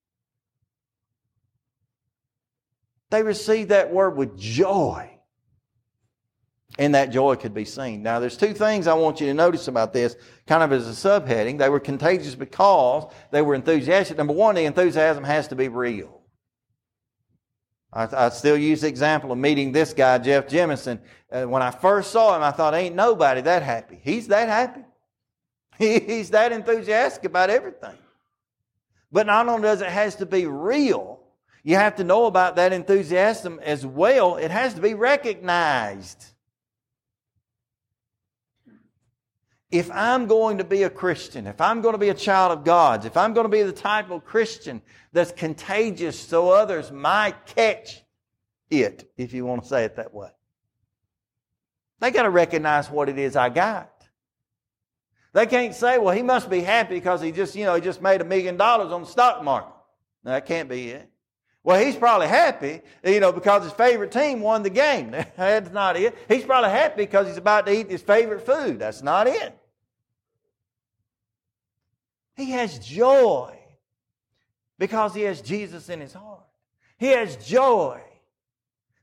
They 3.08 3.22
received 3.22 3.70
that 3.70 3.94
word 3.94 4.18
with 4.18 4.38
joy. 4.38 5.11
And 6.78 6.94
that 6.94 7.12
joy 7.12 7.36
could 7.36 7.54
be 7.54 7.64
seen. 7.64 8.02
Now, 8.02 8.20
there's 8.20 8.36
two 8.36 8.52
things 8.52 8.86
I 8.86 8.92
want 8.92 9.22
you 9.22 9.26
to 9.28 9.34
notice 9.34 9.68
about 9.68 9.94
this, 9.94 10.16
kind 10.46 10.62
of 10.62 10.70
as 10.70 10.86
a 10.86 10.90
subheading. 10.90 11.56
They 11.56 11.70
were 11.70 11.80
contagious 11.80 12.34
because 12.34 13.11
they 13.30 13.40
were 13.40 13.54
enthusiastic. 13.54 14.18
Number 14.18 14.34
one, 14.34 14.54
the 14.54 14.66
enthusiasm 14.66 15.24
has 15.24 15.48
to 15.48 15.56
be 15.56 15.68
real. 15.68 16.20
I, 17.93 18.26
I 18.26 18.28
still 18.30 18.57
use 18.57 18.82
the 18.82 18.88
example 18.88 19.32
of 19.32 19.38
meeting 19.38 19.72
this 19.72 19.93
guy, 19.93 20.18
Jeff 20.18 20.47
Jemison. 20.47 21.01
Uh, 21.30 21.45
when 21.45 21.62
I 21.62 21.70
first 21.70 22.11
saw 22.11 22.36
him, 22.36 22.43
I 22.43 22.51
thought, 22.51 22.74
ain't 22.74 22.95
nobody 22.95 23.41
that 23.43 23.62
happy. 23.62 24.01
He's 24.03 24.28
that 24.28 24.49
happy. 24.49 24.82
He, 25.78 25.99
he's 25.99 26.28
that 26.30 26.53
enthusiastic 26.53 27.24
about 27.24 27.49
everything. 27.49 27.97
But 29.11 29.26
not 29.26 29.49
only 29.49 29.62
does 29.62 29.80
it 29.80 29.88
has 29.88 30.16
to 30.16 30.26
be 30.26 30.45
real, 30.45 31.20
you 31.62 31.76
have 31.76 31.97
to 31.97 32.05
know 32.05 32.26
about 32.26 32.57
that 32.57 32.74
enthusiasm 32.74 33.59
as 33.62 33.86
well. 33.86 34.36
It 34.36 34.51
has 34.51 34.74
to 34.74 34.82
be 34.82 34.93
recognized. 34.93 36.30
If 39.71 39.91
I'm 39.93 40.27
going 40.27 40.59
to 40.59 40.64
be 40.64 40.83
a 40.83 40.91
Christian, 40.91 41.47
if 41.47 41.61
I'm 41.61 41.81
going 41.81 41.95
to 41.95 41.99
be 41.99 42.09
a 42.09 42.14
child 42.14 42.53
of 42.53 42.64
God's, 42.64 43.07
if 43.07 43.16
I'm 43.16 43.35
going 43.35 43.45
to 43.45 43.51
be 43.51 43.62
the 43.62 43.73
type 43.73 44.11
of 44.11 44.25
Christian 44.25 44.83
that's 45.12 45.31
contagious 45.31 46.18
so 46.18 46.51
others 46.51 46.91
might 46.91 47.47
catch 47.47 48.03
it, 48.68 49.12
if 49.16 49.33
you 49.33 49.47
want 49.47 49.62
to 49.62 49.68
say 49.68 49.85
it 49.85 49.97
that 49.97 50.12
way, 50.12 50.31
they 52.01 52.11
got 52.11 52.25
to 52.25 52.31
recognize 52.31 52.91
what 52.91 53.09
it 53.09 53.18
is 53.18 53.37
I 53.37 53.49
got. 53.49 53.93
They 55.33 55.47
can't 55.47 55.75
say, 55.75 55.99
well, 55.99 56.14
he 56.14 56.23
must 56.23 56.51
be 56.51 56.61
happy 56.61 56.95
because 56.95 57.21
he 57.21 57.31
just, 57.31 57.55
you 57.55 57.64
know, 57.64 57.77
he 57.77 57.81
just 57.81 58.03
made 58.03 58.21
a 58.21 58.25
million 58.25 58.57
dollars 58.57 58.91
on 58.91 59.03
the 59.03 59.07
stock 59.07 59.45
market. 59.45 59.73
No, 60.25 60.33
that 60.33 60.47
can't 60.47 60.68
be 60.68 60.91
it. 60.91 61.09
Well, 61.62 61.83
he's 61.85 61.95
probably 61.95 62.27
happy, 62.27 62.81
you 63.05 63.21
know, 63.21 63.33
because 63.33 63.64
his 63.64 63.73
favorite 63.73 64.11
team 64.11 64.41
won 64.41 64.62
the 64.62 64.71
game. 64.71 65.11
That's 65.37 65.71
not 65.71 65.97
it. 65.97 66.16
He's 66.27 66.45
probably 66.45 66.71
happy 66.71 67.03
because 67.03 67.29
he's 67.29 67.37
about 67.37 67.66
to 67.66 67.73
eat 67.73 67.91
his 67.91 68.03
favorite 68.03 68.45
food. 68.45 68.79
That's 68.79 69.03
not 69.03 69.29
it. 69.29 69.57
He 72.35 72.51
has 72.53 72.78
joy 72.78 73.57
because 74.78 75.14
he 75.14 75.22
has 75.22 75.41
Jesus 75.41 75.89
in 75.89 76.01
his 76.01 76.12
heart. 76.12 76.47
He 76.99 77.09
has 77.09 77.37
joy 77.37 78.01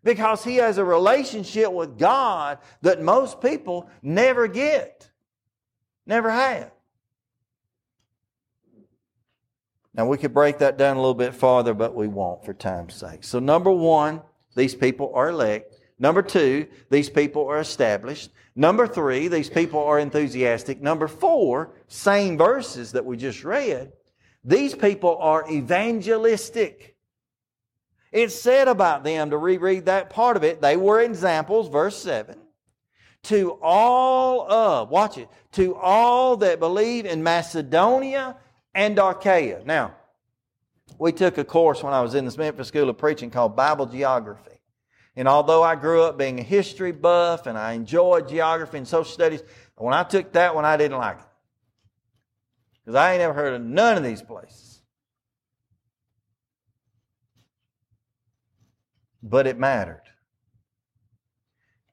because 0.03 0.43
he 0.43 0.57
has 0.57 0.77
a 0.77 0.85
relationship 0.85 1.71
with 1.71 1.97
God 1.97 2.59
that 2.81 3.01
most 3.01 3.41
people 3.41 3.89
never 4.01 4.47
get, 4.47 5.09
never 6.05 6.29
have. 6.29 6.71
Now, 9.93 10.05
we 10.05 10.17
could 10.17 10.33
break 10.33 10.59
that 10.59 10.77
down 10.77 10.95
a 10.95 10.99
little 10.99 11.15
bit 11.15 11.33
farther, 11.33 11.73
but 11.73 11.95
we 11.95 12.07
won't 12.07 12.45
for 12.45 12.53
time's 12.53 12.93
sake. 12.93 13.23
So, 13.23 13.39
number 13.39 13.71
one, 13.71 14.21
these 14.55 14.75
people 14.75 15.11
are 15.15 15.29
elect. 15.29 15.76
Number 15.99 16.21
two, 16.21 16.67
these 16.89 17.09
people 17.09 17.47
are 17.47 17.59
established. 17.59 18.31
Number 18.55 18.87
three, 18.87 19.27
these 19.27 19.49
people 19.49 19.83
are 19.83 19.99
enthusiastic. 19.99 20.81
Number 20.81 21.07
four, 21.07 21.73
same 21.87 22.37
verses 22.37 22.91
that 22.91 23.05
we 23.05 23.17
just 23.17 23.43
read, 23.43 23.91
these 24.43 24.75
people 24.75 25.17
are 25.17 25.49
evangelistic. 25.51 26.95
It's 28.11 28.35
said 28.35 28.67
about 28.67 29.03
them 29.03 29.31
to 29.31 29.37
reread 29.37 29.85
that 29.85 30.09
part 30.09 30.37
of 30.37 30.43
it. 30.43 30.61
They 30.61 30.77
were 30.77 31.01
examples, 31.01 31.67
verse 31.67 31.97
7. 31.97 32.37
To 33.23 33.59
all 33.61 34.49
of, 34.49 34.89
watch 34.89 35.17
it, 35.17 35.27
to 35.53 35.75
all 35.75 36.37
that 36.37 36.59
believe 36.59 37.05
in 37.05 37.23
Macedonia 37.23 38.37
and 38.73 38.97
Achaia. 38.97 39.63
Now, 39.65 39.95
we 40.97 41.11
took 41.11 41.37
a 41.37 41.43
course 41.43 41.83
when 41.83 41.93
I 41.93 42.01
was 42.01 42.15
in 42.15 42.25
the 42.25 42.37
Memphis 42.37 42.69
School 42.69 42.89
of 42.89 42.97
Preaching 42.97 43.29
called 43.29 43.55
Bible 43.55 43.85
Geography. 43.85 44.56
And 45.17 45.27
although 45.27 45.63
I 45.63 45.75
grew 45.75 46.03
up 46.03 46.15
being 46.15 46.39
a 46.39 46.43
history 46.43 46.91
buff 46.91 47.47
and 47.47 47.57
I 47.57 47.73
enjoyed 47.73 48.29
geography 48.29 48.77
and 48.77 48.87
social 48.87 49.11
studies, 49.11 49.41
when 49.75 49.93
I 49.93 50.03
took 50.03 50.31
that 50.33 50.53
one, 50.53 50.63
I 50.63 50.77
didn't 50.77 50.99
like 50.99 51.17
it. 51.17 51.25
Because 52.85 52.95
I 52.95 53.13
ain't 53.13 53.21
ever 53.21 53.33
heard 53.33 53.55
of 53.55 53.61
none 53.63 53.97
of 53.97 54.03
these 54.03 54.21
places. 54.21 54.79
But 59.23 59.47
it 59.47 59.57
mattered. 59.57 60.03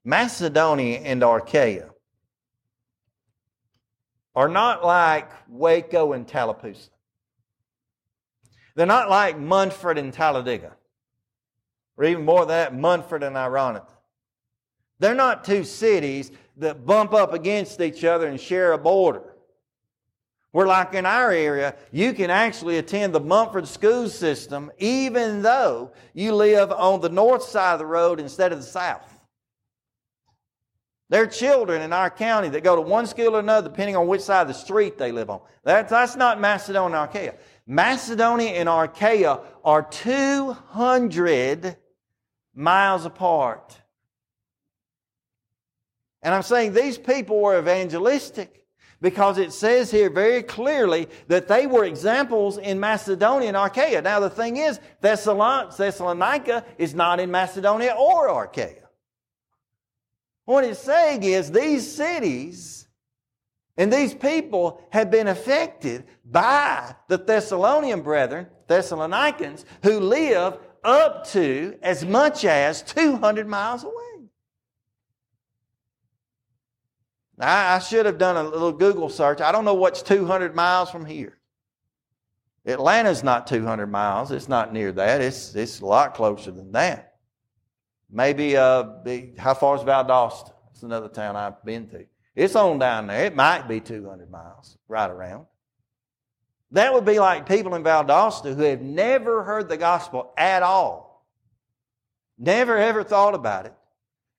Macedonia 0.04 0.98
and 0.98 1.22
Achaia 1.22 1.88
are 4.36 4.48
not 4.48 4.84
like 4.84 5.30
Waco 5.48 6.12
and 6.12 6.28
Tallapoosa. 6.28 6.90
They're 8.74 8.84
not 8.84 9.08
like 9.08 9.38
Munford 9.38 9.96
and 9.96 10.12
Talladega, 10.12 10.72
or 11.96 12.04
even 12.04 12.24
more 12.24 12.40
than 12.40 12.48
that, 12.48 12.74
Munford 12.74 13.22
and 13.22 13.36
Ironton. 13.38 13.82
They're 14.98 15.14
not 15.14 15.44
two 15.44 15.64
cities 15.64 16.30
that 16.56 16.86
bump 16.86 17.12
up 17.12 17.32
against 17.32 17.80
each 17.80 18.04
other 18.04 18.26
and 18.26 18.40
share 18.40 18.72
a 18.72 18.78
border. 18.78 19.34
We're 20.52 20.68
like 20.68 20.94
in 20.94 21.04
our 21.04 21.32
area, 21.32 21.74
you 21.90 22.12
can 22.12 22.30
actually 22.30 22.78
attend 22.78 23.12
the 23.12 23.20
Munford 23.20 23.66
school 23.66 24.08
system 24.08 24.70
even 24.78 25.42
though 25.42 25.90
you 26.14 26.32
live 26.32 26.70
on 26.70 27.00
the 27.00 27.08
north 27.08 27.42
side 27.42 27.72
of 27.72 27.80
the 27.80 27.86
road 27.86 28.20
instead 28.20 28.52
of 28.52 28.58
the 28.58 28.64
south. 28.64 29.10
There 31.10 31.24
are 31.24 31.26
children 31.26 31.82
in 31.82 31.92
our 31.92 32.08
county 32.08 32.48
that 32.50 32.62
go 32.62 32.76
to 32.76 32.82
one 32.82 33.06
school 33.06 33.36
or 33.36 33.40
another 33.40 33.68
depending 33.68 33.96
on 33.96 34.06
which 34.06 34.20
side 34.20 34.42
of 34.42 34.48
the 34.48 34.54
street 34.54 34.96
they 34.96 35.10
live 35.10 35.28
on. 35.28 35.40
That's, 35.64 35.90
that's 35.90 36.14
not 36.14 36.40
Macedonia 36.40 36.98
and 36.98 37.10
Achaia. 37.10 37.34
Macedonia 37.66 38.50
and 38.50 38.68
Achaia 38.68 39.40
are 39.64 39.82
200 39.82 41.76
miles 42.54 43.04
apart. 43.04 43.76
And 46.22 46.34
I'm 46.34 46.42
saying 46.42 46.72
these 46.72 46.96
people 46.96 47.40
were 47.40 47.58
evangelistic 47.58 48.64
because 49.02 49.36
it 49.36 49.52
says 49.52 49.90
here 49.90 50.08
very 50.08 50.42
clearly 50.42 51.08
that 51.28 51.48
they 51.48 51.66
were 51.66 51.84
examples 51.84 52.56
in 52.56 52.80
Macedonia 52.80 53.48
and 53.48 53.56
Achaia. 53.56 54.00
Now 54.00 54.20
the 54.20 54.30
thing 54.30 54.56
is, 54.56 54.80
Thessalonica 55.02 56.64
is 56.78 56.94
not 56.94 57.20
in 57.20 57.30
Macedonia 57.30 57.94
or 57.98 58.44
Achaia. 58.44 58.88
What 60.46 60.64
it's 60.64 60.80
saying 60.80 61.22
is 61.22 61.50
these 61.52 61.90
cities 61.94 62.86
and 63.76 63.92
these 63.92 64.14
people 64.14 64.82
have 64.90 65.10
been 65.10 65.26
affected 65.26 66.04
by 66.24 66.94
the 67.08 67.18
Thessalonian 67.18 68.02
brethren, 68.02 68.46
Thessalonians, 68.68 69.64
who 69.82 70.00
live 70.00 70.58
up 70.84 71.26
to 71.28 71.76
as 71.82 72.04
much 72.04 72.44
as 72.44 72.82
200 72.82 73.46
miles 73.46 73.84
away. 73.84 73.92
Now, 77.36 77.74
I 77.74 77.78
should 77.80 78.06
have 78.06 78.18
done 78.18 78.36
a 78.36 78.42
little 78.48 78.72
Google 78.72 79.08
search. 79.08 79.40
I 79.40 79.50
don't 79.50 79.64
know 79.64 79.74
what's 79.74 80.02
200 80.02 80.54
miles 80.54 80.90
from 80.90 81.04
here. 81.04 81.38
Atlanta's 82.66 83.22
not 83.22 83.46
200 83.46 83.86
miles. 83.88 84.30
It's 84.30 84.48
not 84.48 84.72
near 84.72 84.92
that. 84.92 85.20
It's, 85.20 85.54
it's 85.54 85.80
a 85.80 85.86
lot 85.86 86.14
closer 86.14 86.50
than 86.50 86.72
that. 86.72 87.16
Maybe 88.10 88.56
uh, 88.56 88.84
how 89.36 89.54
far 89.54 89.76
is 89.76 89.82
Valdosta? 89.82 90.52
It's 90.70 90.82
another 90.82 91.08
town 91.08 91.36
I've 91.36 91.62
been 91.64 91.88
to. 91.88 92.06
It's 92.36 92.56
on 92.56 92.78
down 92.78 93.08
there. 93.08 93.26
It 93.26 93.34
might 93.34 93.68
be 93.68 93.80
200 93.80 94.30
miles, 94.30 94.78
right 94.88 95.10
around. 95.10 95.46
That 96.74 96.92
would 96.92 97.04
be 97.04 97.20
like 97.20 97.48
people 97.48 97.76
in 97.76 97.84
Valdosta 97.84 98.56
who 98.56 98.62
have 98.62 98.82
never 98.82 99.44
heard 99.44 99.68
the 99.68 99.76
gospel 99.76 100.32
at 100.36 100.64
all. 100.64 101.24
Never 102.36 102.76
ever 102.76 103.04
thought 103.04 103.34
about 103.34 103.66
it. 103.66 103.74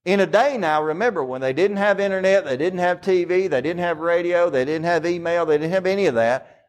In 0.04 0.20
a 0.20 0.26
day 0.26 0.58
now, 0.58 0.82
remember, 0.82 1.24
when 1.24 1.40
they 1.40 1.54
didn't 1.54 1.78
have 1.78 1.98
internet, 1.98 2.44
they 2.44 2.58
didn't 2.58 2.80
have 2.80 3.00
TV, 3.00 3.48
they 3.48 3.62
didn't 3.62 3.78
have 3.78 4.00
radio, 4.00 4.50
they 4.50 4.66
didn't 4.66 4.84
have 4.84 5.06
email, 5.06 5.46
they 5.46 5.56
didn't 5.56 5.72
have 5.72 5.86
any 5.86 6.06
of 6.06 6.16
that, 6.16 6.68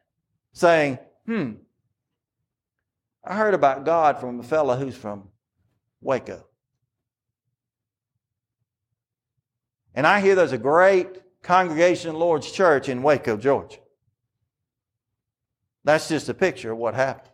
saying, 0.54 1.00
hmm, 1.26 1.52
I 3.26 3.36
heard 3.36 3.54
about 3.54 3.84
God 3.84 4.22
from 4.22 4.40
a 4.40 4.44
fellow 4.44 4.78
who's 4.78 4.96
from 4.96 5.28
Waco. 6.00 6.46
And 9.94 10.08
I 10.08 10.22
hear 10.22 10.34
there's 10.34 10.54
a 10.54 10.58
great 10.58 11.08
congregation 11.44 12.16
Lord's 12.16 12.50
Church 12.50 12.88
in 12.88 13.04
Waco, 13.04 13.36
Georgia. 13.36 13.80
That's 15.88 16.10
just 16.10 16.28
a 16.28 16.34
picture 16.34 16.74
of 16.74 16.78
what 16.78 16.96
happened. 16.96 17.32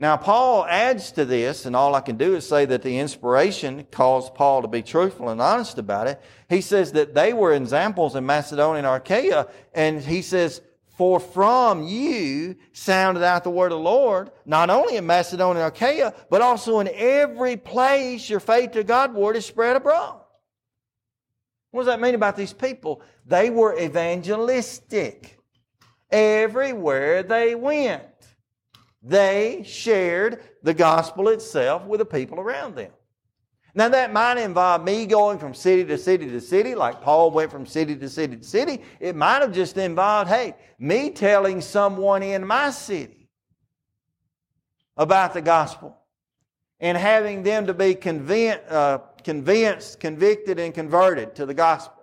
Now, 0.00 0.16
Paul 0.16 0.64
adds 0.64 1.12
to 1.12 1.26
this, 1.26 1.66
and 1.66 1.76
all 1.76 1.94
I 1.94 2.00
can 2.00 2.16
do 2.16 2.34
is 2.34 2.48
say 2.48 2.64
that 2.64 2.80
the 2.80 2.98
inspiration 2.98 3.86
caused 3.90 4.34
Paul 4.34 4.62
to 4.62 4.68
be 4.68 4.80
truthful 4.80 5.28
and 5.28 5.38
honest 5.38 5.76
about 5.76 6.06
it. 6.06 6.18
He 6.48 6.62
says 6.62 6.92
that 6.92 7.14
they 7.14 7.34
were 7.34 7.52
examples 7.52 8.16
in 8.16 8.24
Macedonia 8.24 8.78
and 8.78 8.86
Achaia, 8.86 9.48
and 9.74 10.00
he 10.00 10.22
says, 10.22 10.62
For 10.96 11.20
from 11.20 11.82
you 11.82 12.56
sounded 12.72 13.22
out 13.22 13.44
the 13.44 13.50
word 13.50 13.70
of 13.70 13.78
the 13.78 13.84
Lord, 13.84 14.30
not 14.46 14.70
only 14.70 14.96
in 14.96 15.04
Macedonia 15.04 15.62
and 15.62 15.76
Achaia, 15.76 16.14
but 16.30 16.40
also 16.40 16.80
in 16.80 16.88
every 16.94 17.58
place 17.58 18.30
your 18.30 18.40
faith 18.40 18.72
to 18.72 18.82
God 18.82 19.12
word 19.12 19.36
is 19.36 19.44
spread 19.44 19.76
abroad. 19.76 20.22
What 21.70 21.82
does 21.82 21.92
that 21.92 22.00
mean 22.00 22.14
about 22.14 22.38
these 22.38 22.54
people? 22.54 23.02
They 23.26 23.50
were 23.50 23.78
evangelistic. 23.78 25.41
Everywhere 26.12 27.22
they 27.22 27.54
went. 27.54 28.04
They 29.02 29.64
shared 29.66 30.42
the 30.62 30.74
gospel 30.74 31.28
itself 31.28 31.84
with 31.86 31.98
the 31.98 32.04
people 32.04 32.38
around 32.38 32.76
them. 32.76 32.92
Now, 33.74 33.88
that 33.88 34.12
might 34.12 34.36
involve 34.36 34.84
me 34.84 35.06
going 35.06 35.38
from 35.38 35.54
city 35.54 35.84
to 35.86 35.96
city 35.96 36.28
to 36.28 36.40
city, 36.42 36.74
like 36.74 37.00
Paul 37.00 37.30
went 37.30 37.50
from 37.50 37.64
city 37.64 37.96
to 37.96 38.08
city 38.08 38.36
to 38.36 38.44
city. 38.44 38.82
It 39.00 39.16
might 39.16 39.40
have 39.40 39.52
just 39.52 39.78
involved, 39.78 40.28
hey, 40.28 40.54
me 40.78 41.08
telling 41.08 41.62
someone 41.62 42.22
in 42.22 42.46
my 42.46 42.70
city 42.70 43.30
about 44.98 45.32
the 45.32 45.40
gospel 45.40 45.96
and 46.80 46.98
having 46.98 47.42
them 47.42 47.66
to 47.66 47.72
be 47.72 47.94
convinced, 47.94 48.60
uh, 48.68 48.98
convinced, 49.24 50.00
convicted, 50.00 50.58
and 50.58 50.74
converted 50.74 51.34
to 51.36 51.46
the 51.46 51.54
gospel 51.54 52.01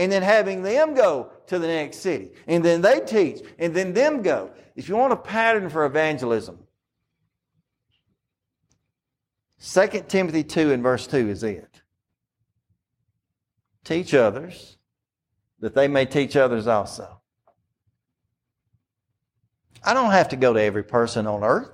and 0.00 0.10
then 0.10 0.22
having 0.22 0.62
them 0.62 0.94
go 0.94 1.30
to 1.46 1.58
the 1.58 1.66
next 1.66 1.98
city, 1.98 2.30
and 2.46 2.64
then 2.64 2.80
they 2.80 3.00
teach, 3.00 3.44
and 3.58 3.76
then 3.76 3.92
them 3.92 4.22
go. 4.22 4.50
If 4.74 4.88
you 4.88 4.96
want 4.96 5.12
a 5.12 5.16
pattern 5.16 5.68
for 5.68 5.84
evangelism, 5.84 6.58
2 9.62 9.86
Timothy 10.08 10.42
2 10.42 10.72
and 10.72 10.82
verse 10.82 11.06
2 11.06 11.28
is 11.28 11.42
it. 11.42 11.82
Teach 13.84 14.14
others 14.14 14.78
that 15.58 15.74
they 15.74 15.86
may 15.86 16.06
teach 16.06 16.34
others 16.34 16.66
also. 16.66 17.20
I 19.84 19.92
don't 19.92 20.12
have 20.12 20.30
to 20.30 20.36
go 20.36 20.54
to 20.54 20.62
every 20.62 20.84
person 20.84 21.26
on 21.26 21.44
earth. 21.44 21.72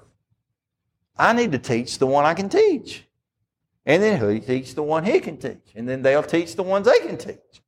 I 1.16 1.32
need 1.32 1.52
to 1.52 1.60
teach 1.60 1.98
the 1.98 2.08
one 2.08 2.24
I 2.24 2.34
can 2.34 2.48
teach. 2.48 3.04
And 3.84 4.02
then 4.02 4.34
he 4.34 4.40
teach 4.40 4.74
the 4.74 4.82
one 4.82 5.04
he 5.04 5.20
can 5.20 5.36
teach. 5.36 5.74
And 5.76 5.88
then 5.88 6.02
they'll 6.02 6.24
teach 6.24 6.56
the 6.56 6.64
ones 6.64 6.88
they 6.88 7.06
can 7.06 7.16
teach. 7.16 7.62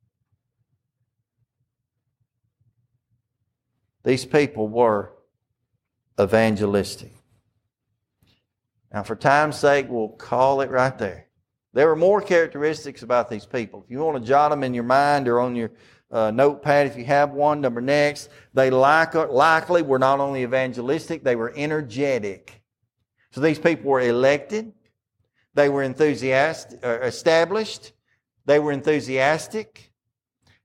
These 4.09 4.25
people 4.25 4.67
were 4.67 5.11
evangelistic. 6.19 7.11
Now, 8.91 9.03
for 9.03 9.15
time's 9.15 9.59
sake, 9.59 9.85
we'll 9.87 10.09
call 10.09 10.61
it 10.61 10.71
right 10.71 10.97
there. 10.97 11.27
There 11.73 11.85
were 11.85 11.95
more 11.95 12.19
characteristics 12.19 13.03
about 13.03 13.29
these 13.29 13.45
people. 13.45 13.83
If 13.83 13.91
you 13.91 13.99
want 13.99 14.19
to 14.19 14.27
jot 14.27 14.49
them 14.49 14.63
in 14.63 14.73
your 14.73 14.83
mind 14.83 15.27
or 15.27 15.39
on 15.39 15.55
your 15.55 15.69
uh, 16.09 16.31
notepad, 16.31 16.87
if 16.87 16.97
you 16.97 17.05
have 17.05 17.33
one, 17.33 17.61
number 17.61 17.81
next, 17.81 18.29
they 18.55 18.71
like, 18.71 19.13
likely 19.13 19.83
were 19.83 19.99
not 19.99 20.19
only 20.19 20.41
evangelistic, 20.41 21.23
they 21.23 21.35
were 21.35 21.53
energetic. 21.55 22.63
So 23.29 23.41
these 23.41 23.59
people 23.59 23.91
were 23.91 24.01
elected, 24.01 24.73
they 25.53 25.69
were 25.69 25.83
enthusiastic, 25.83 26.83
uh, 26.83 27.01
established, 27.01 27.91
they 28.47 28.57
were 28.57 28.71
enthusiastic, 28.71 29.88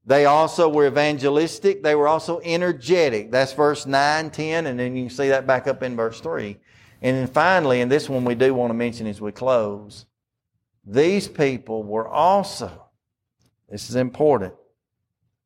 they 0.06 0.26
also 0.26 0.68
were 0.68 0.86
evangelistic. 0.86 1.82
They 1.82 1.94
were 1.94 2.08
also 2.08 2.40
energetic. 2.44 3.30
That's 3.30 3.52
verse 3.52 3.86
9, 3.86 4.30
10, 4.30 4.66
and 4.66 4.78
then 4.78 4.96
you 4.96 5.04
can 5.04 5.16
see 5.16 5.28
that 5.28 5.46
back 5.46 5.66
up 5.66 5.82
in 5.82 5.96
verse 5.96 6.20
3. 6.20 6.58
And 7.00 7.16
then 7.16 7.26
finally, 7.26 7.80
and 7.80 7.90
this 7.90 8.08
one 8.08 8.24
we 8.24 8.34
do 8.34 8.52
want 8.54 8.70
to 8.70 8.74
mention 8.74 9.06
as 9.06 9.20
we 9.20 9.32
close, 9.32 10.06
these 10.86 11.26
people 11.26 11.82
were 11.82 12.06
also, 12.06 12.88
this 13.68 13.88
is 13.88 13.96
important, 13.96 14.54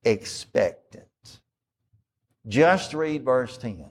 expectant. 0.05 1.05
Just 2.47 2.95
read 2.95 3.25
verse 3.25 3.57
10. 3.59 3.91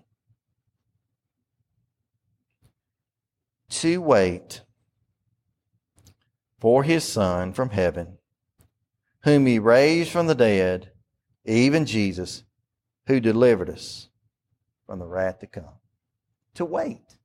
To 3.69 4.01
wait 4.01 4.61
for 6.59 6.83
his 6.83 7.03
son 7.03 7.53
from 7.53 7.69
heaven 7.69 8.16
whom 9.27 9.45
he 9.45 9.59
raised 9.59 10.09
from 10.09 10.25
the 10.25 10.33
dead, 10.33 10.89
even 11.43 11.85
Jesus, 11.85 12.45
who 13.07 13.19
delivered 13.19 13.69
us 13.69 14.07
from 14.85 14.99
the 14.99 15.05
wrath 15.05 15.39
to 15.39 15.47
come. 15.47 15.75
To 16.53 16.63
wait. 16.63 17.17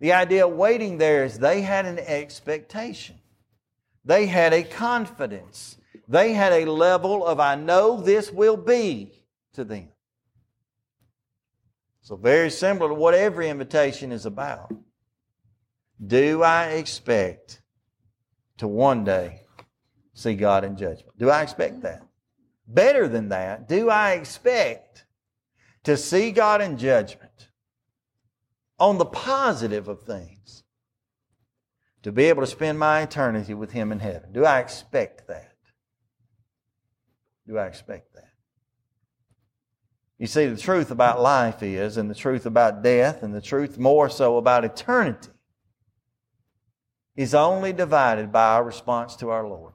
The 0.00 0.14
idea 0.14 0.48
of 0.48 0.54
waiting 0.54 0.98
there 0.98 1.24
is 1.24 1.38
they 1.38 1.60
had 1.62 1.86
an 1.86 2.00
expectation. 2.00 3.20
They 4.04 4.26
had 4.26 4.52
a 4.52 4.64
confidence. 4.64 5.76
They 6.08 6.32
had 6.32 6.52
a 6.52 6.68
level 6.68 7.24
of, 7.24 7.38
I 7.38 7.54
know 7.54 8.00
this 8.00 8.32
will 8.32 8.56
be 8.56 9.12
to 9.52 9.62
them. 9.62 9.90
So, 12.02 12.16
very 12.16 12.50
similar 12.50 12.88
to 12.88 12.94
what 12.94 13.14
every 13.14 13.48
invitation 13.48 14.10
is 14.10 14.26
about. 14.26 14.74
Do 16.04 16.42
I 16.42 16.70
expect 16.70 17.62
to 18.58 18.66
one 18.66 19.04
day 19.04 19.43
see 20.14 20.34
God 20.34 20.64
in 20.64 20.76
judgment. 20.76 21.18
Do 21.18 21.28
I 21.28 21.42
expect 21.42 21.82
that? 21.82 22.06
Better 22.66 23.08
than 23.08 23.28
that, 23.28 23.68
do 23.68 23.90
I 23.90 24.12
expect 24.12 25.04
to 25.82 25.96
see 25.96 26.30
God 26.30 26.62
in 26.62 26.78
judgment 26.78 27.50
on 28.78 28.96
the 28.96 29.04
positive 29.04 29.88
of 29.88 30.02
things? 30.02 30.62
To 32.04 32.12
be 32.12 32.24
able 32.24 32.42
to 32.42 32.46
spend 32.46 32.78
my 32.78 33.02
eternity 33.02 33.54
with 33.54 33.72
Him 33.72 33.92
in 33.92 33.98
heaven. 33.98 34.32
Do 34.32 34.44
I 34.44 34.60
expect 34.60 35.26
that? 35.28 35.54
Do 37.46 37.58
I 37.58 37.66
expect 37.66 38.14
that? 38.14 38.30
You 40.18 40.26
see, 40.26 40.46
the 40.46 40.56
truth 40.56 40.90
about 40.90 41.20
life 41.20 41.62
is, 41.62 41.96
and 41.96 42.08
the 42.08 42.14
truth 42.14 42.46
about 42.46 42.82
death, 42.82 43.22
and 43.22 43.34
the 43.34 43.40
truth 43.40 43.78
more 43.78 44.08
so 44.08 44.36
about 44.38 44.64
eternity, 44.64 45.30
is 47.16 47.34
only 47.34 47.72
divided 47.72 48.32
by 48.32 48.54
our 48.54 48.64
response 48.64 49.16
to 49.16 49.30
our 49.30 49.46
Lord 49.46 49.74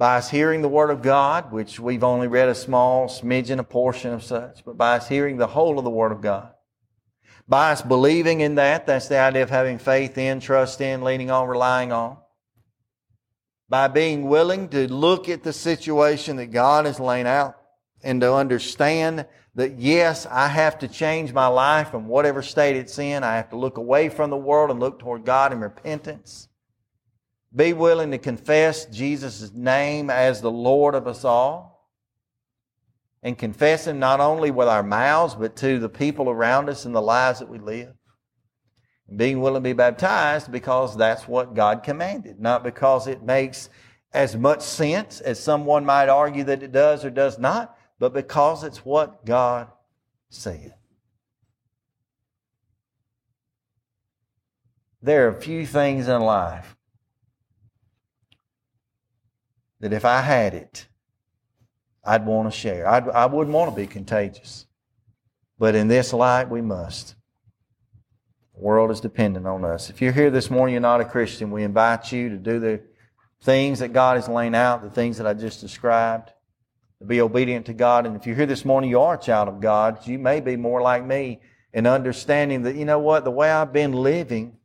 by 0.00 0.16
us 0.16 0.30
hearing 0.30 0.62
the 0.62 0.68
Word 0.68 0.88
of 0.88 1.02
God, 1.02 1.52
which 1.52 1.78
we've 1.78 2.02
only 2.02 2.26
read 2.26 2.48
a 2.48 2.54
small 2.54 3.06
smidgen, 3.06 3.58
a 3.58 3.62
portion 3.62 4.14
of 4.14 4.24
such, 4.24 4.64
but 4.64 4.78
by 4.78 4.96
us 4.96 5.06
hearing 5.06 5.36
the 5.36 5.46
whole 5.46 5.76
of 5.76 5.84
the 5.84 5.90
Word 5.90 6.10
of 6.10 6.22
God. 6.22 6.54
By 7.46 7.72
us 7.72 7.82
believing 7.82 8.40
in 8.40 8.54
that, 8.54 8.86
that's 8.86 9.08
the 9.08 9.18
idea 9.18 9.42
of 9.42 9.50
having 9.50 9.78
faith 9.78 10.16
in, 10.16 10.40
trust 10.40 10.80
in, 10.80 11.02
leaning 11.02 11.30
on, 11.30 11.46
relying 11.46 11.92
on. 11.92 12.16
By 13.68 13.88
being 13.88 14.26
willing 14.26 14.70
to 14.70 14.90
look 14.90 15.28
at 15.28 15.42
the 15.42 15.52
situation 15.52 16.36
that 16.36 16.46
God 16.46 16.86
has 16.86 16.98
laid 16.98 17.26
out 17.26 17.60
and 18.02 18.22
to 18.22 18.32
understand 18.32 19.26
that 19.54 19.78
yes, 19.78 20.24
I 20.24 20.48
have 20.48 20.78
to 20.78 20.88
change 20.88 21.34
my 21.34 21.48
life 21.48 21.90
from 21.90 22.08
whatever 22.08 22.40
state 22.40 22.76
it's 22.76 22.98
in. 22.98 23.22
I 23.22 23.36
have 23.36 23.50
to 23.50 23.58
look 23.58 23.76
away 23.76 24.08
from 24.08 24.30
the 24.30 24.36
world 24.38 24.70
and 24.70 24.80
look 24.80 24.98
toward 24.98 25.26
God 25.26 25.52
in 25.52 25.60
repentance. 25.60 26.48
Be 27.54 27.72
willing 27.72 28.12
to 28.12 28.18
confess 28.18 28.86
Jesus' 28.86 29.52
name 29.52 30.08
as 30.08 30.40
the 30.40 30.50
Lord 30.50 30.94
of 30.94 31.06
us 31.06 31.24
all. 31.24 31.88
And 33.22 33.36
confess 33.36 33.86
Him 33.86 33.98
not 33.98 34.20
only 34.20 34.50
with 34.50 34.68
our 34.68 34.82
mouths, 34.82 35.34
but 35.34 35.56
to 35.56 35.78
the 35.78 35.88
people 35.88 36.30
around 36.30 36.70
us 36.70 36.86
and 36.86 36.94
the 36.94 37.02
lives 37.02 37.40
that 37.40 37.50
we 37.50 37.58
live. 37.58 37.92
And 39.08 39.18
being 39.18 39.40
willing 39.40 39.62
to 39.62 39.68
be 39.68 39.74
baptized 39.74 40.50
because 40.50 40.96
that's 40.96 41.28
what 41.28 41.54
God 41.54 41.82
commanded, 41.82 42.40
not 42.40 42.62
because 42.62 43.06
it 43.06 43.22
makes 43.22 43.68
as 44.12 44.36
much 44.36 44.62
sense 44.62 45.20
as 45.20 45.38
someone 45.38 45.84
might 45.84 46.08
argue 46.08 46.44
that 46.44 46.62
it 46.62 46.72
does 46.72 47.04
or 47.04 47.10
does 47.10 47.38
not, 47.38 47.76
but 47.98 48.14
because 48.14 48.64
it's 48.64 48.84
what 48.84 49.24
God 49.26 49.68
said. 50.30 50.74
There 55.02 55.26
are 55.26 55.36
a 55.36 55.40
few 55.40 55.66
things 55.66 56.08
in 56.08 56.20
life 56.22 56.76
that 59.80 59.92
if 59.92 60.04
I 60.04 60.20
had 60.20 60.54
it, 60.54 60.86
I'd 62.04 62.24
want 62.24 62.52
to 62.52 62.56
share. 62.56 62.86
I'd, 62.86 63.08
I 63.08 63.26
wouldn't 63.26 63.54
want 63.54 63.70
to 63.70 63.76
be 63.76 63.86
contagious. 63.86 64.66
But 65.58 65.74
in 65.74 65.88
this 65.88 66.12
light, 66.12 66.48
we 66.48 66.62
must. 66.62 67.14
The 68.54 68.60
world 68.60 68.90
is 68.90 69.00
dependent 69.00 69.46
on 69.46 69.64
us. 69.64 69.90
If 69.90 70.00
you're 70.00 70.12
here 70.12 70.30
this 70.30 70.50
morning, 70.50 70.74
you're 70.74 70.80
not 70.80 71.00
a 71.00 71.04
Christian, 71.04 71.50
we 71.50 71.62
invite 71.62 72.12
you 72.12 72.30
to 72.30 72.36
do 72.36 72.58
the 72.58 72.80
things 73.42 73.78
that 73.78 73.92
God 73.92 74.16
has 74.16 74.28
laid 74.28 74.54
out, 74.54 74.82
the 74.82 74.90
things 74.90 75.18
that 75.18 75.26
I 75.26 75.34
just 75.34 75.60
described, 75.60 76.30
to 76.98 77.06
be 77.06 77.20
obedient 77.20 77.66
to 77.66 77.72
God. 77.72 78.06
And 78.06 78.16
if 78.16 78.26
you're 78.26 78.36
here 78.36 78.46
this 78.46 78.64
morning, 78.64 78.90
you 78.90 79.00
are 79.00 79.14
a 79.14 79.20
child 79.20 79.48
of 79.48 79.60
God, 79.60 80.06
you 80.06 80.18
may 80.18 80.40
be 80.40 80.56
more 80.56 80.82
like 80.82 81.04
me 81.04 81.40
in 81.72 81.86
understanding 81.86 82.62
that, 82.62 82.76
you 82.76 82.84
know 82.84 82.98
what, 82.98 83.24
the 83.24 83.30
way 83.30 83.50
I've 83.50 83.72
been 83.72 83.92
living 83.92 84.56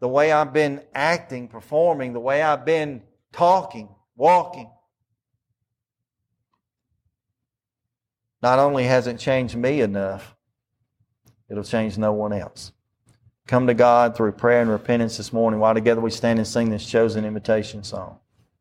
the 0.00 0.08
way 0.08 0.32
I've 0.32 0.52
been 0.52 0.82
acting, 0.94 1.48
performing, 1.48 2.12
the 2.12 2.20
way 2.20 2.42
I've 2.42 2.64
been 2.64 3.02
talking, 3.32 3.88
walking. 4.16 4.70
not 8.42 8.58
only 8.58 8.84
hasn't 8.84 9.18
changed 9.18 9.56
me 9.56 9.80
enough, 9.80 10.36
it'll 11.48 11.64
change 11.64 11.98
no 11.98 12.12
one 12.12 12.32
else. 12.32 12.72
Come 13.46 13.66
to 13.66 13.74
God 13.74 14.16
through 14.16 14.32
prayer 14.32 14.60
and 14.60 14.70
repentance 14.70 15.16
this 15.16 15.32
morning 15.32 15.58
while 15.58 15.74
together 15.74 16.00
we 16.00 16.10
stand 16.10 16.38
and 16.38 16.46
sing 16.46 16.70
this 16.70 16.86
chosen 16.86 17.24
invitation 17.24 17.82
song. 17.82 18.18